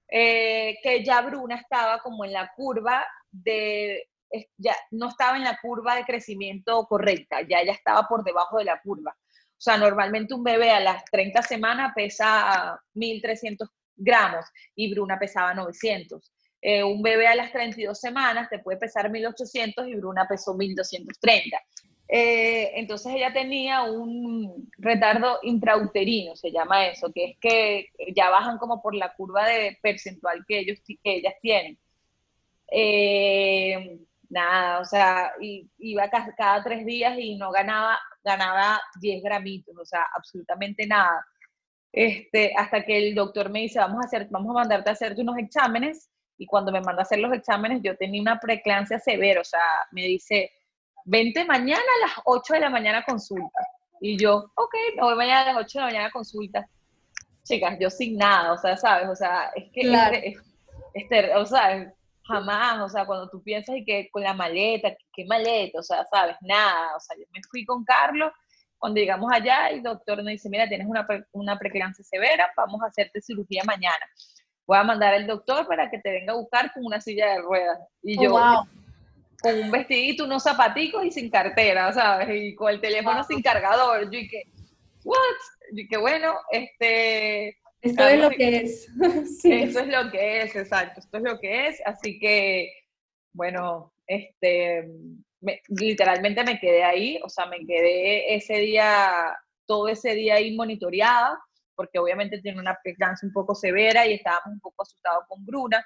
eh, 0.09 0.77
que 0.83 1.03
ya 1.03 1.21
Bruna 1.21 1.55
estaba 1.55 1.99
como 1.99 2.25
en 2.25 2.33
la 2.33 2.51
curva 2.55 3.05
de, 3.31 4.09
ya 4.57 4.75
no 4.91 5.09
estaba 5.09 5.37
en 5.37 5.43
la 5.43 5.57
curva 5.61 5.95
de 5.95 6.05
crecimiento 6.05 6.85
correcta, 6.87 7.41
ya 7.41 7.59
ella 7.59 7.73
estaba 7.73 8.07
por 8.07 8.23
debajo 8.23 8.57
de 8.57 8.65
la 8.65 8.79
curva. 8.81 9.15
O 9.15 9.61
sea, 9.63 9.77
normalmente 9.77 10.33
un 10.33 10.43
bebé 10.43 10.71
a 10.71 10.79
las 10.79 11.05
30 11.05 11.41
semanas 11.43 11.93
pesa 11.95 12.79
1.300 12.95 13.69
gramos 13.95 14.45
y 14.75 14.93
Bruna 14.93 15.17
pesaba 15.17 15.53
900. 15.53 16.33
Eh, 16.61 16.83
un 16.83 17.01
bebé 17.01 17.27
a 17.27 17.35
las 17.35 17.51
32 17.51 17.99
semanas 17.99 18.49
te 18.49 18.59
puede 18.59 18.77
pesar 18.77 19.09
1800 19.09 19.87
y 19.87 19.95
Bruna 19.95 20.27
pesó 20.27 20.53
1230. 20.53 21.57
Eh, 22.07 22.71
entonces 22.75 23.13
ella 23.15 23.33
tenía 23.33 23.83
un 23.83 24.69
retardo 24.77 25.39
intrauterino, 25.43 26.35
se 26.35 26.51
llama 26.51 26.87
eso, 26.87 27.11
que 27.13 27.25
es 27.25 27.37
que 27.39 27.87
ya 28.13 28.29
bajan 28.29 28.57
como 28.57 28.81
por 28.81 28.93
la 28.93 29.13
curva 29.15 29.47
de 29.47 29.77
percentual 29.81 30.45
que, 30.47 30.59
ellos, 30.59 30.79
que 30.85 30.97
ellas 31.15 31.35
tienen. 31.41 31.77
Eh, 32.71 33.99
nada, 34.29 34.79
o 34.79 34.85
sea, 34.85 35.31
iba 35.79 36.09
cada, 36.09 36.63
tres 36.63 36.85
días 36.85 37.17
y 37.19 37.35
no 37.35 37.51
ganaba, 37.51 37.99
ganaba 38.23 38.81
10 38.99 39.23
gramitos, 39.23 39.75
o 39.77 39.85
sea, 39.85 40.07
absolutamente 40.15 40.87
nada. 40.87 41.25
Este, 41.91 42.53
hasta 42.57 42.83
que 42.85 42.97
el 42.97 43.15
doctor 43.15 43.49
me 43.49 43.61
dice, 43.61 43.79
vamos 43.79 44.03
a, 44.03 44.07
hacer, 44.07 44.27
vamos 44.31 44.49
a 44.51 44.59
mandarte 44.59 44.89
a 44.89 44.93
hacerte 44.93 45.21
unos 45.21 45.37
exámenes, 45.37 46.09
y 46.37 46.47
cuando 46.47 46.71
me 46.71 46.81
manda 46.81 47.01
a 47.01 47.03
hacer 47.03 47.19
los 47.19 47.33
exámenes, 47.33 47.81
yo 47.83 47.95
tenía 47.95 48.21
una 48.21 48.39
preeclampsia 48.39 48.99
severa, 48.99 49.41
o 49.41 49.45
sea, 49.45 49.61
me 49.91 50.03
dice, 50.03 50.51
vente 51.05 51.45
mañana 51.45 51.81
a 51.81 52.07
las 52.07 52.15
8 52.25 52.53
de 52.53 52.59
la 52.59 52.69
mañana 52.69 52.99
a 52.99 53.05
consulta. 53.05 53.67
Y 54.01 54.17
yo, 54.17 54.51
ok, 54.55 54.75
me 54.95 55.01
voy 55.03 55.15
mañana 55.15 55.41
a 55.41 55.53
las 55.53 55.57
8 55.57 55.67
de 55.73 55.79
la 55.79 55.85
mañana 55.85 56.05
a 56.07 56.11
consulta. 56.11 56.67
Chicas, 57.43 57.77
yo 57.79 57.89
sin 57.89 58.17
nada, 58.17 58.53
o 58.53 58.57
sea, 58.57 58.77
¿sabes? 58.77 59.09
O 59.09 59.15
sea, 59.15 59.51
es 59.55 59.71
que, 59.73 59.81
es, 60.93 61.35
o 61.35 61.45
sea, 61.45 61.93
jamás, 62.23 62.81
o 62.81 62.89
sea, 62.89 63.05
cuando 63.05 63.29
tú 63.29 63.41
piensas 63.43 63.75
y 63.75 63.83
que 63.83 64.09
con 64.11 64.23
la 64.23 64.33
maleta, 64.33 64.95
¿qué 65.13 65.25
maleta? 65.25 65.79
O 65.79 65.83
sea, 65.83 66.05
¿sabes? 66.05 66.37
Nada, 66.41 66.95
o 66.95 66.99
sea, 66.99 67.17
yo 67.17 67.25
me 67.33 67.41
fui 67.49 67.65
con 67.65 67.83
Carlos, 67.83 68.31
cuando 68.83 68.99
llegamos 68.99 69.31
allá, 69.31 69.69
el 69.69 69.81
doctor 69.81 70.17
nos 70.17 70.27
dice, 70.27 70.49
mira, 70.49 70.67
tienes 70.67 70.87
una, 70.87 71.07
una 71.31 71.57
preclancia 71.57 72.03
severa, 72.03 72.51
vamos 72.57 72.81
a 72.81 72.87
hacerte 72.87 73.21
cirugía 73.21 73.63
mañana. 73.63 74.05
Voy 74.65 74.77
a 74.77 74.83
mandar 74.83 75.13
al 75.13 75.25
doctor 75.25 75.65
para 75.67 75.89
que 75.89 75.99
te 75.99 76.11
venga 76.11 76.33
a 76.33 76.35
buscar 76.35 76.73
con 76.73 76.85
una 76.85 76.99
silla 76.99 77.27
de 77.27 77.41
ruedas. 77.41 77.79
Y 78.01 78.19
oh, 78.19 78.23
yo, 78.23 78.67
con 79.43 79.59
un 79.59 79.71
vestidito, 79.71 80.23
unos 80.23 80.41
zapaticos 80.41 81.05
y 81.05 81.11
sin 81.11 81.29
cartera, 81.29 81.91
¿sabes? 81.91 82.29
Y 82.31 82.55
con 82.55 82.71
el 82.71 82.79
teléfono 82.79 83.25
sin 83.25 83.41
cargador. 83.41 84.05
Yo 84.05 84.09
dije, 84.09 84.43
¿what? 85.03 85.17
Yo 85.71 85.75
dije, 85.75 85.97
bueno, 85.97 86.33
este... 86.49 87.57
Esto 87.81 88.07
es 88.07 88.21
lo 88.21 88.29
que 88.29 88.55
es. 88.55 88.87
sí. 89.41 89.51
Esto 89.51 89.81
es 89.81 89.87
lo 89.87 90.09
que 90.09 90.43
es, 90.43 90.55
exacto. 90.55 91.01
Esto 91.01 91.17
es 91.17 91.23
lo 91.23 91.39
que 91.41 91.67
es. 91.67 91.81
Así 91.85 92.17
que, 92.19 92.71
bueno, 93.33 93.93
este, 94.07 94.87
literalmente 95.67 96.45
me 96.45 96.57
quedé 96.57 96.85
ahí, 96.85 97.19
o 97.21 97.27
sea, 97.27 97.45
me 97.47 97.65
quedé 97.65 98.35
ese 98.35 98.59
día, 98.59 99.37
todo 99.65 99.89
ese 99.89 100.15
día 100.15 100.35
ahí 100.35 100.55
monitoreada, 100.55 101.37
porque 101.75 101.99
obviamente 101.99 102.39
tiene 102.39 102.61
una 102.61 102.79
presencia 102.81 103.27
un 103.27 103.33
poco 103.33 103.55
severa 103.55 104.07
y 104.07 104.13
estábamos 104.13 104.53
un 104.53 104.61
poco 104.61 104.83
asustados 104.83 105.25
con 105.27 105.45
Bruna 105.45 105.85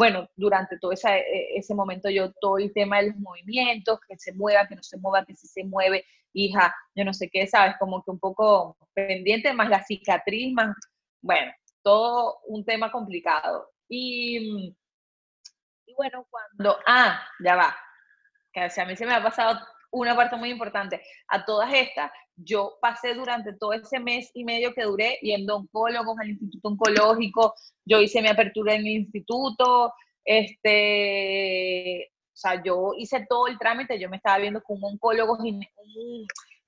bueno, 0.00 0.26
durante 0.34 0.78
todo 0.78 0.92
e, 0.92 1.58
ese 1.58 1.74
momento 1.74 2.08
yo 2.08 2.32
todo 2.40 2.56
el 2.56 2.72
tema 2.72 3.02
de 3.02 3.08
los 3.08 3.16
movimientos, 3.16 4.00
que 4.08 4.16
se 4.16 4.32
mueva, 4.32 4.66
que 4.66 4.74
no 4.74 4.82
se 4.82 4.96
mueva, 4.96 5.26
que 5.26 5.36
si 5.36 5.46
se 5.46 5.62
mueve, 5.62 6.06
hija, 6.32 6.74
yo 6.94 7.04
no 7.04 7.12
sé 7.12 7.28
qué, 7.28 7.46
sabes, 7.46 7.76
como 7.78 8.02
que 8.02 8.10
un 8.10 8.18
poco 8.18 8.78
pendiente, 8.94 9.52
más 9.52 9.68
la 9.68 9.84
cicatriz, 9.84 10.54
más, 10.54 10.74
bueno, 11.20 11.52
todo 11.82 12.38
un 12.46 12.64
tema 12.64 12.90
complicado. 12.90 13.72
Y, 13.90 14.74
y 15.84 15.94
bueno, 15.94 16.26
cuando, 16.30 16.78
ah, 16.86 17.22
ya 17.44 17.56
va, 17.56 17.76
que 18.54 18.60
a 18.60 18.86
mí 18.86 18.96
se 18.96 19.04
me 19.04 19.12
ha 19.12 19.22
pasado 19.22 19.60
una 19.90 20.16
parte 20.16 20.34
muy 20.36 20.48
importante. 20.48 21.02
A 21.28 21.44
todas 21.44 21.74
estas, 21.74 22.10
yo 22.44 22.78
pasé 22.80 23.14
durante 23.14 23.52
todo 23.54 23.72
ese 23.72 24.00
mes 24.00 24.30
y 24.34 24.44
medio 24.44 24.72
que 24.74 24.84
duré 24.84 25.18
yendo 25.22 25.54
a 25.54 25.56
oncólogos 25.56 26.18
al 26.18 26.30
instituto 26.30 26.68
oncológico, 26.68 27.54
yo 27.84 28.00
hice 28.00 28.22
mi 28.22 28.28
apertura 28.28 28.74
en 28.74 28.82
el 28.82 28.88
instituto, 28.88 29.92
este, 30.24 32.10
o 32.32 32.36
sea, 32.36 32.62
yo 32.62 32.92
hice 32.96 33.26
todo 33.28 33.46
el 33.46 33.58
trámite, 33.58 33.98
yo 33.98 34.08
me 34.08 34.16
estaba 34.16 34.38
viendo 34.38 34.62
con 34.62 34.78
un 34.78 34.92
oncólogo, 34.92 35.36
un 35.36 35.64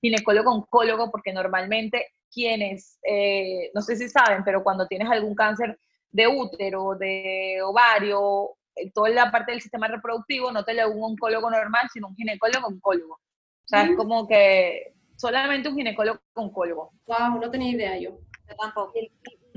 ginecólogo 0.01 0.51
oncólogo, 0.51 1.11
porque 1.11 1.33
normalmente 1.33 2.07
quienes, 2.31 2.99
eh, 3.03 3.71
no 3.73 3.81
sé 3.81 3.95
si 3.95 4.09
saben, 4.09 4.43
pero 4.43 4.63
cuando 4.63 4.87
tienes 4.87 5.09
algún 5.09 5.35
cáncer 5.35 5.79
de 6.11 6.27
útero, 6.27 6.95
de 6.95 7.59
ovario, 7.63 8.55
toda 8.93 9.09
la 9.09 9.31
parte 9.31 9.51
del 9.51 9.61
sistema 9.61 9.87
reproductivo, 9.87 10.51
no 10.51 10.63
te 10.63 10.73
lo 10.73 10.89
un 10.89 11.03
oncólogo 11.03 11.49
normal, 11.49 11.89
sino 11.91 12.07
un 12.07 12.15
ginecólogo 12.15 12.67
oncólogo. 12.67 13.13
O 13.13 13.67
sea, 13.67 13.83
es 13.85 13.95
como 13.95 14.27
que 14.27 14.92
solamente 15.23 15.69
un 15.69 15.77
ginecólogo 15.77 16.19
oncólogo. 16.33 16.91
Wow, 17.05 17.39
no 17.39 17.49
tenía 17.49 17.71
idea 17.71 17.97
yo. 17.97 18.09
Yo 18.49 18.55
tampoco. 18.57 18.91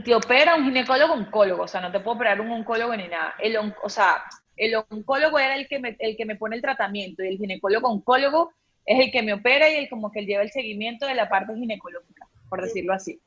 Te 0.05 0.15
opera 0.15 0.55
un 0.55 0.65
ginecólogo 0.65 1.15
oncólogo, 1.15 1.65
o 1.65 1.69
sea, 1.69 1.81
no 1.81 1.91
te 1.91 1.99
puedo 1.99 2.17
operar 2.17 2.41
un 2.41 2.53
oncólogo 2.53 2.95
ni 2.97 3.09
nada. 3.09 3.35
El, 3.41 3.57
o 3.57 3.89
sea, 3.89 4.23
el 4.57 4.77
oncólogo 4.77 5.41
era 5.41 5.57
el 5.57 5.67
que, 5.67 5.81
me, 5.81 5.97
el 5.99 6.17
que 6.17 6.25
me 6.25 6.37
pone 6.37 6.55
el 6.55 6.63
tratamiento 6.63 7.25
y 7.25 7.29
el 7.29 7.39
ginecólogo 7.39 7.89
oncólogo 7.89 8.53
es 8.85 9.07
el 9.07 9.11
que 9.11 9.23
me 9.23 9.33
opera 9.33 9.69
y 9.69 9.75
el, 9.75 9.91
como 9.91 10.13
que 10.13 10.21
él 10.21 10.27
lleva 10.27 10.45
el 10.45 10.53
seguimiento 10.53 11.05
de 11.05 11.17
la 11.17 11.29
parte 11.29 11.53
ginecológica, 11.53 12.29
por 12.49 12.63
decirlo 12.63 12.93
así. 12.93 13.21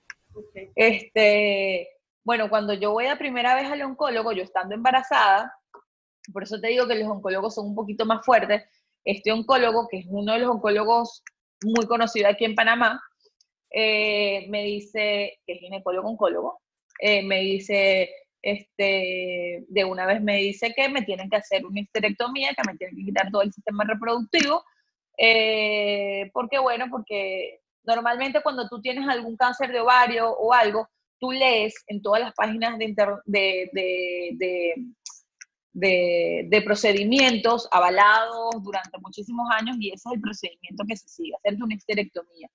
Este, 0.75 1.89
bueno, 2.23 2.49
cuando 2.49 2.73
yo 2.73 2.93
voy 2.93 3.08
a 3.08 3.17
primera 3.17 3.54
vez 3.56 3.69
al 3.69 3.82
oncólogo, 3.82 4.32
yo 4.32 4.43
estando 4.43 4.75
embarazada, 4.75 5.54
por 6.32 6.43
eso 6.43 6.58
te 6.62 6.69
digo 6.69 6.88
que 6.88 6.95
los 6.95 7.10
oncólogos 7.10 7.56
son 7.56 7.67
un 7.67 7.75
poquito 7.75 8.06
más 8.06 8.25
fuertes. 8.25 8.63
Este 9.04 9.34
oncólogo, 9.34 9.89
que 9.89 9.97
es 9.97 10.06
uno 10.08 10.32
de 10.32 10.39
los 10.39 10.52
oncólogos 10.52 11.21
muy 11.63 11.85
conocidos 11.87 12.31
aquí 12.31 12.45
en 12.45 12.55
Panamá, 12.55 13.01
eh, 13.71 14.47
me 14.49 14.63
dice, 14.63 15.39
que 15.45 15.53
es 15.53 15.59
ginecólogo 15.59 16.09
oncólogo, 16.09 16.61
eh, 16.99 17.23
me 17.23 17.39
dice, 17.41 18.09
este, 18.41 19.65
de 19.67 19.85
una 19.85 20.05
vez 20.05 20.21
me 20.21 20.37
dice 20.37 20.73
que 20.75 20.89
me 20.89 21.03
tienen 21.03 21.29
que 21.29 21.37
hacer 21.37 21.65
una 21.65 21.81
histerectomía, 21.81 22.53
que 22.53 22.69
me 22.69 22.77
tienen 22.77 22.95
que 22.95 23.05
quitar 23.05 23.31
todo 23.31 23.41
el 23.41 23.53
sistema 23.53 23.83
reproductivo, 23.83 24.63
eh, 25.17 26.29
porque 26.33 26.59
bueno, 26.59 26.87
porque 26.89 27.59
normalmente 27.83 28.41
cuando 28.41 28.67
tú 28.67 28.81
tienes 28.81 29.07
algún 29.07 29.35
cáncer 29.35 29.71
de 29.71 29.81
ovario 29.81 30.31
o 30.31 30.53
algo, 30.53 30.87
tú 31.19 31.31
lees 31.31 31.75
en 31.87 32.01
todas 32.01 32.21
las 32.21 32.33
páginas 32.33 32.77
de, 32.77 32.95
de, 33.25 33.69
de, 33.73 34.73
procedimientos 36.65 37.67
avalados 37.71 38.55
durante 38.62 38.97
muchísimos 38.99 39.47
años 39.51 39.77
y 39.79 39.89
ese 39.89 40.10
es 40.10 40.15
el 40.15 40.21
procedimiento 40.21 40.84
que 40.88 40.95
se 40.95 41.08
sigue, 41.08 41.36
hacerte 41.36 41.63
una 41.63 41.75
histerectomía. 41.75 42.49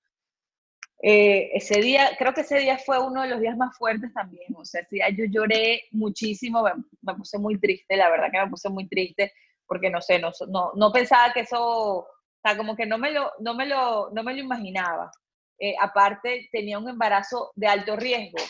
Eh, 1.01 1.51
ese 1.53 1.81
día, 1.81 2.11
creo 2.17 2.33
que 2.33 2.41
ese 2.41 2.57
día 2.57 2.77
fue 2.77 2.99
uno 2.99 3.21
de 3.21 3.27
los 3.27 3.39
días 3.39 3.57
más 3.57 3.77
fuertes 3.77 4.13
también, 4.13 4.55
o 4.55 4.65
sea, 4.65 4.81
ese 4.81 5.15
yo 5.15 5.25
lloré 5.25 5.83
muchísimo, 5.91 6.63
me, 7.01 7.13
puse 7.15 7.37
muy 7.37 7.59
triste, 7.59 7.97
la 7.97 8.09
verdad 8.09 8.31
que 8.31 8.39
me 8.39 8.49
puse 8.49 8.69
muy 8.69 8.87
triste, 8.87 9.31
porque 9.67 9.89
no 9.89 10.01
sé, 10.01 10.19
no, 10.19 10.31
no, 10.47 10.71
no 10.75 10.91
pensaba 10.91 11.33
que 11.33 11.41
eso, 11.41 11.59
o 11.61 12.07
sea, 12.41 12.55
como 12.57 12.75
que 12.75 12.85
no 12.85 12.97
me 12.97 13.11
lo, 13.11 13.31
no 13.39 13.53
me 13.53 13.65
lo, 13.65 14.09
no 14.11 14.23
me 14.23 14.33
lo 14.33 14.39
imaginaba. 14.39 15.11
Eh, 15.59 15.75
aparte, 15.79 16.49
tenía 16.51 16.79
un 16.79 16.89
embarazo 16.89 17.51
de 17.55 17.67
alto 17.67 17.95
riesgo, 17.95 18.43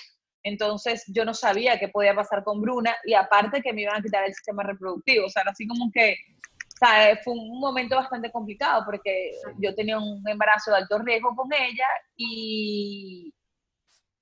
entonces 0.45 1.03
yo 1.07 1.25
no 1.25 1.33
sabía 1.33 1.79
qué 1.79 1.87
podía 1.87 2.13
pasar 2.13 2.43
con 2.43 2.61
Bruna 2.61 2.95
y 3.03 3.15
aparte 3.15 3.63
que 3.63 3.73
me 3.73 3.81
iban 3.81 3.97
a 3.97 4.01
quitar 4.01 4.23
el 4.23 4.33
sistema 4.33 4.61
reproductivo. 4.61 5.25
O 5.25 5.29
sea, 5.29 5.43
así 5.47 5.67
como 5.67 5.89
que 5.91 6.15
o 6.81 7.17
fue 7.23 7.33
un 7.33 7.59
momento 7.59 7.95
bastante 7.95 8.31
complicado 8.31 8.83
porque 8.85 9.31
yo 9.57 9.73
tenía 9.73 9.97
un 9.97 10.21
embarazo 10.27 10.69
de 10.69 10.77
alto 10.77 10.99
riesgo 10.99 11.35
con 11.35 11.51
ella 11.51 11.87
y, 12.15 13.33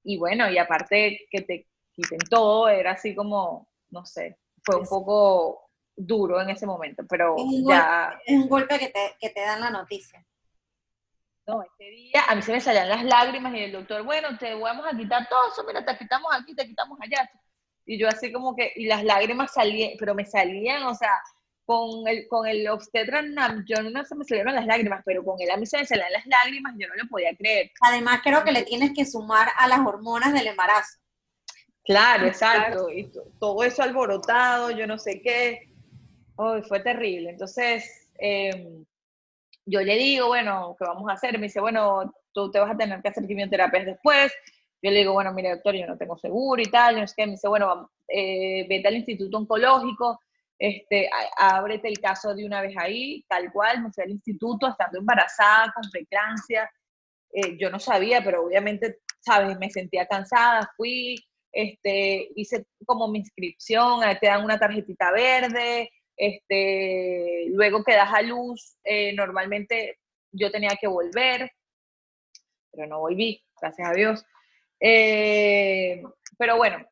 y 0.04 0.18
bueno, 0.18 0.50
y 0.50 0.58
aparte 0.58 1.28
que 1.30 1.42
te 1.42 1.68
quiten 1.92 2.20
todo, 2.30 2.70
era 2.70 2.92
así 2.92 3.14
como, 3.14 3.68
no 3.90 4.06
sé, 4.06 4.38
fue 4.64 4.78
un 4.78 4.86
poco 4.86 5.70
duro 5.94 6.42
en 6.42 6.52
ese 6.52 6.66
momento, 6.66 7.04
pero 7.10 7.36
ya... 7.68 8.18
es 8.26 8.36
un 8.36 8.48
golpe 8.48 8.80
que 8.80 8.90
te, 8.90 9.16
que 9.20 9.30
te 9.30 9.42
dan 9.42 9.60
la 9.60 9.70
noticia. 9.70 10.26
No, 11.46 11.62
ese 11.62 11.90
día 11.90 12.24
a 12.28 12.36
mí 12.36 12.42
se 12.42 12.54
me 12.54 12.62
salían 12.62 12.88
las 12.88 13.04
lágrimas 13.04 13.54
y 13.54 13.60
el 13.60 13.72
doctor, 13.74 14.04
bueno, 14.04 14.38
te 14.38 14.56
vamos 14.56 14.86
a 14.86 14.96
quitar 14.96 15.28
todo 15.28 15.40
eso, 15.52 15.64
mira, 15.66 15.84
te 15.84 15.98
quitamos 15.98 16.32
aquí, 16.34 16.56
te 16.56 16.66
quitamos 16.66 16.98
allá. 17.02 17.30
Y 17.86 17.98
yo 17.98 18.08
así 18.08 18.32
como 18.32 18.56
que, 18.56 18.72
y 18.76 18.86
las 18.86 19.04
lágrimas 19.04 19.52
salían, 19.54 19.92
pero 20.00 20.16
me 20.16 20.26
salían, 20.26 20.84
o 20.84 20.96
sea, 20.96 21.12
con 21.66 22.08
el, 22.08 22.28
con 22.28 22.48
el 22.48 22.68
obstetra, 22.70 23.24
yo 23.66 23.82
no 23.84 24.06
se 24.06 24.16
me 24.16 24.26
salieron 24.26 24.56
las 24.56 24.66
lágrimas, 24.66 25.02
pero 25.06 25.24
con 25.24 25.40
él 25.42 25.50
a 25.52 25.58
mí 25.58 25.66
se 25.66 25.78
me 25.78 25.86
salían 25.86 26.12
las 26.12 26.26
lágrimas, 26.26 26.76
yo 26.78 26.88
no 26.88 26.96
lo 26.96 27.10
podía 27.10 27.36
creer. 27.36 27.72
Además, 27.82 28.22
creo 28.24 28.44
que 28.44 28.52
le 28.52 28.64
tienes 28.64 28.92
que 28.96 29.06
sumar 29.06 29.50
a 29.58 29.68
las 29.68 29.80
hormonas 29.80 30.34
del 30.34 30.48
embarazo. 30.48 30.98
Claro, 31.84 32.26
exacto. 32.28 32.90
Y 32.90 33.12
todo 33.40 33.64
eso 33.64 33.84
alborotado, 33.84 34.72
yo 34.72 34.88
no 34.88 34.98
sé 34.98 35.22
qué. 35.22 35.70
fue 36.68 36.80
terrible. 36.80 37.30
Entonces, 37.30 38.10
em, 38.18 38.86
yo 39.66 39.82
le 39.82 39.96
digo, 39.98 40.28
bueno, 40.28 40.76
¿qué 40.78 40.86
vamos 40.86 41.10
a 41.10 41.14
hacer? 41.14 41.38
Me 41.40 41.48
dice, 41.48 41.60
bueno, 41.60 42.14
tú 42.34 42.52
te 42.52 42.60
vas 42.60 42.72
a 42.72 42.78
tener 42.78 43.02
que 43.02 43.10
hacer 43.10 43.26
quimioterapias 43.26 43.86
después. 43.86 44.34
Yo 44.82 44.92
le 44.92 45.00
digo, 45.00 45.14
bueno, 45.14 45.34
mire, 45.34 45.52
doctor, 45.52 45.76
yo 45.76 45.88
no 45.88 45.98
tengo 45.98 46.18
seguro 46.18 46.62
y 46.62 46.66
tal. 46.66 47.00
no 47.00 47.08
sé 47.08 47.14
qué. 47.18 47.26
Me 47.26 47.34
dice, 47.34 47.48
bueno, 47.48 47.92
eh, 48.08 48.66
vete 48.68 48.88
al 48.88 48.98
instituto 48.98 49.38
oncológico 49.38 50.20
este, 50.64 51.10
ábrete 51.38 51.90
el 51.90 52.00
caso 52.00 52.34
de 52.34 52.46
una 52.46 52.62
vez 52.62 52.74
ahí, 52.78 53.26
tal 53.28 53.52
cual, 53.52 53.84
me 53.84 53.92
fui 53.92 54.04
al 54.04 54.12
instituto 54.12 54.70
estando 54.70 55.00
embarazada, 55.00 55.74
con 55.74 55.90
preeclampsia, 55.92 56.72
eh, 57.34 57.58
yo 57.60 57.70
no 57.70 57.80
sabía, 57.80 58.24
pero 58.24 58.46
obviamente, 58.46 59.00
sabes, 59.20 59.58
me 59.60 59.70
sentía 59.70 60.08
cansada, 60.08 60.72
fui, 60.78 61.16
este, 61.52 62.30
hice 62.36 62.66
como 62.86 63.10
mi 63.10 63.20
inscripción, 63.20 64.02
te 64.22 64.28
dan 64.28 64.46
una 64.46 64.58
tarjetita 64.58 65.12
verde, 65.12 65.92
este, 66.18 67.46
luego 67.50 67.84
que 67.84 67.96
das 67.96 68.14
a 68.14 68.22
luz, 68.22 68.78
eh, 68.84 69.14
normalmente 69.14 70.00
yo 70.32 70.52
tenía 70.52 70.78
que 70.80 70.88
volver, 70.88 71.52
pero 72.72 72.88
no 72.88 73.00
volví, 73.00 73.44
gracias 73.60 73.90
a 73.90 73.94
Dios. 73.94 74.26
Eh, 74.80 76.02
pero 76.38 76.58
bueno, 76.58 76.86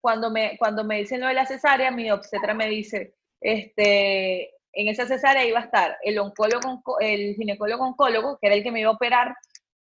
cuando 0.00 0.30
me, 0.30 0.56
cuando 0.58 0.84
me 0.84 0.98
dicen 0.98 1.20
lo 1.20 1.26
de 1.26 1.34
la 1.34 1.46
cesárea, 1.46 1.90
mi 1.90 2.10
obstetra 2.10 2.54
me 2.54 2.68
dice, 2.68 3.14
este, 3.40 4.54
en 4.72 4.88
esa 4.88 5.06
cesárea 5.06 5.44
iba 5.44 5.60
a 5.60 5.64
estar 5.64 5.96
el 6.02 6.18
oncólogo, 6.18 7.00
el 7.00 7.34
ginecólogo 7.34 7.84
oncólogo, 7.84 8.38
que 8.38 8.46
era 8.46 8.56
el 8.56 8.62
que 8.62 8.70
me 8.70 8.80
iba 8.80 8.90
a 8.90 8.94
operar, 8.94 9.34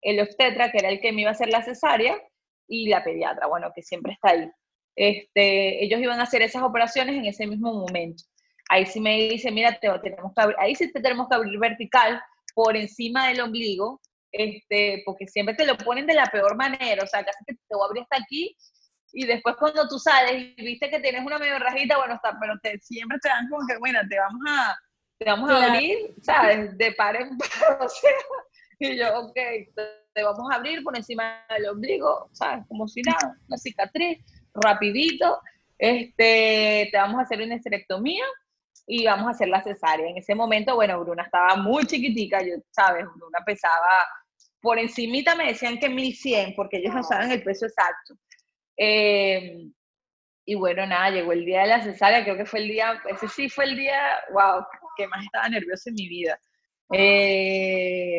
el 0.02 0.20
obstetra, 0.20 0.72
que 0.72 0.78
era 0.78 0.90
el 0.90 1.02
que 1.02 1.12
me 1.12 1.22
iba 1.22 1.32
a 1.32 1.34
hacer 1.34 1.50
la 1.50 1.64
cesárea, 1.64 2.18
y 2.68 2.88
la 2.88 3.04
pediatra, 3.04 3.48
bueno, 3.48 3.72
que 3.76 3.82
siempre 3.82 4.14
está 4.14 4.30
ahí. 4.30 4.50
Este, 4.96 5.84
ellos 5.84 6.00
iban 6.00 6.20
a 6.20 6.24
hacer 6.24 6.42
esas 6.42 6.64
operaciones 6.64 7.16
en 7.16 7.26
ese 7.26 7.48
mismo 7.48 7.74
momento. 7.74 8.24
Ahí 8.70 8.86
sí 8.86 9.00
me 9.00 9.30
dice, 9.30 9.52
mira, 9.52 9.78
te, 9.80 9.90
tenemos 10.00 10.34
que 10.36 10.42
abrir, 10.42 10.58
ahí 10.60 10.76
sí 10.76 10.92
te 10.92 11.02
tenemos 11.02 11.28
que 11.28 11.36
abrir 11.36 11.60
vertical 11.60 12.22
por 12.56 12.76
encima 12.76 13.28
del 13.28 13.42
ombligo, 13.42 14.00
este, 14.32 15.04
porque 15.06 15.28
siempre 15.28 15.56
te 15.56 15.66
lo 15.66 15.78
ponen 15.78 16.08
de 16.08 16.14
la 16.14 16.26
peor 16.26 16.56
manera, 16.56 17.04
o 17.04 17.08
sea, 17.08 17.24
casi 17.24 17.44
que 17.46 17.54
te 17.54 17.76
voy 17.76 17.84
a 17.84 17.86
abrir 17.86 18.04
hasta 18.04 18.18
aquí 18.18 18.56
y 19.14 19.26
después 19.26 19.56
cuando 19.58 19.88
tú 19.88 20.00
sales 20.00 20.54
y 20.58 20.66
viste 20.66 20.90
que 20.90 21.00
tienes 21.00 21.24
una 21.24 21.38
medio 21.38 21.60
rajita, 21.60 21.98
bueno, 21.98 22.16
está, 22.16 22.36
pero 22.42 22.58
te, 22.62 22.80
siempre 22.80 23.20
te 23.22 23.30
dan 23.30 23.48
como 23.48 23.66
que, 23.68 23.78
bueno, 23.78 24.00
te 24.10 24.18
vamos 24.18 24.42
a, 24.50 24.76
te 25.20 25.26
vamos 25.26 25.52
a 25.52 25.66
abrir, 25.66 26.16
¿sabes? 26.24 26.76
De 26.78 26.92
par 26.94 27.16
en 27.16 27.38
par, 27.38 27.50
o 27.80 27.88
sea, 27.88 28.12
y 28.80 28.98
yo, 28.98 29.20
ok, 29.20 29.36
te, 30.16 30.24
vamos 30.24 30.52
a 30.52 30.56
abrir 30.56 30.84
por 30.84 30.98
encima 30.98 31.46
del 31.50 31.70
ombligo, 31.70 32.28
¿sabes? 32.34 32.66
Como 32.68 32.88
si 32.88 33.04
nada, 33.04 33.38
una 33.48 33.58
cicatriz, 33.58 34.26
rapidito, 34.54 35.40
este, 35.78 36.90
te 36.92 36.98
vamos 36.98 37.20
a 37.20 37.24
hacer 37.24 37.42
una 37.42 37.56
esterectomía 37.56 38.24
y 38.88 39.06
vamos 39.06 39.28
a 39.28 39.32
hacer 39.32 39.48
la 39.48 39.64
cesárea. 39.64 40.10
En 40.10 40.18
ese 40.18 40.36
momento, 40.36 40.76
bueno, 40.76 41.00
Bruna 41.00 41.24
estaba 41.24 41.56
muy 41.56 41.86
chiquitica, 41.86 42.42
yo, 42.42 42.56
¿sabes? 42.72 43.06
Bruna 43.16 43.40
pesaba, 43.46 44.08
por 44.62 44.80
encimita 44.80 45.36
me 45.36 45.48
decían 45.48 45.78
que 45.80 45.90
1100, 45.90 46.56
porque 46.56 46.78
ellos 46.78 46.94
no 46.94 47.04
saben 47.04 47.32
el 47.32 47.44
peso 47.44 47.66
exacto. 47.66 48.16
Eh, 48.78 49.68
y 50.46 50.56
bueno, 50.56 50.86
nada, 50.86 51.10
llegó 51.10 51.32
el 51.32 51.46
día 51.46 51.62
de 51.62 51.68
la 51.68 51.84
cesárea, 51.84 52.24
creo 52.24 52.38
que 52.38 52.46
fue 52.46 52.60
el 52.62 52.68
día, 52.68 53.02
ese 53.10 53.28
sí 53.30 53.50
fue 53.50 53.66
el 53.66 53.78
día, 53.78 54.20
wow, 54.32 54.66
que 54.98 55.08
más 55.08 55.24
estaba 55.24 55.48
nerviosa 55.50 55.90
en 55.90 55.96
mi 55.96 56.08
vida. 56.08 56.40
Eh, 56.92 58.13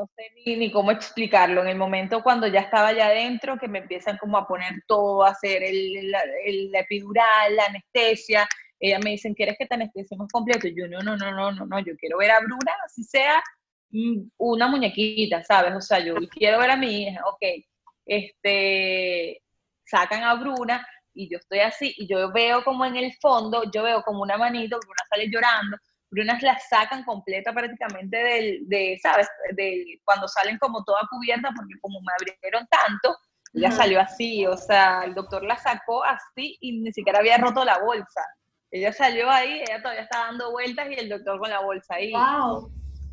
no 0.00 0.06
sé 0.16 0.22
ni, 0.34 0.56
ni, 0.56 0.72
cómo 0.72 0.90
explicarlo. 0.90 1.62
En 1.62 1.68
el 1.68 1.76
momento 1.76 2.22
cuando 2.22 2.46
ya 2.46 2.60
estaba 2.60 2.88
allá 2.88 3.06
adentro, 3.06 3.58
que 3.58 3.68
me 3.68 3.80
empiezan 3.80 4.18
como 4.18 4.38
a 4.38 4.46
poner 4.46 4.82
todo, 4.86 5.24
a 5.24 5.30
hacer 5.30 5.62
el, 5.62 6.10
la, 6.10 6.80
epidural, 6.80 7.56
la 7.56 7.66
anestesia. 7.66 8.48
Ella 8.80 8.98
me 9.02 9.10
dicen, 9.10 9.34
¿quieres 9.34 9.56
que 9.58 9.66
te 9.66 9.74
anestesiemos 9.74 10.28
completo? 10.32 10.68
Y 10.68 10.74
yo, 10.78 10.86
no, 10.88 11.00
no, 11.00 11.16
no, 11.16 11.32
no, 11.32 11.52
no, 11.52 11.66
no, 11.66 11.78
yo 11.80 11.96
quiero 11.96 12.18
ver 12.18 12.30
a 12.30 12.40
Bruna, 12.40 12.72
así 12.84 13.02
sea 13.02 13.42
mm, 13.90 14.28
una 14.38 14.68
muñequita, 14.68 15.42
¿sabes? 15.44 15.74
O 15.74 15.80
sea, 15.80 15.98
yo 15.98 16.14
quiero 16.30 16.58
ver 16.60 16.70
a 16.70 16.76
mi 16.76 17.02
hija, 17.02 17.20
ok 17.26 17.64
este, 18.08 19.42
sacan 19.84 20.24
a 20.24 20.34
Bruna 20.34 20.84
y 21.14 21.30
yo 21.30 21.38
estoy 21.38 21.60
así 21.60 21.94
y 21.96 22.08
yo 22.08 22.32
veo 22.32 22.64
como 22.64 22.84
en 22.84 22.96
el 22.96 23.12
fondo, 23.20 23.62
yo 23.72 23.82
veo 23.84 24.02
como 24.02 24.22
una 24.22 24.36
manito, 24.36 24.78
Bruna 24.80 25.02
sale 25.08 25.28
llorando, 25.30 25.76
Bruna 26.10 26.38
la 26.40 26.58
sacan 26.58 27.04
completa 27.04 27.52
prácticamente 27.52 28.16
del, 28.16 28.68
de, 28.68 28.98
¿sabes? 29.02 29.28
De 29.54 30.00
cuando 30.04 30.26
salen 30.28 30.58
como 30.58 30.82
toda 30.84 31.00
cubierta, 31.10 31.50
porque 31.54 31.74
como 31.80 32.00
me 32.00 32.12
abrieron 32.18 32.66
tanto, 32.68 33.16
ella 33.54 33.70
salió 33.70 34.00
así, 34.00 34.46
o 34.46 34.56
sea, 34.56 35.02
el 35.04 35.14
doctor 35.14 35.42
la 35.44 35.56
sacó 35.56 36.04
así 36.04 36.56
y 36.60 36.80
ni 36.80 36.92
siquiera 36.92 37.18
había 37.18 37.38
roto 37.38 37.64
la 37.64 37.78
bolsa. 37.78 38.22
Ella 38.70 38.92
salió 38.92 39.30
ahí, 39.30 39.62
ella 39.66 39.80
todavía 39.80 40.02
está 40.02 40.18
dando 40.18 40.50
vueltas 40.50 40.88
y 40.90 40.94
el 40.94 41.08
doctor 41.08 41.38
con 41.38 41.50
la 41.50 41.60
bolsa 41.60 41.94
ahí. 41.94 42.12
Wow. 42.12 42.70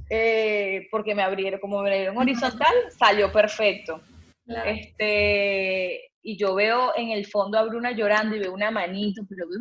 Eh, 0.09 0.87
porque 0.91 1.15
me 1.15 1.23
abrieron, 1.23 1.59
como 1.59 1.81
me 1.81 1.89
abrieron 1.89 2.17
horizontal, 2.17 2.73
salió 2.97 3.31
perfecto. 3.31 4.01
Este, 4.47 6.11
y 6.21 6.37
yo 6.37 6.53
veo 6.53 6.93
en 6.95 7.11
el 7.11 7.25
fondo 7.25 7.57
a 7.57 7.63
Bruna 7.63 7.91
llorando 7.91 8.35
y 8.35 8.39
veo 8.39 8.53
una 8.53 8.69
manito, 8.69 9.23
pero 9.27 9.47
veo 9.47 9.59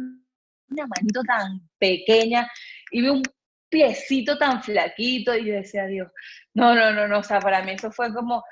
una 0.71 0.87
manito 0.87 1.23
tan 1.23 1.61
pequeña 1.79 2.51
y 2.95 3.03
veo 3.03 3.15
un 3.15 3.23
piecito 3.69 4.39
tan 4.39 4.63
flaquito 4.63 5.35
y 5.35 5.47
yo 5.47 5.55
decía, 5.55 5.85
Dios, 5.87 6.09
no, 6.55 6.77
no, 6.77 6.93
no, 6.93 7.09
no, 7.09 7.19
o 7.19 7.23
sea, 7.25 7.41
para 7.41 7.61
mí 7.65 7.73
eso 7.73 7.91
fue 7.91 8.15
como, 8.15 8.45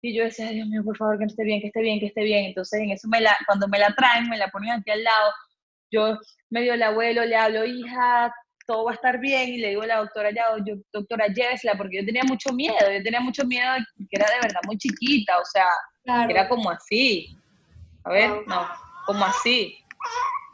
y 0.00 0.14
yo 0.14 0.22
decía, 0.22 0.50
Dios 0.50 0.68
mío, 0.68 0.84
por 0.84 0.96
favor, 0.96 1.18
que 1.18 1.24
esté 1.24 1.42
bien, 1.42 1.60
que 1.60 1.66
esté 1.66 1.82
bien, 1.82 1.98
que 1.98 2.06
esté 2.06 2.22
bien. 2.22 2.44
Entonces, 2.44 2.80
en 2.80 2.90
eso 2.92 3.08
me 3.08 3.20
la, 3.20 3.36
cuando 3.44 3.66
me 3.66 3.80
la 3.80 3.92
traen, 3.96 4.28
me 4.28 4.38
la 4.38 4.46
ponen 4.50 4.70
aquí 4.70 4.92
al 4.92 5.02
lado, 5.02 5.32
yo 5.90 6.16
medio 6.48 6.74
el 6.74 6.82
abuelo 6.84 7.24
le 7.24 7.34
hablo, 7.34 7.64
hija, 7.64 8.32
todo 8.68 8.84
va 8.84 8.92
a 8.92 8.94
estar 8.94 9.18
bien, 9.18 9.48
y 9.48 9.58
le 9.58 9.70
digo 9.70 9.82
a 9.82 9.88
la 9.88 9.96
doctora, 9.96 10.30
ya, 10.30 10.44
yo, 10.64 10.76
doctora, 10.92 11.26
llévesela, 11.26 11.76
porque 11.76 11.96
yo 11.96 12.06
tenía 12.06 12.22
mucho 12.22 12.52
miedo, 12.52 12.76
yo 12.78 13.02
tenía 13.02 13.20
mucho 13.20 13.44
miedo, 13.46 13.68
que 13.96 14.16
era 14.16 14.26
de 14.26 14.40
verdad 14.42 14.60
muy 14.64 14.78
chiquita, 14.78 15.38
o 15.40 15.44
sea, 15.44 15.66
era 16.28 16.48
como 16.48 16.70
así. 16.70 17.36
A 18.04 18.10
ver, 18.10 18.30
no, 18.46 18.68
como 19.06 19.24
así. 19.24 19.76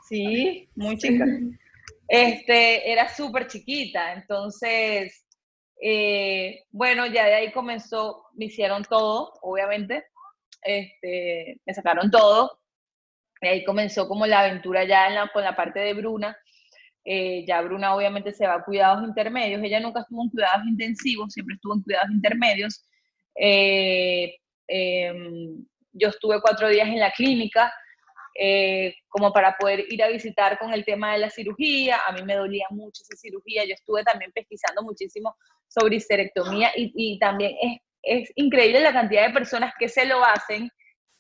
Sí, 0.09 0.67
muy 0.77 0.97
chica. 0.97 1.27
Este, 2.09 2.91
era 2.93 3.09
súper 3.09 3.47
chiquita, 3.47 4.13
entonces, 4.13 5.27
eh, 5.81 6.65
bueno, 6.71 7.07
ya 7.07 7.25
de 7.27 7.35
ahí 7.35 7.53
comenzó, 7.53 8.27
me 8.35 8.47
hicieron 8.47 8.85
todo, 8.85 9.33
obviamente, 9.43 10.05
este, 10.63 11.61
me 11.65 11.75
sacaron 11.75 12.11
todo, 12.11 12.61
y 13.41 13.47
ahí 13.49 13.65
comenzó 13.65 14.07
como 14.09 14.27
la 14.27 14.41
aventura 14.41 14.85
ya 14.85 15.31
con 15.33 15.45
la 15.45 15.57
parte 15.57 15.81
de 15.81 15.95
Bruna, 15.95 16.37
eh, 17.05 17.45
ya 17.47 17.61
Bruna 17.61 17.95
obviamente 17.95 18.33
se 18.33 18.47
va 18.47 18.55
a 18.55 18.65
cuidados 18.65 19.07
intermedios, 19.07 19.63
ella 19.63 19.81
nunca 19.81 20.01
estuvo 20.01 20.23
en 20.23 20.31
cuidados 20.31 20.67
intensivos, 20.67 21.33
siempre 21.33 21.55
estuvo 21.57 21.75
en 21.75 21.83
cuidados 21.83 22.11
intermedios. 22.11 22.87
Eh, 23.37 24.37
em, 24.69 25.67
yo 25.93 26.09
estuve 26.09 26.41
cuatro 26.41 26.69
días 26.69 26.89
en 26.89 27.01
la 27.01 27.13
clínica 27.13 27.73
eh, 28.35 28.95
como 29.09 29.33
para 29.33 29.57
poder 29.57 29.85
ir 29.89 30.03
a 30.03 30.09
visitar 30.09 30.59
con 30.59 30.73
el 30.73 30.85
tema 30.85 31.13
de 31.13 31.19
la 31.19 31.31
cirugía. 31.31 32.01
A 32.07 32.13
mí 32.13 32.23
me 32.23 32.35
dolía 32.35 32.67
mucho 32.71 33.03
esa 33.03 33.17
cirugía. 33.17 33.65
Yo 33.65 33.75
estuve 33.75 34.03
también 34.03 34.33
pesquisando 34.33 34.83
muchísimo 34.83 35.37
sobre 35.69 35.97
histerectomía 35.97 36.71
y, 36.75 37.19
también 37.19 37.53
es, 37.61 37.79
es 38.03 38.33
increíble 38.37 38.81
la 38.81 38.93
cantidad 38.93 39.27
de 39.27 39.33
personas 39.33 39.73
que 39.79 39.89
se 39.89 40.05
lo 40.05 40.25
hacen 40.25 40.71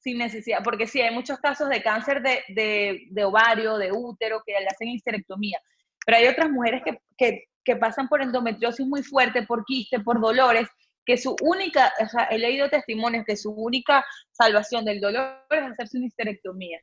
sin 0.04 0.18
necesidad, 0.18 0.58
porque 0.62 0.86
sí, 0.86 1.00
hay 1.00 1.14
muchos 1.14 1.38
casos 1.38 1.70
de 1.70 1.82
cáncer 1.82 2.20
de, 2.20 2.42
de, 2.48 3.06
de, 3.10 3.24
ovario, 3.24 3.78
de 3.78 3.90
útero, 3.90 4.42
que 4.44 4.52
le 4.52 4.66
hacen 4.66 4.88
histerectomía, 4.88 5.58
pero 6.04 6.18
hay 6.18 6.26
otras 6.26 6.50
mujeres 6.50 6.82
que, 6.84 6.98
que, 7.16 7.44
que 7.64 7.76
pasan 7.76 8.06
por 8.08 8.20
endometriosis 8.20 8.86
muy 8.86 9.02
fuerte, 9.02 9.44
por 9.44 9.64
quiste, 9.64 10.00
por 10.00 10.20
dolores, 10.20 10.68
que 11.06 11.16
su 11.16 11.34
única, 11.40 11.90
o 12.02 12.06
sea, 12.06 12.24
he 12.24 12.38
leído 12.38 12.68
testimonios 12.68 13.24
que 13.26 13.36
su 13.36 13.50
única 13.50 14.04
salvación 14.30 14.84
del 14.84 15.00
dolor 15.00 15.38
es 15.50 15.62
hacerse 15.62 15.96
una 15.96 16.06
histerectomía. 16.06 16.78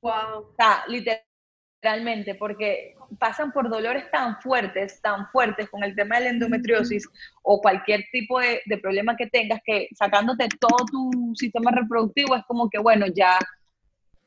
Wow. 0.00 0.40
O 0.40 0.54
sea, 0.56 0.84
literalmente, 0.88 2.34
porque 2.34 2.94
pasan 3.18 3.52
por 3.52 3.68
dolores 3.68 4.10
tan 4.10 4.40
fuertes, 4.40 5.00
tan 5.00 5.28
fuertes 5.30 5.68
con 5.70 5.84
el 5.84 5.94
tema 5.94 6.16
de 6.16 6.24
la 6.24 6.30
endometriosis 6.30 7.08
o 7.42 7.60
cualquier 7.60 8.04
tipo 8.12 8.40
de, 8.40 8.62
de 8.66 8.78
problema 8.78 9.16
que 9.16 9.26
tengas, 9.26 9.60
que 9.64 9.88
sacándote 9.94 10.48
todo 10.60 10.84
tu 10.90 11.32
sistema 11.34 11.70
reproductivo 11.70 12.34
es 12.34 12.44
como 12.46 12.68
que, 12.68 12.78
bueno, 12.78 13.06
ya 13.06 13.38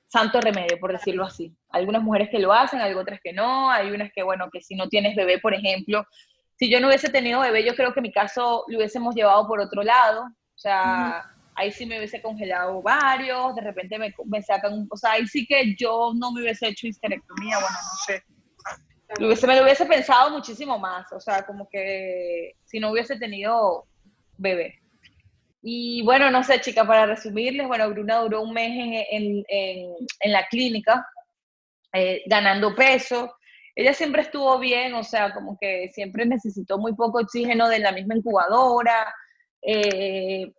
santo 0.07 0.41
remedio, 0.41 0.79
por 0.79 0.91
decirlo 0.91 1.25
así. 1.25 1.55
Algunas 1.69 2.01
mujeres 2.01 2.29
que 2.29 2.39
lo 2.39 2.51
hacen, 2.51 2.81
hay 2.81 2.93
otras 2.93 3.19
que 3.23 3.31
no, 3.31 3.69
hay 3.69 3.91
unas 3.91 4.11
que, 4.11 4.23
bueno, 4.23 4.49
que 4.51 4.61
si 4.61 4.75
no 4.75 4.89
tienes 4.89 5.15
bebé, 5.15 5.39
por 5.39 5.53
ejemplo, 5.53 6.05
si 6.57 6.69
yo 6.69 6.81
no 6.81 6.87
hubiese 6.87 7.09
tenido 7.09 7.39
bebé, 7.39 7.63
yo 7.63 7.75
creo 7.75 7.93
que 7.93 8.01
mi 8.01 8.11
caso 8.11 8.65
lo 8.67 8.77
hubiésemos 8.77 9.15
llevado 9.15 9.47
por 9.47 9.61
otro 9.61 9.81
lado. 9.81 10.23
O 10.23 10.61
sea, 10.61 11.23
ahí 11.59 11.71
sí 11.71 11.85
me 11.85 11.97
hubiese 11.97 12.21
congelado 12.21 12.81
varios, 12.81 13.53
de 13.53 13.61
repente 13.61 13.99
me, 13.99 14.13
me 14.25 14.41
sacan, 14.41 14.87
o 14.89 14.95
sea, 14.95 15.11
ahí 15.11 15.27
sí 15.27 15.45
que 15.45 15.75
yo 15.77 16.13
no 16.15 16.31
me 16.31 16.41
hubiese 16.41 16.69
hecho 16.69 16.87
histerectomía, 16.87 17.59
bueno, 17.59 17.75
no 17.75 17.97
sé. 18.05 18.23
Lo 19.19 19.27
me 19.27 19.55
lo 19.57 19.63
hubiese 19.63 19.85
pensado 19.85 20.29
muchísimo 20.29 20.79
más, 20.79 21.11
o 21.11 21.19
sea, 21.19 21.45
como 21.45 21.67
que 21.69 22.53
si 22.63 22.79
no 22.79 22.91
hubiese 22.91 23.17
tenido 23.17 23.87
bebé. 24.37 24.79
Y 25.61 26.01
bueno, 26.03 26.31
no 26.31 26.43
sé, 26.43 26.61
chica, 26.61 26.85
para 26.85 27.05
resumirles, 27.05 27.67
bueno, 27.67 27.89
Bruna 27.89 28.19
duró 28.19 28.41
un 28.41 28.53
mes 28.53 28.69
en, 28.69 29.43
en, 29.49 29.93
en, 30.21 30.31
la 30.31 30.47
clínica, 30.47 31.05
eh, 31.91 32.21
ganando 32.27 32.73
peso. 32.73 33.35
Ella 33.75 33.93
siempre 33.93 34.21
estuvo 34.21 34.57
bien, 34.59 34.93
o 34.93 35.03
sea, 35.03 35.33
como 35.33 35.57
que 35.59 35.89
siempre 35.91 36.25
necesitó 36.25 36.77
muy 36.77 36.93
poco 36.95 37.19
oxígeno 37.19 37.67
de 37.67 37.79
la 37.79 37.91
misma 37.91 38.15
incubadora. 38.15 39.13
Eh, 39.61 40.53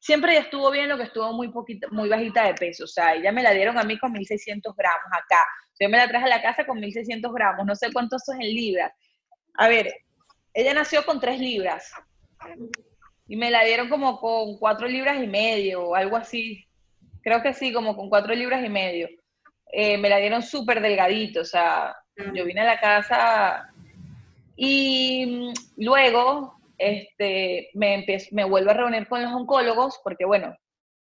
siempre 0.00 0.36
estuvo 0.36 0.70
bien, 0.70 0.88
lo 0.88 0.96
que 0.96 1.04
estuvo 1.04 1.32
muy 1.32 1.48
poquito, 1.48 1.88
muy 1.90 2.08
bajita 2.08 2.44
de 2.44 2.54
peso. 2.54 2.84
O 2.84 2.88
sea, 2.88 3.14
ella 3.14 3.32
me 3.32 3.42
la 3.42 3.52
dieron 3.52 3.78
a 3.78 3.84
mí 3.84 3.98
con 3.98 4.12
1600 4.12 4.74
gramos 4.76 5.12
acá. 5.12 5.44
Yo 5.80 5.88
me 5.88 5.96
la 5.96 6.08
traje 6.08 6.24
a 6.24 6.28
la 6.28 6.42
casa 6.42 6.66
con 6.66 6.80
1600 6.80 7.32
gramos, 7.32 7.66
no 7.66 7.74
sé 7.74 7.92
cuánto 7.92 8.16
eso 8.16 8.32
es 8.32 8.40
en 8.40 8.54
libras. 8.54 8.92
A 9.54 9.68
ver, 9.68 9.92
ella 10.54 10.74
nació 10.74 11.04
con 11.04 11.20
3 11.20 11.38
libras 11.38 11.92
y 13.28 13.36
me 13.36 13.50
la 13.50 13.62
dieron 13.62 13.88
como 13.88 14.18
con 14.18 14.58
cuatro 14.58 14.88
libras 14.88 15.22
y 15.22 15.26
medio 15.26 15.88
o 15.88 15.94
algo 15.94 16.16
así. 16.16 16.64
Creo 17.22 17.42
que 17.42 17.52
sí, 17.52 17.72
como 17.72 17.94
con 17.94 18.08
cuatro 18.08 18.34
libras 18.34 18.64
y 18.64 18.68
medio. 18.70 19.08
Eh, 19.70 19.98
me 19.98 20.08
la 20.08 20.16
dieron 20.16 20.42
súper 20.42 20.80
delgadito, 20.80 21.42
o 21.42 21.44
sea, 21.44 21.94
yo 22.34 22.44
vine 22.46 22.62
a 22.62 22.64
la 22.64 22.80
casa 22.80 23.70
y 24.56 25.52
luego 25.76 26.57
este, 26.78 27.70
me, 27.74 28.06
me 28.30 28.44
vuelvo 28.44 28.70
a 28.70 28.74
reunir 28.74 29.08
con 29.08 29.22
los 29.22 29.32
oncólogos 29.32 30.00
porque, 30.02 30.24
bueno, 30.24 30.56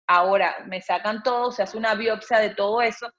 ahora 0.07 0.55
me 0.67 0.81
sacan 0.81 1.23
todo, 1.23 1.51
se 1.51 1.63
hace 1.63 1.77
una 1.77 1.95
biopsia 1.95 2.39
de 2.39 2.51
todo 2.51 2.81
eso 2.81 3.09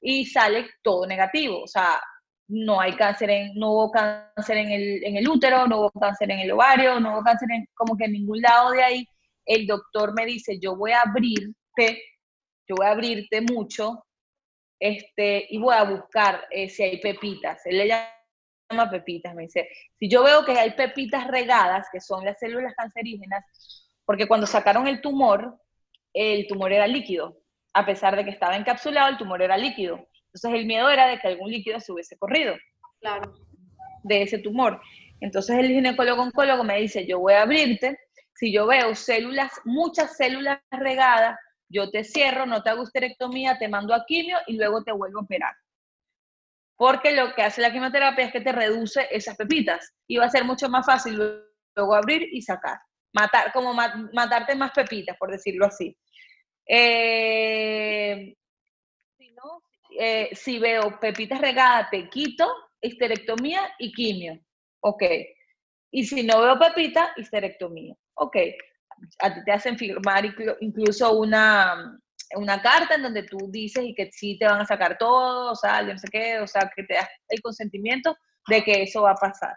y 0.00 0.26
sale 0.26 0.68
todo 0.82 1.06
negativo. 1.06 1.62
O 1.62 1.66
sea, 1.66 2.00
no 2.48 2.80
hay 2.80 2.94
cáncer 2.96 3.30
en, 3.30 3.54
no 3.54 3.70
hubo 3.70 3.90
cáncer 3.92 4.58
en 4.58 4.70
el, 4.70 5.04
en 5.04 5.16
el 5.16 5.28
útero, 5.28 5.66
no 5.66 5.80
hubo 5.80 5.90
cáncer 5.92 6.30
en 6.30 6.40
el 6.40 6.52
ovario, 6.52 7.00
no 7.00 7.14
hubo 7.14 7.22
cáncer 7.22 7.48
en 7.52 7.66
como 7.74 7.96
que 7.96 8.04
en 8.04 8.12
ningún 8.12 8.40
lado 8.40 8.70
de 8.72 8.82
ahí. 8.82 9.08
El 9.46 9.66
doctor 9.66 10.12
me 10.14 10.26
dice, 10.26 10.58
yo 10.60 10.76
voy 10.76 10.92
a 10.92 11.02
abrirte, 11.02 12.02
yo 12.68 12.76
voy 12.76 12.86
a 12.86 12.90
abrirte 12.90 13.40
mucho, 13.40 14.04
este, 14.78 15.46
y 15.48 15.58
voy 15.58 15.74
a 15.74 15.84
buscar 15.84 16.44
eh, 16.50 16.68
si 16.68 16.82
hay 16.82 17.00
pepitas. 17.00 17.64
Él 17.66 17.78
le 17.78 17.88
llama 18.72 18.90
pepitas, 18.90 19.34
me 19.34 19.42
dice, 19.42 19.68
si 19.98 20.08
yo 20.08 20.22
veo 20.22 20.44
que 20.44 20.52
hay 20.52 20.72
pepitas 20.72 21.26
regadas, 21.26 21.86
que 21.92 22.00
son 22.00 22.24
las 22.24 22.38
células 22.38 22.74
cancerígenas, 22.74 23.44
porque 24.04 24.26
cuando 24.26 24.46
sacaron 24.46 24.88
el 24.88 25.00
tumor, 25.00 25.58
el 26.12 26.46
tumor 26.46 26.72
era 26.72 26.86
líquido, 26.86 27.38
a 27.72 27.86
pesar 27.86 28.16
de 28.16 28.24
que 28.24 28.30
estaba 28.30 28.56
encapsulado, 28.56 29.08
el 29.08 29.18
tumor 29.18 29.42
era 29.42 29.56
líquido. 29.56 30.06
Entonces 30.26 30.60
el 30.60 30.66
miedo 30.66 30.90
era 30.90 31.06
de 31.08 31.18
que 31.18 31.28
algún 31.28 31.50
líquido 31.50 31.80
se 31.80 31.92
hubiese 31.92 32.16
corrido. 32.18 32.54
Claro. 33.00 33.32
De 34.02 34.22
ese 34.22 34.38
tumor. 34.38 34.80
Entonces 35.20 35.56
el 35.56 35.68
ginecólogo 35.68 36.22
oncólogo 36.22 36.64
me 36.64 36.80
dice, 36.80 37.06
yo 37.06 37.20
voy 37.20 37.34
a 37.34 37.42
abrirte, 37.42 37.98
si 38.34 38.52
yo 38.52 38.66
veo 38.66 38.94
células, 38.94 39.52
muchas 39.64 40.16
células 40.16 40.58
regadas, 40.70 41.38
yo 41.68 41.90
te 41.90 42.04
cierro, 42.04 42.44
no 42.44 42.62
te 42.62 42.70
hago 42.70 42.82
histerectomía, 42.82 43.58
te 43.58 43.68
mando 43.68 43.94
a 43.94 44.04
quimio 44.04 44.38
y 44.46 44.56
luego 44.56 44.82
te 44.82 44.92
vuelvo 44.92 45.20
a 45.20 45.22
operar. 45.22 45.54
Porque 46.76 47.12
lo 47.12 47.34
que 47.34 47.42
hace 47.42 47.60
la 47.60 47.72
quimioterapia 47.72 48.26
es 48.26 48.32
que 48.32 48.40
te 48.40 48.52
reduce 48.52 49.06
esas 49.10 49.36
pepitas 49.36 49.94
y 50.06 50.16
va 50.16 50.26
a 50.26 50.30
ser 50.30 50.44
mucho 50.44 50.68
más 50.68 50.84
fácil 50.84 51.16
luego 51.76 51.94
abrir 51.94 52.28
y 52.32 52.42
sacar. 52.42 52.78
Matar, 53.14 53.52
como 53.52 53.74
matarte 53.74 54.54
más 54.54 54.72
pepitas, 54.72 55.16
por 55.18 55.30
decirlo 55.30 55.66
así. 55.66 55.96
Eh, 56.66 58.34
eh, 59.98 60.30
si 60.32 60.58
veo 60.58 60.98
pepitas 60.98 61.40
regadas, 61.40 61.90
te 61.90 62.08
quito, 62.08 62.50
histerectomía 62.80 63.74
y 63.78 63.92
quimio. 63.92 64.40
Ok. 64.80 65.02
Y 65.90 66.04
si 66.04 66.22
no 66.22 66.40
veo 66.40 66.58
pepita, 66.58 67.12
histerectomía. 67.16 67.94
Ok. 68.14 68.36
A 69.20 69.34
ti 69.34 69.44
te 69.44 69.52
hacen 69.52 69.76
firmar 69.76 70.24
incluso 70.60 71.18
una, 71.18 71.98
una 72.36 72.60
carta 72.60 72.94
en 72.94 73.02
donde 73.02 73.22
tú 73.24 73.38
dices 73.50 73.84
y 73.84 73.94
que 73.94 74.10
sí 74.12 74.38
te 74.38 74.46
van 74.46 74.60
a 74.60 74.66
sacar 74.66 74.98
todo, 74.98 75.52
o 75.52 75.54
sea, 75.54 75.82
yo 75.82 75.92
no 75.92 75.98
sé 75.98 76.08
qué, 76.10 76.38
o 76.40 76.46
sea, 76.46 76.70
que 76.74 76.84
te 76.84 76.94
das 76.94 77.08
el 77.28 77.40
consentimiento 77.40 78.16
de 78.48 78.62
que 78.62 78.82
eso 78.82 79.02
va 79.02 79.12
a 79.12 79.16
pasar. 79.16 79.54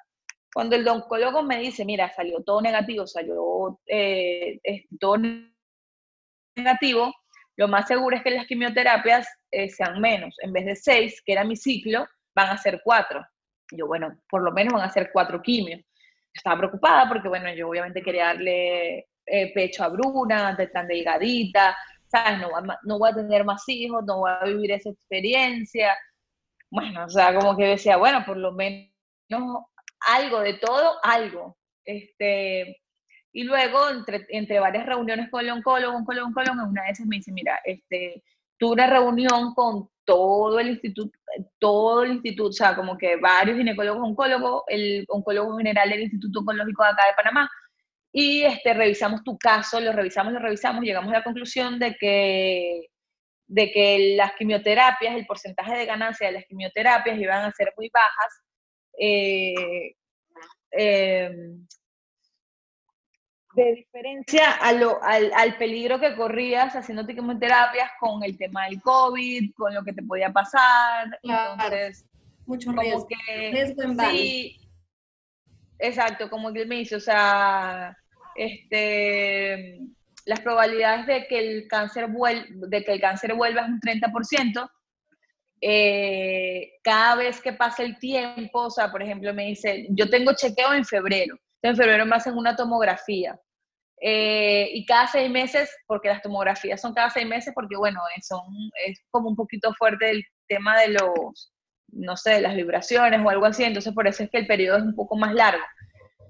Cuando 0.54 0.76
el 0.76 0.88
oncólogo 0.88 1.44
me 1.44 1.60
dice, 1.60 1.84
mira, 1.86 2.14
salió 2.14 2.42
todo 2.44 2.62
negativo, 2.62 3.06
salió 3.08 3.80
eh, 3.88 4.60
todo 5.00 5.18
negativo, 6.56 7.14
lo 7.58 7.68
más 7.68 7.88
seguro 7.88 8.16
es 8.16 8.24
que 8.24 8.32
las 8.32 8.48
quimioterapias 8.48 9.28
eh, 9.52 9.70
sean 9.70 10.00
menos. 10.02 10.36
En 10.40 10.52
vez 10.52 10.66
de 10.66 10.76
seis, 10.76 11.22
que 11.26 11.34
era 11.34 11.44
mi 11.44 11.56
ciclo, 11.56 12.08
van 12.36 12.50
a 12.50 12.58
ser 12.58 12.82
cuatro. 12.84 13.26
Yo, 13.72 13.88
bueno, 13.88 14.20
por 14.30 14.44
lo 14.44 14.52
menos 14.52 14.74
van 14.74 14.84
a 14.84 14.92
ser 14.92 15.10
cuatro 15.12 15.42
quimios. 15.42 15.82
Estaba 16.34 16.58
preocupada 16.58 17.08
porque, 17.08 17.30
bueno, 17.30 17.54
yo 17.54 17.70
obviamente 17.70 18.02
quería 18.02 18.26
darle 18.26 19.08
eh, 19.26 19.54
pecho 19.54 19.84
a 19.84 19.90
Bruna, 19.90 20.58
tan 20.72 20.88
delgadita, 20.88 21.76
No, 22.40 22.50
no 22.84 23.00
voy 23.00 23.10
a 23.10 23.16
tener 23.16 23.44
más 23.44 23.64
hijos, 23.68 24.04
no 24.06 24.20
voy 24.20 24.32
a 24.32 24.46
vivir 24.46 24.72
esa 24.72 24.90
experiencia. 24.90 25.96
Bueno, 26.70 27.06
o 27.06 27.10
sea, 27.10 27.34
como 27.34 27.56
que 27.56 27.66
decía, 27.66 27.98
bueno, 27.98 28.24
por 28.26 28.38
lo 28.38 28.52
menos 28.52 28.90
algo 30.08 30.40
de 30.40 30.56
todo, 30.56 30.98
algo. 31.04 31.58
Este, 31.84 32.82
y 33.32 33.44
luego, 33.44 33.90
entre, 33.90 34.26
entre 34.30 34.60
varias 34.60 34.86
reuniones 34.86 35.30
con 35.30 35.42
el 35.42 35.52
oncólogo, 35.52 35.98
oncólogo, 35.98 36.28
oncólogo, 36.28 36.70
una 36.70 36.84
de 36.84 36.92
esas 36.92 37.08
me 37.08 37.18
dice, 37.18 37.32
mira, 37.32 37.60
este, 37.64 38.24
tuve 38.58 38.74
una 38.74 38.88
reunión 38.88 39.54
con 39.54 39.90
todo 40.06 40.60
el 40.60 40.70
instituto, 40.70 41.18
todo 41.60 42.04
el 42.04 42.14
instituto, 42.14 42.50
o 42.50 42.54
sea, 42.54 42.76
como 42.76 42.98
que 42.98 43.18
varios 43.18 43.58
ginecólogos 43.58 44.04
oncólogos, 44.04 44.64
el 44.68 45.06
oncólogo 45.10 45.58
general 45.58 45.90
del 45.90 46.04
Instituto 46.04 46.40
Oncológico 46.40 46.84
de 46.84 46.90
acá 46.90 47.08
de 47.08 47.16
Panamá, 47.16 47.50
y 48.18 48.46
este, 48.46 48.74
revisamos 48.74 49.26
tu 49.26 49.38
caso, 49.38 49.78
lo 49.82 49.92
revisamos, 49.92 50.32
lo 50.32 50.40
revisamos, 50.40 50.86
llegamos 50.86 51.12
a 51.12 51.18
la 51.18 51.24
conclusión 51.24 51.78
de 51.78 51.96
que, 51.96 52.88
de 53.46 53.72
que 53.74 54.16
las 54.16 54.32
quimioterapias, 54.36 55.18
el 55.18 55.26
porcentaje 55.26 55.76
de 55.76 55.86
ganancia 55.86 56.28
de 56.28 56.34
las 56.36 56.46
quimioterapias 56.46 57.20
iban 57.20 57.44
a 57.44 57.52
ser 57.52 57.74
muy 57.76 57.92
bajas. 57.94 58.42
Eh, 58.98 59.96
eh, 60.72 61.30
de 63.54 63.76
diferencia 63.76 64.54
a 64.62 64.72
lo, 64.72 65.04
al, 65.04 65.34
al, 65.36 65.58
peligro 65.58 66.00
que 66.00 66.16
corrías 66.16 66.74
haciendo 66.74 67.06
quimioterapias 67.06 67.92
con 68.00 68.24
el 68.24 68.38
tema 68.38 68.68
del 68.68 68.82
COVID, 68.82 69.54
con 69.58 69.74
lo 69.74 69.84
que 69.84 69.92
te 69.92 70.04
podía 70.04 70.32
pasar. 70.32 71.20
Entonces, 71.22 72.06
mucho 72.46 72.72
riesgo. 72.72 73.10
sí, 74.10 74.58
exacto, 75.80 76.30
como 76.30 76.54
que 76.54 76.62
él 76.62 76.70
me 76.70 76.76
dice, 76.76 76.96
o 76.96 77.02
sea, 77.02 77.98
este, 78.36 79.80
las 80.26 80.42
probabilidades 80.42 81.06
de 81.08 81.28
que 81.28 81.40
el 81.40 81.68
cáncer, 81.68 82.08
vuel 82.08 82.46
de 82.70 82.84
que 82.84 82.94
el 82.94 83.02
cáncer 83.02 83.34
vuelva 83.34 83.62
es 83.62 83.68
un 83.70 83.80
30%. 83.80 84.70
Eh, 85.62 86.74
cada 86.84 87.16
vez 87.16 87.42
que 87.42 87.54
pasa 87.54 87.84
el 87.84 87.98
tiempo, 87.98 88.64
o 88.64 88.70
sea, 88.70 88.92
por 88.92 89.02
ejemplo, 89.02 89.34
me 89.34 89.46
dice, 89.46 89.88
yo 89.92 90.10
tengo 90.10 90.34
chequeo 90.36 90.74
en 90.74 90.86
febrero, 90.86 91.38
en 91.62 91.76
febrero 91.76 92.06
me 92.06 92.16
hacen 92.16 92.38
una 92.38 92.56
tomografía. 92.56 93.40
Eh, 94.02 94.70
y 94.74 94.86
cada 94.86 95.08
seis 95.08 95.30
meses, 95.30 95.74
porque 95.88 96.10
las 96.10 96.22
tomografías 96.22 96.82
son 96.82 96.94
cada 96.94 97.10
seis 97.10 97.26
meses, 97.26 97.54
porque 97.56 97.78
bueno, 97.78 98.02
son, 98.22 98.42
es 98.86 99.00
como 99.10 99.30
un 99.30 99.36
poquito 99.36 99.74
fuerte 99.74 100.10
el 100.12 100.24
tema 100.48 100.80
de 100.80 100.90
los, 100.90 101.54
no 101.88 102.18
sé, 102.18 102.34
de 102.34 102.42
las 102.42 102.56
vibraciones 102.56 103.22
o 103.24 103.30
algo 103.30 103.46
así, 103.46 103.64
entonces 103.64 103.94
por 103.94 104.08
eso 104.08 104.24
es 104.24 104.30
que 104.30 104.40
el 104.40 104.48
periodo 104.48 104.78
es 104.78 104.84
un 104.84 104.96
poco 104.96 105.16
más 105.16 105.34
largo. 105.34 105.64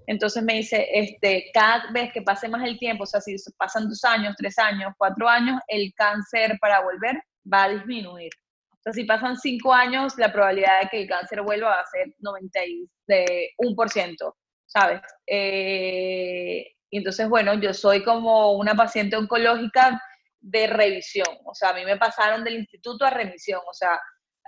Entonces 0.07 0.43
me 0.43 0.55
dice, 0.55 0.87
este, 0.91 1.49
cada 1.53 1.89
vez 1.91 2.11
que 2.13 2.21
pase 2.21 2.47
más 2.47 2.63
el 2.67 2.77
tiempo, 2.77 3.03
o 3.03 3.07
sea, 3.07 3.21
si 3.21 3.35
pasan 3.57 3.87
dos 3.87 4.03
años, 4.03 4.35
tres 4.37 4.59
años, 4.59 4.93
cuatro 4.97 5.27
años, 5.27 5.59
el 5.67 5.93
cáncer 5.95 6.57
para 6.59 6.81
volver 6.81 7.21
va 7.51 7.63
a 7.63 7.69
disminuir. 7.69 8.29
O 8.71 8.77
sea, 8.81 8.93
si 8.93 9.05
pasan 9.05 9.37
cinco 9.37 9.73
años, 9.73 10.15
la 10.17 10.31
probabilidad 10.31 10.81
de 10.81 10.89
que 10.89 11.01
el 11.01 11.07
cáncer 11.07 11.41
vuelva 11.41 11.69
va 11.69 11.81
a 11.81 11.85
ser 11.85 12.13
91%, 12.19 14.33
¿sabes? 14.67 15.01
Eh, 15.25 16.67
y 16.89 16.97
entonces, 16.97 17.27
bueno, 17.27 17.55
yo 17.55 17.73
soy 17.73 18.03
como 18.03 18.51
una 18.53 18.75
paciente 18.75 19.15
oncológica 19.15 19.99
de 20.39 20.67
revisión. 20.67 21.35
O 21.45 21.55
sea, 21.55 21.69
a 21.69 21.73
mí 21.73 21.83
me 21.83 21.97
pasaron 21.97 22.43
del 22.43 22.59
instituto 22.59 23.05
a 23.05 23.09
remisión. 23.09 23.61
O 23.67 23.73
sea, 23.73 23.99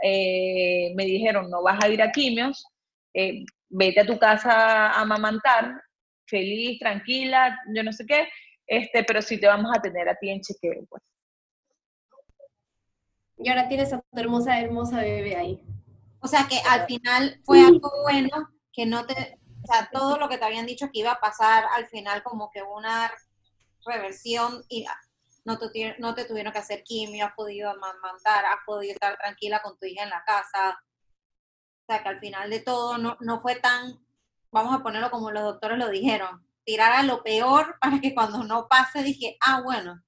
eh, 0.03 0.93
me 0.95 1.05
dijeron, 1.05 1.49
no 1.49 1.63
vas 1.63 1.83
a 1.83 1.89
ir 1.89 2.01
a 2.01 2.11
quimios, 2.11 2.65
eh, 3.13 3.43
vete 3.69 4.01
a 4.01 4.05
tu 4.05 4.17
casa 4.17 4.51
a 4.87 5.01
amamantar, 5.01 5.81
feliz, 6.25 6.79
tranquila, 6.79 7.57
yo 7.73 7.83
no 7.83 7.91
sé 7.91 8.05
qué, 8.05 8.27
este, 8.65 9.03
pero 9.03 9.21
sí 9.21 9.39
te 9.39 9.47
vamos 9.47 9.71
a 9.75 9.81
tener 9.81 10.07
a 10.09 10.15
ti 10.15 10.29
en 10.29 10.41
chequeo, 10.41 10.85
pues. 10.89 11.03
Y 13.39 13.49
ahora 13.49 13.67
tienes 13.67 13.93
a 13.93 13.99
tu 13.99 14.19
hermosa, 14.19 14.59
hermosa 14.59 15.01
bebé 15.01 15.35
ahí. 15.35 15.61
O 16.19 16.27
sea 16.27 16.47
que 16.49 16.59
al 16.67 16.85
final 16.87 17.39
fue 17.45 17.61
algo 17.61 17.91
bueno 18.01 18.49
que 18.73 18.85
no 18.85 19.05
te, 19.05 19.39
o 19.63 19.67
sea, 19.71 19.89
todo 19.91 20.17
lo 20.17 20.27
que 20.27 20.37
te 20.37 20.45
habían 20.45 20.65
dicho 20.65 20.87
que 20.91 20.99
iba 20.99 21.11
a 21.11 21.19
pasar 21.19 21.65
al 21.75 21.87
final 21.87 22.23
como 22.23 22.49
que 22.51 22.63
una 22.63 23.11
reversión 23.85 24.63
y 24.69 24.85
no 25.45 25.57
te, 25.57 25.95
no 25.99 26.13
te 26.13 26.25
tuvieron 26.25 26.51
que 26.51 26.59
hacer 26.59 26.83
quimio, 26.83 27.25
has 27.25 27.33
podido 27.33 27.73
mandar, 27.77 28.45
has 28.45 28.59
podido 28.65 28.93
estar 28.93 29.17
tranquila 29.17 29.61
con 29.61 29.77
tu 29.77 29.85
hija 29.85 30.03
en 30.03 30.09
la 30.09 30.23
casa. 30.25 30.77
O 31.87 31.93
sea, 31.93 32.03
que 32.03 32.09
al 32.09 32.19
final 32.19 32.49
de 32.49 32.59
todo 32.59 32.97
no, 32.97 33.15
no 33.21 33.39
fue 33.39 33.55
tan, 33.55 33.97
vamos 34.51 34.75
a 34.75 34.83
ponerlo 34.83 35.09
como 35.09 35.31
los 35.31 35.43
doctores 35.43 35.77
lo 35.77 35.89
dijeron, 35.89 36.45
tirar 36.65 36.91
a 36.91 37.03
lo 37.03 37.23
peor 37.23 37.77
para 37.79 38.01
que 38.01 38.13
cuando 38.13 38.43
no 38.43 38.67
pase 38.67 39.03
dije, 39.03 39.37
ah, 39.39 39.61
bueno. 39.63 40.03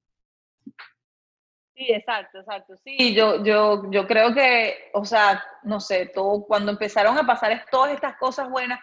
Sí, 1.73 1.85
exacto, 1.87 2.39
exacto. 2.39 2.75
Sí, 2.83 3.15
yo, 3.15 3.41
yo, 3.45 3.89
yo 3.91 4.05
creo 4.05 4.33
que, 4.33 4.91
o 4.93 5.05
sea, 5.05 5.41
no 5.63 5.79
sé, 5.79 6.07
todo, 6.07 6.45
cuando 6.45 6.73
empezaron 6.73 7.17
a 7.17 7.25
pasar 7.25 7.65
todas 7.71 7.93
estas 7.93 8.17
cosas 8.17 8.49
buenas, 8.49 8.81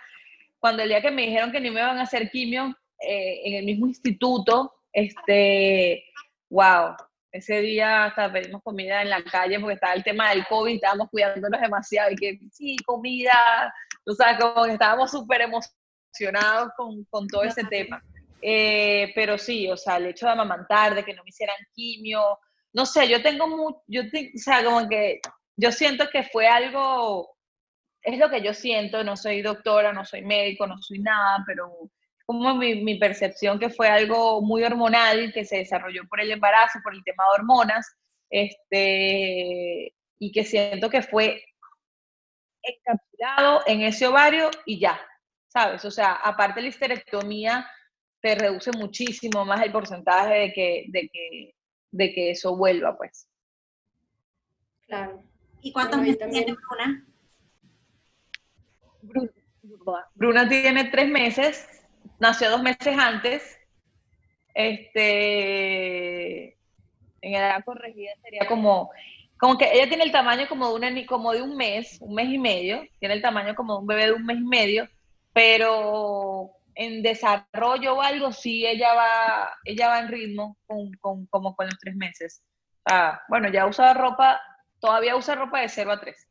cuando 0.59 0.82
el 0.82 0.88
día 0.88 1.03
que 1.03 1.11
me 1.11 1.26
dijeron 1.26 1.53
que 1.53 1.61
ni 1.61 1.70
me 1.70 1.80
iban 1.80 1.99
a 1.99 2.05
hacer 2.05 2.30
quimio 2.30 2.74
eh, 2.99 3.42
en 3.44 3.55
el 3.57 3.66
mismo 3.66 3.86
instituto, 3.86 4.72
este, 4.90 6.03
wow, 6.49 6.97
ese 7.33 7.61
día 7.61 8.05
hasta 8.05 8.33
pedimos 8.33 8.62
comida 8.62 9.03
en 9.03 9.11
la 9.11 9.22
calle 9.22 9.61
porque 9.61 9.74
estaba 9.74 9.95
el 9.95 10.05
tema 10.05 10.31
del 10.31 10.47
COVID, 10.47 10.74
estábamos 10.74 11.11
cuidándonos 11.11 11.61
demasiado 11.61 12.11
y 12.11 12.16
que 12.16 12.39
sí, 12.51 12.77
comida, 12.85 13.72
tú 14.05 14.14
sabes, 14.14 14.39
como 14.41 14.64
que 14.64 14.72
estábamos 14.72 15.11
súper 15.11 15.43
emocionados 15.43 16.70
con, 16.77 17.05
con, 17.05 17.27
todo 17.29 17.45
ese 17.45 17.64
tema. 17.64 18.03
Eh, 18.41 19.12
pero 19.14 19.39
sí, 19.39 19.68
o 19.68 19.77
sea, 19.77 19.97
el 19.97 20.07
hecho 20.07 20.27
de 20.27 20.33
amamantar, 20.33 20.95
de 20.95 21.05
que 21.05 21.14
no 21.14 21.24
me 21.24 21.31
hicieran 21.31 21.57
quimio, 21.74 22.39
no 22.72 22.87
sé, 22.87 23.09
yo 23.09 23.22
tengo 23.22 23.49
mucho, 23.49 23.83
yo 23.87 24.03
o 24.03 24.39
sea, 24.39 24.62
como 24.62 24.89
que 24.89 25.20
yo 25.57 25.72
siento 25.72 26.09
que 26.11 26.22
fue 26.24 26.47
algo, 26.47 27.37
es 28.03 28.18
lo 28.18 28.31
que 28.31 28.43
yo 28.43 28.53
siento, 28.53 29.03
no 29.03 29.16
soy 29.16 29.43
doctora, 29.43 29.93
no 29.93 30.05
soy 30.05 30.22
médico, 30.22 30.66
no 30.66 30.77
soy 30.81 30.99
nada, 30.99 31.43
pero 31.47 31.91
como 32.27 32.57
mi, 32.57 32.83
mi, 32.83 32.99
percepción 32.99 33.59
que 33.59 33.70
fue 33.70 33.89
algo 33.89 34.43
muy 34.43 34.64
hormonal 34.64 35.33
que 35.33 35.45
se 35.45 35.59
desarrolló 35.59 36.03
por 36.09 36.20
el 36.20 36.33
embarazo, 36.33 36.81
por 36.83 36.93
el 36.93 37.05
tema 37.05 37.22
de 37.24 37.41
hormonas, 37.41 37.97
este, 38.29 39.95
y 40.18 40.33
que 40.33 40.45
siento 40.45 40.91
que 40.91 41.03
fue 41.03 41.43
encapsulado 42.62 43.62
en 43.66 43.83
ese 43.83 44.09
ovario 44.09 44.51
y 44.64 44.81
ya, 44.81 45.01
¿sabes? 45.47 45.85
O 45.85 45.91
sea, 45.91 46.14
aparte 46.14 46.57
de 46.57 46.62
la 46.62 46.68
histerectomía, 46.68 47.70
te 48.20 48.35
reduce 48.35 48.72
muchísimo 48.72 49.45
más 49.45 49.62
el 49.62 49.70
porcentaje 49.70 50.35
de 50.35 50.53
que, 50.53 50.85
de 50.89 51.09
que, 51.12 51.55
de 51.93 52.12
que 52.12 52.31
eso 52.33 52.57
vuelva, 52.57 52.97
pues. 52.97 53.29
Claro. 54.87 55.22
¿Y 55.61 55.72
cuántos 55.72 56.01
meses 56.01 56.29
tiene 56.31 56.55
Bruna? 56.55 57.07
Bruna 60.14 60.49
tiene 60.49 60.85
tres 60.91 61.09
meses 61.09 61.76
nació 62.18 62.50
dos 62.50 62.62
meses 62.62 62.96
antes. 62.98 63.58
Este, 64.54 66.56
en 67.20 67.34
edad 67.34 67.62
corregida 67.64 68.12
sería 68.22 68.46
como, 68.46 68.90
como 69.38 69.58
que 69.58 69.70
ella 69.72 69.88
tiene 69.88 70.04
el 70.04 70.12
tamaño 70.12 70.48
como 70.48 70.68
de, 70.68 70.74
una, 70.74 71.06
como 71.06 71.32
de 71.32 71.42
un 71.42 71.56
mes, 71.56 71.98
un 72.00 72.14
mes 72.14 72.28
y 72.28 72.38
medio, 72.38 72.82
tiene 72.98 73.14
el 73.14 73.22
tamaño 73.22 73.54
como 73.54 73.74
de 73.74 73.80
un 73.80 73.86
bebé 73.86 74.06
de 74.06 74.12
un 74.12 74.24
mes 74.24 74.38
y 74.38 74.44
medio, 74.44 74.88
pero 75.32 76.50
en 76.74 77.02
desarrollo 77.02 77.96
o 77.96 78.02
algo 78.02 78.32
sí 78.32 78.66
ella 78.66 78.94
va, 78.94 79.50
ella 79.64 79.88
va 79.88 80.00
en 80.00 80.08
ritmo 80.08 80.56
con, 80.66 80.92
con, 81.00 81.26
como 81.26 81.54
con 81.54 81.66
los 81.66 81.78
tres 81.78 81.96
meses. 81.96 82.42
Ah, 82.84 83.20
bueno, 83.28 83.50
ya 83.50 83.66
usa 83.66 83.94
ropa, 83.94 84.40
todavía 84.78 85.16
usa 85.16 85.34
ropa 85.34 85.60
de 85.60 85.68
0 85.68 85.92
a 85.92 86.00
3. 86.00 86.28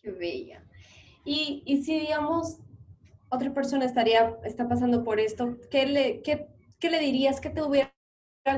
Qué 0.00 0.10
bella. 0.10 0.62
Y, 1.24 1.62
y 1.66 1.82
si 1.82 2.00
digamos, 2.00 2.60
otra 3.28 3.52
persona 3.52 3.84
estaría, 3.84 4.36
está 4.44 4.68
pasando 4.68 5.04
por 5.04 5.20
esto, 5.20 5.56
¿qué 5.70 5.86
le, 5.86 6.22
qué, 6.22 6.48
qué 6.78 6.90
le 6.90 6.98
dirías? 6.98 7.40
¿Qué 7.40 7.50
te 7.50 7.62
hubiera 7.62 7.92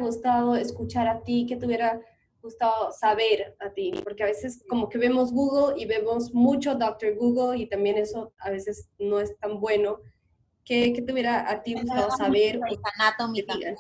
gustado 0.01 0.57
escuchar 0.57 1.09
a 1.09 1.23
ti? 1.23 1.47
¿Qué 1.49 1.57
te 1.57 1.67
hubiera 1.67 2.01
gustado 2.43 2.93
saber 2.93 3.57
a 3.61 3.71
ti? 3.71 3.93
Porque 4.05 4.23
a 4.23 4.27
veces 4.27 4.65
como 4.69 4.89
que 4.89 4.99
vemos 4.99 5.33
Google 5.33 5.81
y 5.81 5.87
vemos 5.87 6.33
mucho 6.35 6.75
Dr. 6.75 7.17
Google 7.17 7.59
y 7.59 7.69
también 7.69 7.97
eso 7.97 8.33
a 8.39 8.51
veces 8.51 8.91
no 8.99 9.21
es 9.21 9.37
tan 9.39 9.61
bueno. 9.61 10.01
¿Qué, 10.65 10.93
qué 10.93 11.01
te 11.01 11.13
hubiera 11.13 11.51
a 11.51 11.63
ti 11.63 11.75
gustado 11.75 12.11
saber? 12.11 12.61
Anatomy 12.99 13.43
también. 13.45 13.77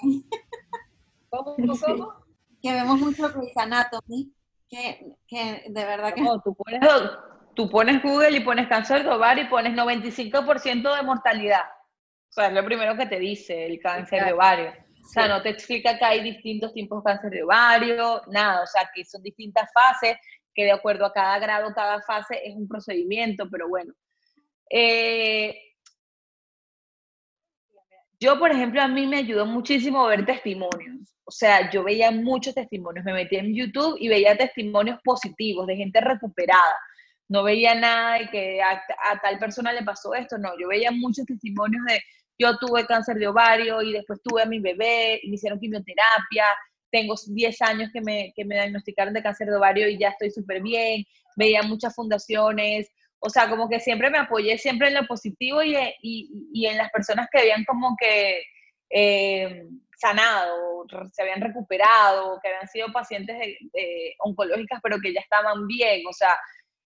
¿Cómo, 1.28 1.54
cómo, 1.84 2.14
Que 2.62 2.72
vemos 2.72 2.98
mucho 2.98 3.28
Grey's 3.30 3.56
Anatomy, 3.56 4.32
que, 4.70 5.14
que 5.26 5.64
de 5.68 5.84
verdad 5.84 6.14
que... 6.14 6.22
No, 6.22 6.40
tú 6.40 6.54
pones, 6.54 6.80
tú 7.58 7.68
pones 7.68 8.00
Google 8.00 8.36
y 8.36 8.40
pones 8.40 8.68
cáncer 8.68 9.02
de 9.02 9.10
ovario 9.10 9.42
y 9.42 9.48
pones 9.48 9.72
95% 9.72 10.96
de 10.96 11.02
mortalidad. 11.02 11.64
O 11.64 12.32
sea, 12.32 12.46
es 12.46 12.52
lo 12.52 12.64
primero 12.64 12.96
que 12.96 13.06
te 13.06 13.18
dice 13.18 13.66
el 13.66 13.80
cáncer 13.80 14.24
de 14.26 14.32
ovario. 14.32 14.70
O 14.70 15.08
sea, 15.08 15.26
no 15.26 15.42
te 15.42 15.48
explica 15.48 15.98
que 15.98 16.04
hay 16.04 16.22
distintos 16.22 16.72
tipos 16.72 17.02
de 17.02 17.10
cáncer 17.10 17.30
de 17.30 17.42
ovario, 17.42 18.22
nada. 18.28 18.62
O 18.62 18.66
sea, 18.68 18.88
que 18.94 19.04
son 19.04 19.24
distintas 19.24 19.68
fases, 19.74 20.16
que 20.54 20.66
de 20.66 20.70
acuerdo 20.70 21.04
a 21.04 21.12
cada 21.12 21.36
grado, 21.40 21.74
cada 21.74 22.00
fase 22.02 22.40
es 22.44 22.54
un 22.54 22.68
procedimiento, 22.68 23.48
pero 23.50 23.68
bueno. 23.68 23.92
Eh, 24.70 25.60
yo, 28.20 28.38
por 28.38 28.52
ejemplo, 28.52 28.80
a 28.82 28.86
mí 28.86 29.04
me 29.04 29.16
ayudó 29.16 29.46
muchísimo 29.46 30.06
ver 30.06 30.24
testimonios. 30.24 31.12
O 31.24 31.32
sea, 31.32 31.68
yo 31.72 31.82
veía 31.82 32.12
muchos 32.12 32.54
testimonios. 32.54 33.04
Me 33.04 33.14
metí 33.14 33.34
en 33.34 33.52
YouTube 33.52 33.96
y 33.98 34.06
veía 34.06 34.36
testimonios 34.36 35.00
positivos 35.02 35.66
de 35.66 35.74
gente 35.74 36.00
recuperada 36.00 36.76
no 37.28 37.42
veía 37.42 37.74
nada 37.74 38.18
de 38.18 38.28
que 38.28 38.62
a, 38.62 38.82
tal 39.22 39.38
persona 39.38 39.72
le 39.72 39.82
pasó 39.82 40.14
esto, 40.14 40.38
no, 40.38 40.50
yo 40.58 40.68
veía 40.68 40.90
muchos 40.90 41.26
testimonios 41.26 41.84
de 41.86 42.00
yo 42.38 42.56
tuve 42.58 42.86
cáncer 42.86 43.16
de 43.16 43.26
ovario 43.26 43.82
y 43.82 43.92
después 43.92 44.20
tuve 44.22 44.42
a 44.42 44.46
mi 44.46 44.60
bebé 44.60 45.20
y 45.22 45.28
me 45.28 45.34
hicieron 45.34 45.58
quimioterapia, 45.58 46.44
tengo 46.90 47.14
10 47.26 47.62
años 47.62 47.90
que 47.92 48.00
me, 48.00 48.32
que 48.34 48.44
me 48.44 48.54
diagnosticaron 48.54 49.12
de 49.12 49.22
cáncer 49.22 49.48
de 49.48 49.56
ovario 49.56 49.88
y 49.88 49.98
ya 49.98 50.10
estoy 50.10 50.30
súper 50.30 50.62
bien, 50.62 51.04
veía 51.36 51.62
muchas 51.62 51.94
fundaciones, 51.94 52.90
o 53.18 53.28
sea, 53.28 53.50
como 53.50 53.68
que 53.68 53.80
siempre 53.80 54.10
me 54.10 54.18
apoyé 54.18 54.56
siempre 54.56 54.88
en 54.88 54.94
lo 54.94 55.06
positivo 55.06 55.62
y, 55.62 55.76
y, 56.00 56.48
y 56.52 56.66
en 56.66 56.78
las 56.78 56.90
personas 56.90 57.28
que 57.30 57.40
habían 57.40 57.64
como 57.64 57.96
que 57.98 58.40
eh, 58.90 59.64
sanado, 59.96 60.86
se 61.12 61.22
habían 61.22 61.40
recuperado, 61.40 62.38
que 62.40 62.48
habían 62.48 62.68
sido 62.68 62.92
pacientes 62.92 63.36
oncológicas 64.20 64.78
pero 64.82 64.98
que 65.00 65.12
ya 65.12 65.20
estaban 65.20 65.66
bien, 65.66 66.02
o 66.08 66.12
sea, 66.12 66.38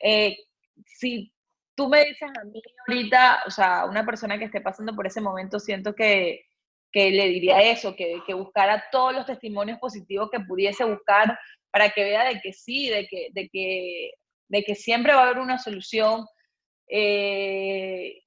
eh, 0.03 0.37
si 0.85 1.31
tú 1.75 1.89
me 1.89 2.05
dices 2.05 2.29
a 2.37 2.43
mí 2.43 2.61
ahorita, 2.87 3.43
o 3.47 3.51
sea, 3.51 3.85
una 3.85 4.05
persona 4.05 4.37
que 4.37 4.45
esté 4.45 4.61
pasando 4.61 4.95
por 4.95 5.07
ese 5.07 5.21
momento, 5.21 5.59
siento 5.59 5.93
que, 5.95 6.45
que 6.91 7.11
le 7.11 7.27
diría 7.27 7.61
eso, 7.61 7.95
que, 7.95 8.21
que, 8.25 8.33
buscara 8.33 8.83
todos 8.91 9.13
los 9.13 9.25
testimonios 9.25 9.79
positivos 9.79 10.29
que 10.29 10.39
pudiese 10.41 10.83
buscar 10.83 11.37
para 11.71 11.89
que 11.89 12.03
vea 12.03 12.25
de 12.25 12.41
que 12.41 12.53
sí, 12.53 12.89
de 12.89 13.07
que, 13.07 13.29
de 13.31 13.49
que, 13.49 14.11
de 14.49 14.63
que 14.63 14.75
siempre 14.75 15.13
va 15.13 15.21
a 15.21 15.23
haber 15.25 15.39
una 15.39 15.57
solución, 15.57 16.25
eh, 16.87 18.21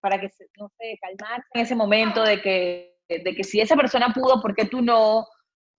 para 0.00 0.20
que, 0.20 0.28
no 0.58 0.70
sé, 0.78 0.98
calmarse 1.00 1.48
en 1.54 1.60
ese 1.62 1.74
momento 1.74 2.22
de 2.22 2.42
que, 2.42 2.96
de 3.08 3.34
que 3.34 3.44
si 3.44 3.60
esa 3.60 3.76
persona 3.76 4.12
pudo, 4.12 4.40
¿por 4.40 4.54
qué 4.54 4.66
tú 4.66 4.82
no? 4.82 5.26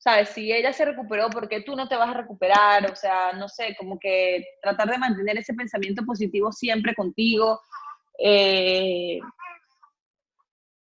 ¿Sabes? 0.04 0.30
Si 0.30 0.52
ella 0.52 0.74
se 0.74 0.84
recuperó, 0.84 1.30
¿por 1.30 1.48
qué 1.48 1.62
tú 1.62 1.78
no 1.78 1.88
te 1.88 1.96
vas 1.96 2.10
a 2.10 2.14
recuperar? 2.14 2.92
O 2.92 2.96
sea, 2.96 3.32
no 3.34 3.48
sé, 3.48 3.74
como 3.80 3.98
que 3.98 4.46
tratar 4.62 4.90
de 4.90 4.98
mantener 4.98 5.38
ese 5.38 5.54
pensamiento 5.54 6.04
positivo 6.04 6.52
siempre 6.52 6.94
contigo. 6.94 7.62
Eh, 8.20 9.22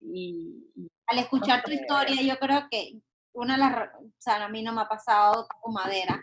y, 0.00 0.90
Al 1.06 1.18
escuchar 1.20 1.62
tu 1.62 1.70
historia, 1.70 2.22
yo 2.22 2.36
creo 2.40 2.66
que 2.68 2.94
una 3.34 3.54
de 3.54 3.60
las, 3.60 3.88
o 3.94 4.10
sea, 4.18 4.44
a 4.44 4.48
mí 4.48 4.62
no 4.64 4.72
me 4.72 4.80
ha 4.80 4.88
pasado 4.88 5.46
con 5.60 5.72
madera, 5.72 6.20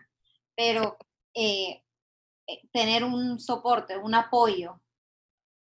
pero 0.54 0.98
eh, 1.34 1.82
eh, 2.46 2.62
tener 2.74 3.06
un 3.06 3.40
soporte, 3.40 3.98
un 3.98 4.16
apoyo 4.16 4.82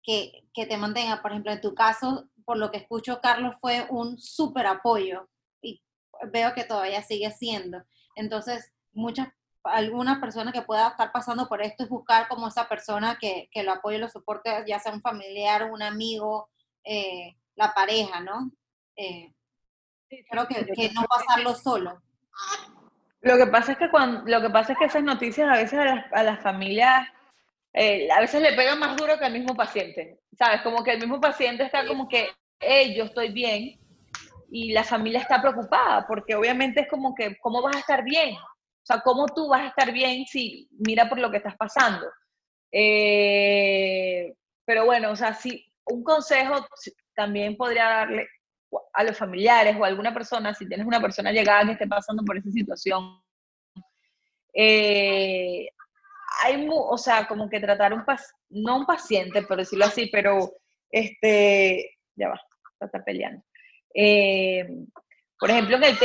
que, 0.03 0.49
que 0.55 0.64
te 0.64 0.79
mantenga, 0.79 1.21
por 1.21 1.33
ejemplo, 1.33 1.53
en 1.53 1.61
tu 1.61 1.75
caso, 1.75 2.31
por 2.47 2.57
lo 2.57 2.71
que 2.71 2.79
escucho, 2.79 3.21
Carlos, 3.21 3.57
fue 3.61 3.87
un 3.91 4.18
súper 4.18 4.66
apoyo 4.66 5.29
veo 6.33 6.55
que 6.55 6.64
todavía 6.64 7.03
sigue 7.03 7.31
siendo. 7.31 7.83
Entonces, 8.14 8.73
muchas, 8.93 9.29
alguna 9.64 10.21
persona 10.21 10.53
que 10.53 10.62
pueda 10.62 10.89
estar 10.89 11.12
pasando 11.12 11.49
por 11.49 11.62
esto 11.62 11.85
es 11.85 11.89
buscar 11.89 12.29
como 12.29 12.49
esa 12.49 12.68
persona 12.68 13.18
que, 13.21 13.49
que 13.53 13.62
lo 13.62 13.73
apoye, 13.73 13.99
lo 13.99 14.09
soporte, 14.09 14.51
ya 14.66 14.79
sea 14.79 14.93
un 14.93 15.03
familiar, 15.03 15.71
un 15.71 15.83
amigo, 15.83 16.49
eh, 16.85 17.37
la 17.57 17.73
pareja, 17.75 18.21
¿no? 18.21 18.51
Eh, 18.97 19.33
creo 20.31 20.47
que, 20.49 20.66
que 20.75 20.91
no 20.93 21.03
pasarlo 21.05 21.55
solo. 21.55 22.03
Lo 23.21 23.37
que 23.37 23.47
pasa 23.47 23.73
es 23.73 23.79
que 23.79 23.91
cuando, 23.91 24.23
lo 24.25 24.41
que 24.41 24.51
pasa 24.51 24.73
es 24.73 24.79
que 24.79 24.87
esas 24.87 25.03
noticias 25.03 25.49
a 25.49 25.57
veces 25.57 25.79
a 25.79 25.85
las, 25.85 26.12
a 26.12 26.23
las 26.23 26.43
familias 26.43 27.07
eh, 27.73 28.11
a 28.11 28.21
veces 28.21 28.43
le 28.43 28.55
pegan 28.55 28.79
más 28.79 28.97
duro 28.97 29.18
que 29.18 29.25
al 29.25 29.33
mismo 29.33 29.55
paciente, 29.55 30.18
¿sabes? 30.37 30.62
Como 30.62 30.83
que 30.83 30.93
el 30.93 31.01
mismo 31.01 31.21
paciente 31.21 31.64
está 31.64 31.87
como 31.87 32.09
que, 32.09 32.29
hey, 32.59 32.95
yo 32.97 33.05
estoy 33.05 33.31
bien, 33.31 33.79
y 34.51 34.73
la 34.73 34.85
familia 34.85 35.21
está 35.21 35.41
preocupada, 35.41 36.07
porque 36.07 36.35
obviamente 36.35 36.81
es 36.81 36.89
como 36.89 37.15
que, 37.15 37.39
¿cómo 37.41 37.63
vas 37.63 37.77
a 37.77 37.81
estar 37.81 38.05
bien? 38.05 38.35
O 38.35 38.85
sea, 38.85 39.01
¿cómo 39.01 39.27
tú 39.27 39.49
vas 39.49 39.63
a 39.63 39.69
estar 39.69 39.93
bien 39.93 40.27
si 40.27 40.69
mira 40.73 41.09
por 41.09 41.19
lo 41.19 41.31
que 41.31 41.37
estás 41.37 41.57
pasando? 41.57 42.07
Eh, 42.73 44.35
pero 44.65 44.85
bueno, 44.85 45.11
o 45.11 45.17
sea, 45.17 45.35
sí, 45.35 45.73
un 45.87 46.03
consejo 46.03 46.67
también 47.15 47.57
podría 47.57 47.85
darle, 47.85 48.29
a 48.93 49.05
los 49.05 49.17
familiares 49.17 49.77
o 49.79 49.85
a 49.85 49.89
alguna 49.89 50.13
persona, 50.13 50.55
si 50.55 50.67
tienes 50.67 50.87
una 50.87 51.01
persona 51.01 51.33
llegada 51.33 51.65
que 51.67 51.73
esté 51.73 51.87
pasando 51.87 52.25
por 52.25 52.37
esa 52.37 52.51
situación, 52.51 53.21
eh, 54.53 55.69
hay, 56.43 56.69
o 56.71 56.99
sea, 56.99 57.27
como 57.27 57.49
que 57.49 57.61
tratar 57.61 57.93
un, 57.93 58.05
no 58.51 58.79
un 58.79 58.87
paciente, 58.87 59.43
por 59.43 59.59
decirlo 59.59 59.85
así, 59.85 60.09
pero 60.13 60.53
este, 60.91 61.99
ya 62.17 62.29
va, 62.29 62.41
está 62.81 63.05
peleando. 63.05 63.43
Eh, 63.95 64.68
por 65.38 65.51
ejemplo, 65.51 65.76
en 65.76 65.84
el, 65.84 65.99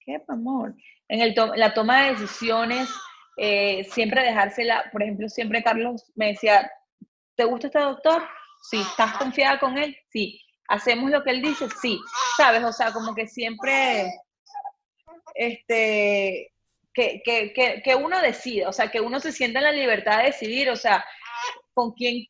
¿qué 0.00 0.20
amor? 0.28 0.74
En 1.08 1.20
el 1.20 1.34
la 1.56 1.74
toma 1.74 2.04
de 2.04 2.10
decisiones, 2.12 2.88
eh, 3.36 3.84
siempre 3.90 4.22
dejársela, 4.22 4.88
por 4.90 5.02
ejemplo, 5.02 5.28
siempre 5.28 5.62
Carlos 5.62 6.10
me 6.16 6.28
decía, 6.28 6.70
¿te 7.36 7.44
gusta 7.44 7.68
este 7.68 7.78
doctor? 7.78 8.22
Sí. 8.62 8.80
¿Estás 8.80 9.16
confiada 9.16 9.58
con 9.60 9.78
él? 9.78 9.96
Sí. 10.10 10.40
¿Hacemos 10.68 11.10
lo 11.10 11.22
que 11.22 11.30
él 11.30 11.42
dice? 11.42 11.66
Sí. 11.80 11.98
¿Sabes? 12.36 12.64
O 12.64 12.72
sea, 12.72 12.92
como 12.92 13.14
que 13.14 13.26
siempre, 13.26 14.12
este, 15.34 16.52
que, 16.92 17.22
que, 17.24 17.80
que, 17.82 17.94
uno 17.94 18.20
decida, 18.20 18.68
o 18.68 18.72
sea, 18.72 18.90
que 18.90 19.00
uno 19.00 19.20
se 19.20 19.32
sienta 19.32 19.60
en 19.60 19.66
la 19.66 19.72
libertad 19.72 20.18
de 20.18 20.24
decidir, 20.24 20.68
o 20.70 20.76
sea, 20.76 21.04
con 21.72 21.92
quién, 21.92 22.26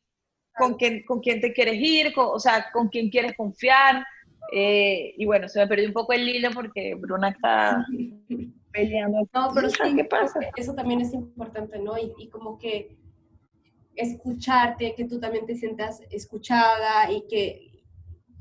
con 0.59 0.75
quién, 0.75 1.03
con 1.03 1.21
quién 1.21 1.41
te 1.41 1.53
quieres 1.53 1.75
ir, 1.75 2.13
o 2.15 2.39
sea, 2.39 2.67
con 2.71 2.89
quién 2.89 3.09
quieres 3.09 3.35
confiar. 3.35 4.05
Eh, 4.51 5.13
y 5.17 5.25
bueno, 5.25 5.47
se 5.47 5.59
me 5.59 5.67
perdió 5.67 5.87
un 5.87 5.93
poco 5.93 6.13
el 6.13 6.27
hilo 6.27 6.49
porque 6.51 6.95
Bruna 6.95 7.29
está 7.29 7.85
peleando. 8.71 9.27
No, 9.33 9.51
pero 9.55 9.69
sí, 9.69 9.95
¿qué 9.95 10.05
pasa? 10.05 10.39
Eso 10.55 10.75
también 10.75 11.01
es 11.01 11.13
importante, 11.13 11.79
¿no? 11.79 11.97
Y, 11.97 12.13
y, 12.17 12.29
como 12.29 12.57
que 12.57 12.97
escucharte, 13.95 14.93
que 14.95 15.05
tú 15.05 15.19
también 15.19 15.45
te 15.45 15.55
sientas 15.55 16.01
escuchada 16.11 17.11
y 17.11 17.25
que 17.27 17.69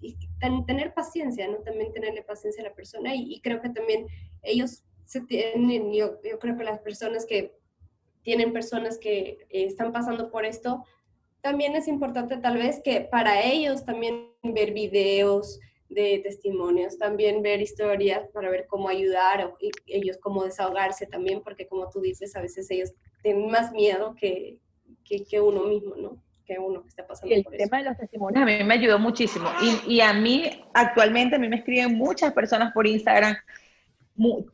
y 0.01 0.16
tener 0.41 0.95
paciencia, 0.95 1.49
¿no? 1.49 1.57
También 1.59 1.93
tenerle 1.93 2.23
paciencia 2.23 2.62
a 2.62 2.69
la 2.69 2.75
persona 2.75 3.14
y, 3.14 3.35
y 3.35 3.41
creo 3.41 3.61
que 3.61 3.71
también 3.71 4.07
ellos 4.43 4.85
se 5.05 5.23
tienen, 5.23 5.93
yo, 5.93 6.21
yo, 6.23 6.39
creo 6.39 6.57
que 6.57 6.64
las 6.64 6.81
personas 6.81 7.27
que 7.27 7.57
tienen 8.23 8.53
personas 8.53 8.99
que 8.99 9.47
eh, 9.49 9.64
están 9.64 9.91
pasando 9.93 10.31
por 10.31 10.45
esto, 10.45 10.85
también 11.49 11.74
es 11.76 11.88
importante 11.88 12.36
tal 12.36 12.59
vez 12.59 12.82
que 12.84 13.01
para 13.01 13.42
ellos 13.42 13.82
también 13.86 14.28
ver 14.42 14.74
videos 14.74 15.59
de 15.88 16.20
testimonios, 16.22 16.99
también 16.99 17.40
ver 17.40 17.62
historias 17.62 18.28
para 18.34 18.51
ver 18.51 18.66
cómo 18.68 18.90
ayudar 18.90 19.42
o 19.46 19.57
ellos 19.86 20.18
cómo 20.20 20.44
desahogarse 20.44 21.07
también, 21.07 21.40
porque 21.42 21.66
como 21.66 21.88
tú 21.88 22.03
dices, 22.03 22.36
a 22.36 22.42
veces 22.42 22.70
ellos 22.70 22.92
tienen 23.22 23.51
más 23.51 23.72
miedo 23.72 24.14
que, 24.14 24.59
que, 25.07 25.24
que 25.24 25.40
uno 25.40 25.62
mismo, 25.62 25.94
¿no? 25.96 26.22
Que 26.44 26.59
uno 26.59 26.82
que 26.82 26.88
está 26.88 27.07
pasando 27.07 27.34
y 27.34 27.38
el 27.38 27.44
tema 27.44 27.78
de 27.78 27.84
los 27.84 27.96
testimonios 27.96 28.42
a 28.42 28.44
mí 28.44 28.62
me 28.62 28.74
ayudó 28.74 28.99
muchísimo. 28.99 29.49
Y, 29.62 29.94
y, 29.94 30.01
a 30.03 30.12
mí, 30.12 30.51
actualmente, 30.74 31.36
a 31.36 31.38
mí 31.38 31.49
me 31.49 31.57
escriben 31.57 31.94
muchas 31.94 32.34
personas 32.34 32.74
por 32.74 32.86
Instagram 32.86 33.34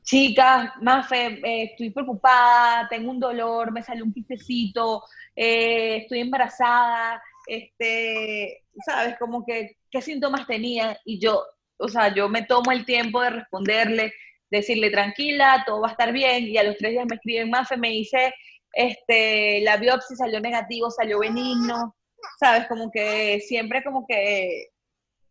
chicas, 0.02 0.70
Mafe, 0.80 1.40
eh, 1.42 1.70
estoy 1.70 1.90
preocupada, 1.90 2.88
tengo 2.88 3.10
un 3.10 3.20
dolor, 3.20 3.72
me 3.72 3.82
salió 3.82 4.04
un 4.04 4.12
quistecito, 4.12 5.02
eh, 5.34 5.98
estoy 6.02 6.20
embarazada, 6.20 7.22
este, 7.46 8.62
¿sabes? 8.84 9.16
Como 9.18 9.44
que, 9.44 9.76
¿qué 9.90 10.02
síntomas 10.02 10.46
tenía? 10.46 10.98
Y 11.04 11.18
yo, 11.18 11.44
o 11.78 11.88
sea, 11.88 12.14
yo 12.14 12.28
me 12.28 12.42
tomo 12.42 12.72
el 12.72 12.84
tiempo 12.84 13.20
de 13.22 13.30
responderle, 13.30 14.12
decirle, 14.50 14.90
tranquila, 14.90 15.64
todo 15.66 15.80
va 15.80 15.88
a 15.88 15.92
estar 15.92 16.12
bien, 16.12 16.44
y 16.44 16.58
a 16.58 16.64
los 16.64 16.76
tres 16.76 16.92
días 16.92 17.06
me 17.08 17.16
escriben, 17.16 17.50
Mafe, 17.50 17.76
me 17.76 17.90
dice, 17.90 18.34
este, 18.72 19.62
la 19.62 19.76
biopsia 19.76 20.16
salió 20.16 20.40
negativo, 20.40 20.90
salió 20.90 21.20
benigno, 21.20 21.94
¿sabes? 22.38 22.66
Como 22.68 22.90
que 22.90 23.40
siempre 23.40 23.82
como 23.82 24.06
que 24.06 24.68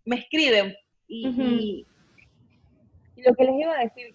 me 0.06 0.18
escriben 0.18 0.76
y 1.08 1.86
lo 3.26 3.36
que 3.36 3.44
les 3.44 3.56
iba 3.56 3.74
a 3.74 3.84
decir, 3.84 4.14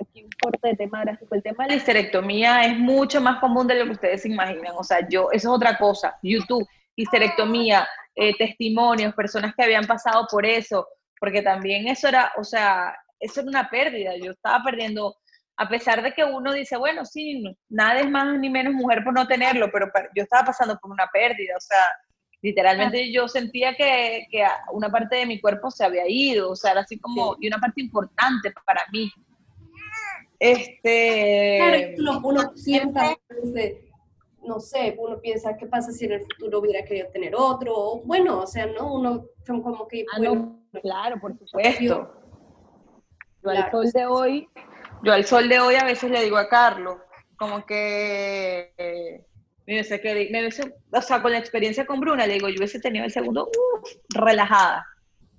aquí 0.00 0.24
un 0.24 0.30
corte 0.42 0.68
de 0.68 0.76
tema 0.76 1.02
gráfico, 1.02 1.34
el 1.34 1.42
tema 1.42 1.64
de 1.64 1.70
la 1.70 1.76
histerectomía 1.76 2.64
es 2.64 2.78
mucho 2.78 3.20
más 3.20 3.40
común 3.40 3.66
de 3.66 3.76
lo 3.76 3.84
que 3.86 3.92
ustedes 3.92 4.22
se 4.22 4.28
imaginan. 4.28 4.74
O 4.76 4.84
sea, 4.84 5.06
yo, 5.08 5.30
eso 5.32 5.48
es 5.48 5.56
otra 5.56 5.78
cosa. 5.78 6.18
YouTube, 6.22 6.66
histerectomía, 6.96 7.86
eh, 8.14 8.36
testimonios, 8.36 9.14
personas 9.14 9.54
que 9.54 9.64
habían 9.64 9.86
pasado 9.86 10.26
por 10.30 10.46
eso, 10.46 10.86
porque 11.18 11.42
también 11.42 11.88
eso 11.88 12.08
era, 12.08 12.32
o 12.36 12.44
sea, 12.44 12.94
eso 13.18 13.40
era 13.40 13.48
una 13.48 13.70
pérdida. 13.70 14.12
Yo 14.16 14.32
estaba 14.32 14.64
perdiendo, 14.64 15.16
a 15.56 15.68
pesar 15.68 16.02
de 16.02 16.12
que 16.12 16.24
uno 16.24 16.52
dice, 16.52 16.76
bueno, 16.76 17.04
sí, 17.04 17.42
nada 17.68 18.00
es 18.00 18.10
más 18.10 18.38
ni 18.38 18.48
menos 18.48 18.74
mujer 18.74 19.04
por 19.04 19.14
no 19.14 19.26
tenerlo, 19.26 19.70
pero 19.70 19.90
yo 20.14 20.22
estaba 20.22 20.46
pasando 20.46 20.78
por 20.78 20.90
una 20.90 21.06
pérdida, 21.12 21.54
o 21.56 21.60
sea, 21.60 21.82
literalmente 22.42 23.12
yo 23.12 23.28
sentía 23.28 23.74
que, 23.74 24.26
que, 24.30 24.44
una 24.72 24.90
parte 24.90 25.16
de 25.16 25.26
mi 25.26 25.40
cuerpo 25.40 25.70
se 25.70 25.84
había 25.84 26.08
ido, 26.08 26.50
o 26.50 26.56
sea, 26.56 26.72
era 26.72 26.80
así 26.80 26.98
como, 26.98 27.36
y 27.40 27.48
una 27.48 27.58
parte 27.58 27.80
importante 27.80 28.52
para 28.64 28.82
mí. 28.92 29.10
Este... 30.38 31.94
Claro, 31.96 32.20
uno, 32.24 32.56
siempre, 32.56 33.18
no 34.42 34.58
sé, 34.58 34.96
uno 34.98 35.20
piensa, 35.20 35.56
¿qué 35.56 35.66
pasa 35.66 35.92
si 35.92 36.06
en 36.06 36.12
el 36.12 36.20
futuro 36.22 36.60
hubiera 36.60 36.84
querido 36.84 37.08
tener 37.12 37.34
otro? 37.36 38.00
bueno, 38.04 38.40
o 38.40 38.46
sea, 38.46 38.66
¿no? 38.66 38.94
Uno 38.94 39.26
como 39.46 39.86
que... 39.86 40.06
Ah, 40.12 40.18
bueno, 40.18 40.60
claro, 40.80 41.20
por 41.20 41.36
supuesto. 41.38 42.14
Yo 43.42 43.50
al 43.50 43.70
sol 43.70 43.90
de 43.92 44.06
hoy, 44.06 44.48
yo 45.02 45.12
al 45.12 45.24
sol 45.24 45.48
de 45.48 45.60
hoy 45.60 45.74
a 45.74 45.84
veces 45.84 46.10
le 46.10 46.22
digo 46.22 46.36
a 46.36 46.48
Carlos, 46.48 46.96
como 47.36 47.66
que... 47.66 48.72
Eh, 48.76 49.26
me 49.74 50.00
que, 50.00 50.72
o 50.92 51.02
sea, 51.02 51.22
con 51.22 51.32
la 51.32 51.38
experiencia 51.38 51.86
con 51.86 52.00
Bruna, 52.00 52.26
digo, 52.26 52.48
yo 52.48 52.56
hubiese 52.58 52.80
tenido 52.80 53.04
el 53.04 53.12
segundo 53.12 53.48
relajada. 54.14 54.84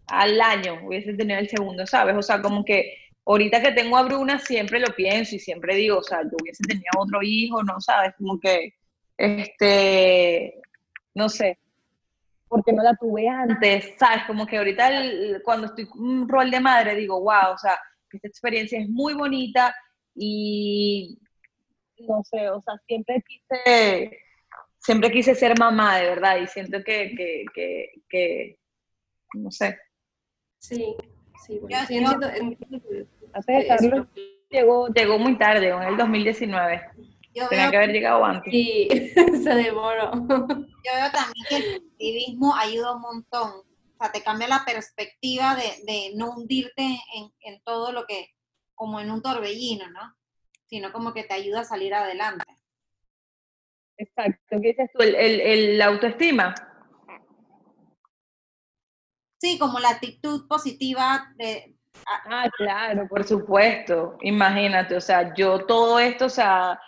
Al 0.08 0.40
año 0.42 0.80
hubiese 0.86 1.14
tenido 1.14 1.40
el 1.40 1.50
segundo, 1.50 1.86
¿sabes? 1.86 2.16
O 2.16 2.22
sea, 2.22 2.42
como 2.42 2.64
que 2.64 2.98
ahorita 3.26 3.62
que 3.62 3.72
tengo 3.72 3.98
a 3.98 4.04
Bruna 4.04 4.40
siempre 4.40 4.80
lo 4.80 4.94
pienso 4.96 5.36
y 5.36 5.40
siempre 5.40 5.76
digo, 5.76 6.00
o 6.00 6.04
sea, 6.04 6.24
yo 6.24 6.38
hubiese 6.42 6.64
tenido 6.64 6.90
otro 6.98 7.22
hijo, 7.22 7.64
¿no? 7.64 7.80
¿Sabes? 7.80 8.14
Como 8.18 8.40
que, 8.40 8.74
este, 9.18 10.62
no 11.14 11.30
sé, 11.30 11.58
porque 12.48 12.74
no 12.74 12.84
la 12.84 12.96
tuve 12.96 13.28
antes, 13.28 13.94
¿sabes? 13.98 14.24
Como 14.28 14.46
que 14.46 14.58
ahorita 14.58 14.90
cuando 15.44 15.68
estoy 15.68 15.88
un 15.96 16.28
rol 16.28 16.52
de 16.52 16.60
madre 16.60 16.96
digo, 16.96 17.20
wow, 17.22 17.54
o 17.54 17.58
sea, 17.58 17.78
esta 18.12 18.28
experiencia 18.28 18.80
es 18.80 18.90
muy 18.90 19.14
bonita 19.14 19.74
y 20.16 21.18
no 22.08 22.24
sé, 22.24 22.50
o 22.50 22.62
sea, 22.62 22.76
siempre 22.88 23.24
quise, 23.28 24.18
siempre 24.78 25.12
quise 25.12 25.36
ser 25.36 25.58
mamá, 25.58 25.98
de 25.98 26.10
verdad, 26.10 26.38
y 26.38 26.48
siento 26.48 26.84
que, 26.84 27.14
que, 27.16 27.46
que, 27.54 27.92
que 28.10 28.58
no 29.34 29.52
sé. 29.52 29.78
Sí, 30.60 30.96
sí, 31.46 31.60
bueno, 31.60 32.20
Carlos 33.68 34.08
llegó, 34.50 34.88
llegó 34.90 35.18
muy 35.18 35.38
tarde, 35.38 35.70
en 35.70 35.82
el 35.82 35.98
2019. 35.98 36.82
Tenía 37.50 37.72
que 37.72 37.78
haber 37.78 37.92
llegado 37.92 38.26
antes. 38.26 38.52
Sí, 38.52 38.88
se 39.16 39.56
demoró. 39.56 40.12
Yo 40.14 40.92
veo 40.94 41.12
también 41.12 41.46
que 41.48 41.56
el 41.56 41.76
activismo 41.76 42.56
ayuda 42.56 42.96
un 42.96 43.02
montón. 43.02 43.52
O 43.52 43.98
sea, 43.98 44.12
te 44.12 44.22
cambia 44.22 44.48
la 44.48 44.64
perspectiva 44.66 45.56
de, 45.56 45.84
de 45.86 46.12
no 46.16 46.32
hundirte 46.36 46.84
en, 46.84 47.32
en, 47.42 47.62
todo 47.64 47.92
lo 47.92 48.06
que, 48.06 48.30
como 48.76 49.00
en 49.00 49.12
un 49.12 49.22
torbellino, 49.22 49.90
¿no? 49.92 50.16
Sino 50.72 50.94
como 50.94 51.14
que 51.14 51.26
te 51.26 51.34
ayuda 51.34 51.60
a 51.60 51.66
salir 51.66 51.94
adelante. 51.94 52.46
Exacto, 53.98 54.40
¿qué 54.62 54.70
dices 54.70 54.90
tú? 54.94 55.04
¿El, 55.04 55.16
el, 55.16 55.78
la 55.78 55.88
autoestima? 55.88 56.56
Sí, 59.38 59.60
como 59.60 59.80
la 59.80 59.90
actitud 59.90 60.48
positiva 60.48 61.34
de... 61.36 61.76
Ah, 62.08 62.50
claro, 62.56 63.06
por 63.10 63.26
supuesto. 63.26 64.18
Imagínate, 64.22 64.96
o 64.96 65.02
sea, 65.02 65.34
yo 65.36 65.66
todo 65.66 66.00
esto, 66.00 66.28
o 66.28 66.30
sea, 66.30 66.80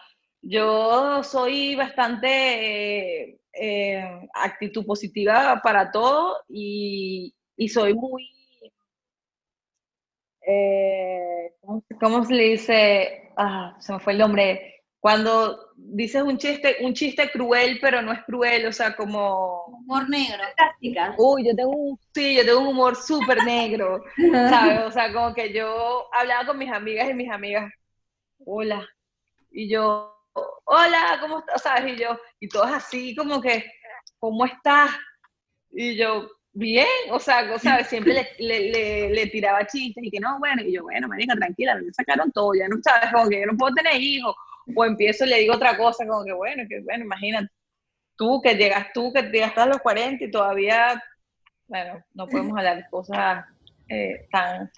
yo 0.41 1.21
soy 1.21 1.75
bastante 1.75 3.37
eh, 3.51 4.29
actitud 4.33 4.85
positiva 4.85 5.59
para 5.61 5.91
todo 5.91 6.37
y, 6.47 7.35
y 7.57 7.67
soy 7.67 7.93
muy, 7.93 8.23
eh, 10.45 11.53
¿cómo, 11.99 12.23
se 12.25 12.33
le 12.33 12.43
dice? 12.43 13.31
ah, 13.37 13.75
se 13.79 13.93
me 13.93 13.99
fue 13.99 14.13
el 14.13 14.19
nombre, 14.19 14.73
cuando 14.99 15.73
dices 15.75 16.23
un 16.23 16.37
chiste, 16.37 16.77
un 16.79 16.93
chiste 16.93 17.29
cruel, 17.29 17.77
pero 17.81 18.01
no 18.01 18.13
es 18.13 18.23
cruel, 18.23 18.65
o 18.67 18.71
sea, 18.71 18.95
como... 18.95 19.65
Humor 19.65 20.09
negro. 20.09 20.43
Uy, 21.17 21.45
yo 21.45 21.53
tengo 21.55 21.71
un, 21.71 21.99
sí, 22.13 22.35
yo 22.35 22.45
tengo 22.45 22.61
un 22.61 22.67
humor 22.67 22.95
súper 22.95 23.43
negro, 23.43 24.01
¿sabes? 24.31 24.79
O 24.85 24.91
sea, 24.91 25.11
como 25.11 25.33
que 25.33 25.51
yo 25.51 26.07
hablaba 26.13 26.45
con 26.45 26.57
mis 26.57 26.71
amigas 26.71 27.09
y 27.09 27.13
mis 27.13 27.29
amigas, 27.29 27.69
hola, 28.45 28.87
y 29.51 29.69
yo, 29.69 30.15
hola, 30.63 31.17
¿cómo 31.19 31.39
estás? 31.39 31.61
¿Sabes? 31.61 31.93
Y 31.93 32.01
yo, 32.01 32.17
y 32.39 32.47
todos 32.47 32.71
así 32.71 33.13
como 33.13 33.41
que, 33.41 33.65
¿cómo 34.19 34.45
estás? 34.45 34.89
Y 35.71 35.97
yo, 35.97 36.29
bien, 36.53 36.87
o 37.11 37.19
sea, 37.19 37.57
¿sabes? 37.59 37.87
Siempre 37.89 38.27
le, 38.39 38.71
le, 38.71 39.09
le, 39.09 39.27
tiraba 39.27 39.65
chistes 39.65 40.03
y 40.03 40.11
que 40.11 40.19
no, 40.19 40.39
bueno, 40.39 40.61
y 40.61 40.73
yo, 40.73 40.83
bueno, 40.83 41.07
marica, 41.07 41.35
tranquila, 41.35 41.75
me 41.75 41.91
sacaron 41.93 42.31
todo, 42.31 42.53
ya 42.53 42.67
no 42.67 42.77
sabes, 42.81 43.11
como 43.11 43.29
que 43.29 43.41
yo 43.41 43.47
no 43.47 43.57
puedo 43.57 43.73
tener 43.75 44.01
hijos, 44.01 44.35
o 44.75 44.85
empiezo 44.85 45.25
y 45.25 45.29
le 45.29 45.39
digo 45.39 45.55
otra 45.55 45.75
cosa, 45.75 46.05
como 46.07 46.23
que 46.23 46.33
bueno, 46.33 46.63
que 46.69 46.81
bueno, 46.81 47.05
imagínate, 47.05 47.49
tú 48.15 48.41
que 48.41 48.55
llegas 48.55 48.87
tú, 48.93 49.11
que 49.11 49.23
llegaste 49.23 49.61
a 49.61 49.65
los 49.65 49.79
40 49.79 50.23
y 50.23 50.31
todavía, 50.31 51.03
bueno, 51.67 52.03
no 52.13 52.27
podemos 52.27 52.57
hablar 52.57 52.77
de 52.77 52.89
cosas 52.89 53.45
eh, 53.89 54.27
tan 54.31 54.71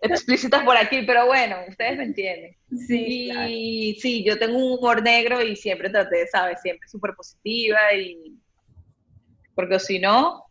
explícitas 0.00 0.62
por 0.64 0.76
aquí, 0.76 1.02
pero 1.02 1.26
bueno, 1.26 1.56
ustedes 1.68 1.96
me 1.96 2.04
entienden. 2.04 2.56
Sí, 2.86 3.30
y 3.48 3.94
sí, 4.00 4.24
yo 4.24 4.38
tengo 4.38 4.56
un 4.58 4.78
humor 4.78 5.02
negro 5.02 5.42
y 5.42 5.56
siempre 5.56 5.90
traté, 5.90 6.26
¿sabes? 6.28 6.60
Siempre 6.60 6.88
súper 6.88 7.14
positiva 7.14 7.78
y... 7.94 8.36
Porque 9.54 9.80
si 9.80 9.98
no, 9.98 10.47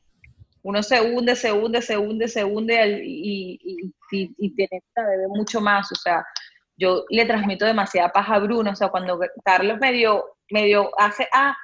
uno 0.63 0.83
se 0.83 1.01
hunde, 1.01 1.35
se 1.35 1.51
hunde, 1.51 1.81
se 1.81 1.97
hunde, 1.97 2.27
se 2.27 2.43
hunde 2.43 3.01
y, 3.03 3.59
y, 3.63 3.93
y, 4.11 4.35
y 4.37 4.55
tiene 4.55 4.81
mucho 5.29 5.61
más, 5.61 5.91
o 5.91 5.95
sea, 5.95 6.25
yo 6.75 7.05
le 7.09 7.25
transmito 7.25 7.65
demasiada 7.65 8.11
paz 8.11 8.27
a 8.29 8.39
Bruno, 8.39 8.71
o 8.71 8.75
sea, 8.75 8.89
cuando 8.89 9.19
Carlos 9.43 9.79
me 9.79 9.91
dio, 9.91 10.37
me 10.51 10.65
dio, 10.65 10.91
hace, 10.99 11.27
ah, 11.33 11.55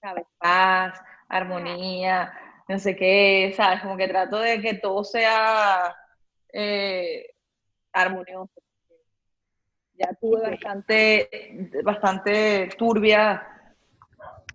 ¿sabes? 0.00 0.24
Paz, 0.38 1.00
armonía, 1.28 2.32
no 2.68 2.78
sé 2.78 2.96
qué, 2.96 3.52
¿sabes? 3.56 3.80
Como 3.82 3.96
que 3.96 4.08
trato 4.08 4.38
de 4.38 4.60
que 4.60 4.74
todo 4.74 5.04
sea 5.04 5.94
eh, 6.52 7.26
armonioso. 7.92 8.60
Ya 9.94 10.10
tuve 10.20 10.50
bastante, 10.50 11.70
bastante 11.84 12.68
turbia 12.78 13.51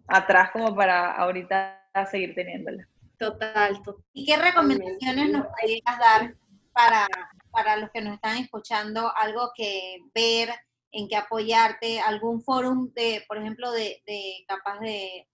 atrás 0.07 0.51
como 0.51 0.75
para 0.75 1.11
ahorita 1.11 1.83
seguir 2.09 2.33
teniéndola. 2.35 2.87
Total, 3.17 3.81
total. 3.83 4.03
¿Y 4.13 4.25
qué 4.25 4.37
recomendaciones 4.37 5.31
nos 5.31 5.47
podrías 5.47 5.99
dar 5.99 6.35
para, 6.71 7.07
para 7.51 7.77
los 7.77 7.89
que 7.91 8.01
nos 8.01 8.13
están 8.13 8.37
escuchando? 8.37 9.11
Algo 9.15 9.51
que 9.55 9.97
ver, 10.13 10.49
en 10.91 11.07
qué 11.07 11.15
apoyarte, 11.15 11.99
algún 11.99 12.41
foro 12.41 12.73
de, 12.93 13.23
por 13.27 13.37
ejemplo, 13.37 13.71
de, 13.71 14.01
de 14.05 14.45
capaz 14.47 14.79
de 14.79 15.27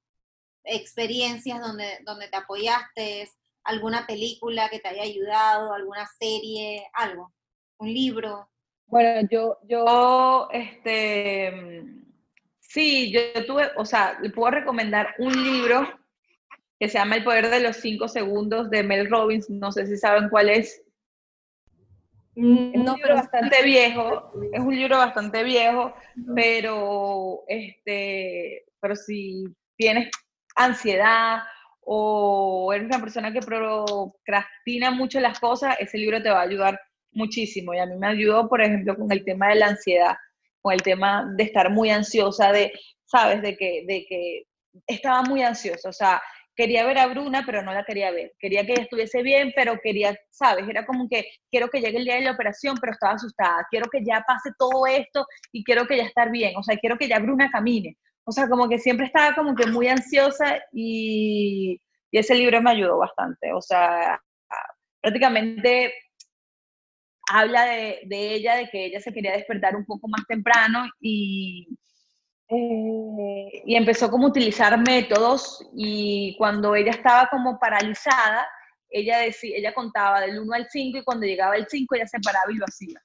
experiencias 0.64 1.60
donde, 1.60 2.00
donde 2.06 2.30
te 2.30 2.38
apoyaste, 2.38 3.30
alguna 3.64 4.06
película 4.08 4.70
que 4.70 4.80
te 4.80 4.90
haya 4.90 5.04
ayudado, 5.04 5.74
alguna 5.74 6.08
serie, 6.20 6.88
algo, 6.94 7.34
un 7.78 7.94
libro. 7.94 8.50
Bueno, 8.86 9.28
yo, 9.30 9.58
yo, 9.64 10.50
este, 10.52 11.48
sí, 12.74 13.12
yo 13.12 13.46
tuve, 13.46 13.70
o 13.78 13.86
sea, 13.86 14.18
le 14.22 14.32
puedo 14.32 14.50
recomendar 14.50 15.14
un 15.20 15.32
libro 15.32 15.88
que 16.80 16.90
se 16.90 16.98
llama 16.98 17.16
El 17.16 17.24
Poder 17.24 17.50
de 17.50 17.60
los 17.60 17.78
Cinco 17.78 18.08
Segundos 18.08 18.70
de 18.72 18.82
Mel 18.82 19.10
Robbins, 19.10 19.50
no 19.50 19.72
sé 19.72 19.86
si 19.86 19.96
saben 19.96 20.28
cuál 20.30 20.50
es. 20.50 20.82
Mm, 22.36 22.84
no, 22.84 22.96
pero 23.00 23.14
bastante 23.14 23.64
viejo, 23.64 24.34
es 24.52 24.60
un 24.60 24.76
libro 24.76 24.98
bastante 24.98 25.44
viejo, 25.44 25.94
pero 26.36 27.44
este, 27.48 28.66
pero 28.80 28.96
si 28.96 29.46
tienes 29.78 30.10
ansiedad 30.56 31.44
o 31.82 32.74
eres 32.74 32.88
una 32.88 33.00
persona 33.00 33.32
que 33.32 33.42
procrastina 33.42 34.90
mucho 34.90 35.20
las 35.20 35.40
cosas, 35.40 35.76
ese 35.80 36.00
libro 36.00 36.24
te 36.24 36.32
va 36.32 36.40
a 36.40 36.44
ayudar 36.44 36.80
muchísimo. 37.12 37.76
Y 37.76 37.78
a 37.78 37.86
mí 37.86 37.96
me 37.98 38.08
ayudó, 38.08 38.50
por 38.50 38.64
ejemplo, 38.64 38.96
con 38.96 39.12
el 39.12 39.24
tema 39.24 39.50
de 39.50 39.56
la 39.56 39.68
ansiedad, 39.68 40.16
con 40.64 40.74
el 40.74 40.82
tema 40.82 41.30
de 41.36 41.44
estar 41.44 41.70
muy 41.70 41.92
ansiosa, 41.92 42.52
de, 42.52 42.72
sabes, 43.06 43.42
de 43.44 43.56
que, 43.56 43.84
de 43.86 44.06
que 44.08 44.44
estaba 44.88 45.22
muy 45.22 45.44
ansiosa, 45.44 45.90
o 45.90 45.94
sea, 45.94 46.22
quería 46.56 46.86
ver 46.86 46.98
a 46.98 47.08
Bruna, 47.08 47.44
pero 47.46 47.62
no 47.62 47.74
la 47.74 47.84
quería 47.84 48.12
ver. 48.12 48.34
Quería 48.40 48.66
que 48.66 48.74
estuviese 48.74 49.22
bien, 49.22 49.52
pero 49.56 49.80
quería, 49.82 50.16
sabes, 50.30 50.68
era 50.68 50.86
como 50.86 51.08
que 51.10 51.26
quiero 51.52 51.68
que 51.70 51.82
llegue 51.82 51.98
el 51.98 52.06
día 52.06 52.16
de 52.16 52.22
la 52.22 52.32
operación, 52.32 52.78
pero 52.80 52.94
estaba 52.94 53.14
asustada. 53.14 53.68
Quiero 53.70 53.90
que 53.92 54.04
ya 54.04 54.24
pase 54.26 54.52
todo 54.58 54.86
esto 54.88 55.26
y 55.52 55.64
quiero 55.64 55.86
que 55.86 55.98
ya 55.98 56.04
estar 56.04 56.32
bien. 56.32 56.56
O 56.58 56.64
sea, 56.64 56.78
quiero 56.78 56.98
que 56.98 57.08
ya 57.08 57.20
Bruna 57.20 57.50
camine. 57.52 57.98
O 58.26 58.32
sea, 58.32 58.48
como 58.48 58.70
que 58.70 58.80
siempre 58.80 59.08
estaba 59.08 59.36
como 59.36 59.56
que 59.56 59.66
muy 59.68 59.88
ansiosa 59.88 60.60
y, 60.72 61.80
ese 62.12 62.36
libro 62.36 62.62
me 62.62 62.72
ayudó 62.72 63.00
bastante. 63.00 63.52
O 63.54 63.62
sea, 63.62 64.22
prácticamente 65.02 65.94
habla 67.32 67.66
de, 67.66 68.02
ella, 68.10 68.56
de 68.56 68.70
que 68.70 68.86
ella 68.86 69.00
se 69.00 69.14
quería 69.14 69.34
despertar 69.34 69.76
un 69.76 69.86
poco 69.86 70.08
más 70.08 70.26
temprano 70.28 70.86
y, 71.00 71.68
eh, 72.50 73.64
y 73.66 73.76
empezó 73.76 74.10
como 74.10 74.28
a 74.28 74.30
utilizar 74.30 74.78
métodos 74.80 75.66
y 75.76 76.36
cuando 76.38 76.76
ella 76.76 76.92
estaba 76.92 77.28
como 77.32 77.60
paralizada, 77.60 78.48
ella, 78.90 79.20
decía, 79.20 79.58
ella 79.58 79.74
contaba 79.74 80.22
del 80.22 80.40
1 80.40 80.54
al 80.54 80.68
5 80.70 81.00
y 81.00 81.04
cuando 81.04 81.26
llegaba 81.26 81.56
el 81.56 81.68
5 81.68 81.96
ella 81.96 82.08
se 82.08 82.20
paraba 82.20 82.52
y 82.52 82.56
lo 82.56 82.66
hacía. 82.66 83.02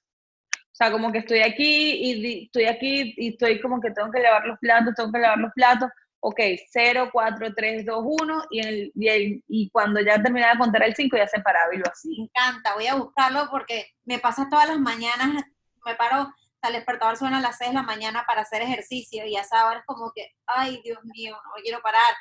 O 0.52 0.76
sea, 0.78 0.92
como 0.92 1.10
que 1.10 1.18
estoy 1.18 1.40
aquí 1.40 1.92
y 1.92 2.44
estoy 2.44 2.66
aquí 2.66 3.14
y 3.16 3.30
estoy 3.30 3.60
como 3.60 3.80
que 3.80 3.90
tengo 3.90 4.10
que 4.12 4.20
lavar 4.20 4.46
los 4.46 4.58
platos, 4.60 4.94
tengo 4.94 5.10
que 5.10 5.18
lavar 5.18 5.38
los 5.38 5.52
platos. 5.52 5.88
Ok, 6.20 6.40
0, 6.72 7.10
4, 7.12 7.54
3, 7.54 7.86
2, 7.86 7.98
1 8.02 8.44
y, 8.50 8.60
el, 8.60 8.92
y, 8.94 9.42
y 9.48 9.70
cuando 9.70 10.00
ya 10.00 10.20
terminaba 10.20 10.52
de 10.52 10.58
contar 10.58 10.82
el 10.82 10.94
5 10.94 11.16
ya 11.16 11.28
se 11.28 11.40
paraba 11.40 11.74
y 11.74 11.78
lo 11.78 11.84
hacía. 11.90 12.16
Me 12.18 12.24
encanta, 12.24 12.74
voy 12.74 12.86
a 12.86 12.96
buscarlo 12.96 13.48
porque 13.50 13.94
me 14.04 14.18
pasa 14.18 14.48
todas 14.50 14.68
las 14.68 14.78
mañanas, 14.78 15.44
me 15.84 15.94
paro, 15.94 16.32
al 16.60 16.72
despertador 16.72 17.16
suena 17.16 17.38
a 17.38 17.40
las 17.40 17.58
6 17.58 17.70
de 17.70 17.74
la 17.74 17.82
mañana 17.82 18.24
para 18.26 18.42
hacer 18.42 18.62
ejercicio 18.62 19.24
y 19.26 19.36
a 19.36 19.42
esa 19.42 19.66
hora 19.66 19.78
es 19.78 19.86
como 19.86 20.12
que, 20.12 20.34
ay 20.46 20.80
Dios 20.82 20.98
mío, 21.04 21.36
no 21.36 21.62
quiero 21.62 21.80
parar 21.82 22.14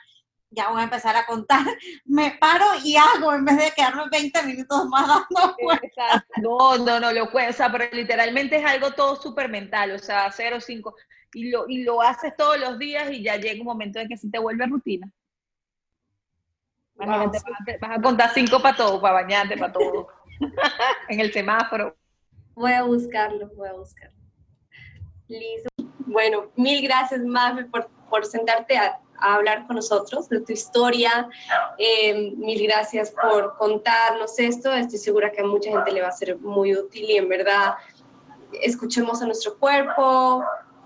ya 0.50 0.70
voy 0.70 0.82
a 0.82 0.86
empezar 0.86 1.16
a 1.16 1.26
contar, 1.26 1.66
me 2.06 2.38
paro 2.39 2.66
y 2.84 2.95
hago 2.95 3.34
en 3.34 3.45
vez 3.45 3.58
de 3.58 3.72
quedarme 3.72 4.04
20 4.10 4.43
minutos 4.43 4.86
más 4.88 5.08
dando 5.08 5.56
vueltas. 5.62 6.24
No, 6.38 6.78
no, 6.78 7.00
no, 7.00 7.12
lo 7.12 7.30
cuesta, 7.32 7.72
pero 7.72 7.86
literalmente 7.91 8.58
es 8.58 8.66
algo 8.66 8.91
todo 8.91 9.16
súper 9.16 9.50
mental, 9.50 9.91
o 9.91 10.00
sea, 10.00 10.32
0, 10.32 10.60
5, 10.62 10.95
y 11.34 11.49
lo, 11.49 11.67
y 11.67 11.84
lo 11.84 12.01
haces 12.01 12.36
todos 12.36 12.59
los 12.59 12.78
días 12.80 13.11
y 13.11 13.23
ya 13.23 13.38
llega 13.38 13.59
un 13.59 13.67
momento 13.67 13.99
en 13.99 14.07
que 14.07 14.17
se 14.17 14.30
te 14.30 14.39
vuelve 14.39 14.65
rutina. 14.65 15.11
vas, 16.95 17.43
a, 17.82 18.01
contar 18.01 18.32
5 18.34 18.61
para 18.61 18.75
todo, 18.75 19.01
para 19.01 19.15
bañarte, 19.15 19.57
para 19.57 19.73
todo, 19.73 20.07
en 21.09 21.19
el 21.19 21.32
semáforo. 21.32 21.95
Voy 22.55 22.73
a 22.73 22.84
buscarlo, 22.84 23.49
voy 23.55 23.69
a 23.69 23.73
buscarlo. 23.73 24.17
Listo. 25.28 25.69
Bueno, 26.05 26.51
mil 26.55 26.82
gracias, 26.82 27.21
Mafe, 27.21 27.65
por, 27.65 27.89
por 28.09 28.25
sentarte 28.25 28.78
a 28.78 28.99
a 29.19 29.36
hablar 29.36 29.65
con 29.67 29.75
nosotros 29.75 30.30
de 30.30 30.41
tu 30.41 30.53
historia. 30.53 31.30
Eh, 31.78 32.34
mil 32.36 32.61
gracias 32.63 33.11
por 33.11 33.57
contarnos 33.57 34.38
esto. 34.39 34.73
Estoy 34.73 34.99
segura 34.99 35.32
que 35.32 35.41
a 35.41 35.45
mucha 35.45 35.71
gente 35.71 35.91
le 35.91 36.01
va 36.01 36.09
a 36.09 36.11
ser 36.11 36.38
muy 36.39 36.75
útil 36.75 37.05
y 37.09 37.17
en 37.17 37.30
verdad 37.30 37.75
escuchemos 38.61 39.21
a 39.21 39.25
nuestro 39.25 39.57
cuerpo. 39.57 40.43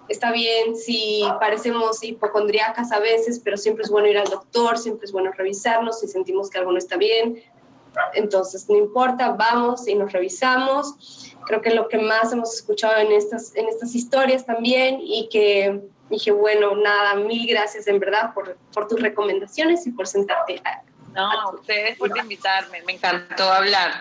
Está 0.07 0.31
bien 0.31 0.75
si 0.75 1.23
parecemos 1.39 2.03
hipocondriacas 2.03 2.91
a 2.91 2.99
veces, 2.99 3.39
pero 3.39 3.57
siempre 3.57 3.83
es 3.83 3.89
bueno 3.89 4.07
ir 4.07 4.17
al 4.17 4.27
doctor, 4.27 4.77
siempre 4.77 5.05
es 5.05 5.11
bueno 5.11 5.31
revisarnos 5.31 5.99
si 5.99 6.07
sentimos 6.07 6.49
que 6.49 6.57
algo 6.57 6.71
no 6.71 6.77
está 6.77 6.97
bien. 6.97 7.41
Entonces, 8.13 8.69
no 8.69 8.77
importa, 8.77 9.31
vamos 9.31 9.87
y 9.87 9.95
nos 9.95 10.11
revisamos. 10.11 11.33
Creo 11.45 11.61
que 11.61 11.71
lo 11.71 11.87
que 11.87 11.97
más 11.97 12.31
hemos 12.31 12.53
escuchado 12.53 12.97
en 12.97 13.11
estas, 13.11 13.55
en 13.55 13.67
estas 13.67 13.95
historias 13.95 14.45
también 14.45 14.99
y 15.01 15.27
que 15.29 15.81
dije, 16.09 16.31
bueno, 16.31 16.75
nada, 16.75 17.15
mil 17.15 17.47
gracias 17.47 17.87
en 17.87 17.99
verdad 17.99 18.33
por, 18.33 18.57
por 18.73 18.87
tus 18.87 19.01
recomendaciones 19.01 19.87
y 19.87 19.91
por 19.91 20.07
sentarte. 20.07 20.61
A, 20.63 20.83
no, 21.13 21.31
a 21.31 21.51
ustedes 21.51 21.97
por 21.97 22.15
invitarme, 22.17 22.81
me 22.83 22.93
encantó 22.93 23.51
hablar, 23.51 23.91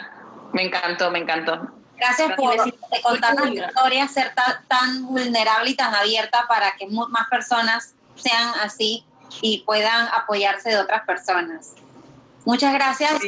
me 0.52 0.62
encantó, 0.62 1.10
me 1.10 1.20
encantó. 1.20 1.79
Gracias 2.00 2.32
por 2.34 3.02
contarnos 3.02 3.48
tu 3.48 3.54
historia, 3.54 4.08
ser 4.08 4.32
tan, 4.68 5.04
vulnerable 5.06 5.70
y 5.70 5.74
tan 5.74 5.94
abierta 5.94 6.46
para 6.48 6.72
que 6.76 6.86
más 6.86 7.28
personas 7.28 7.94
sean 8.16 8.52
así 8.62 9.04
y 9.42 9.58
puedan 9.64 10.08
apoyarse 10.08 10.70
de 10.70 10.78
otras 10.78 11.04
personas. 11.04 11.74
Muchas 12.46 12.72
gracias 12.72 13.20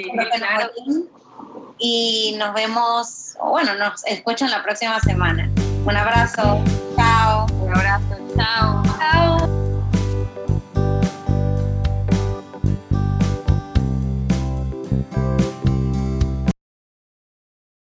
y 1.79 2.35
nos 2.39 2.55
vemos, 2.55 3.37
bueno, 3.39 3.75
nos 3.75 4.05
escuchan 4.07 4.51
la 4.51 4.63
próxima 4.63 4.99
semana. 5.01 5.51
Un 5.85 5.97
abrazo, 5.97 6.63
chao. 6.97 7.47
Un 7.61 7.75
abrazo, 7.75 8.17
chao. 8.37 8.83
Chao. 8.99 9.62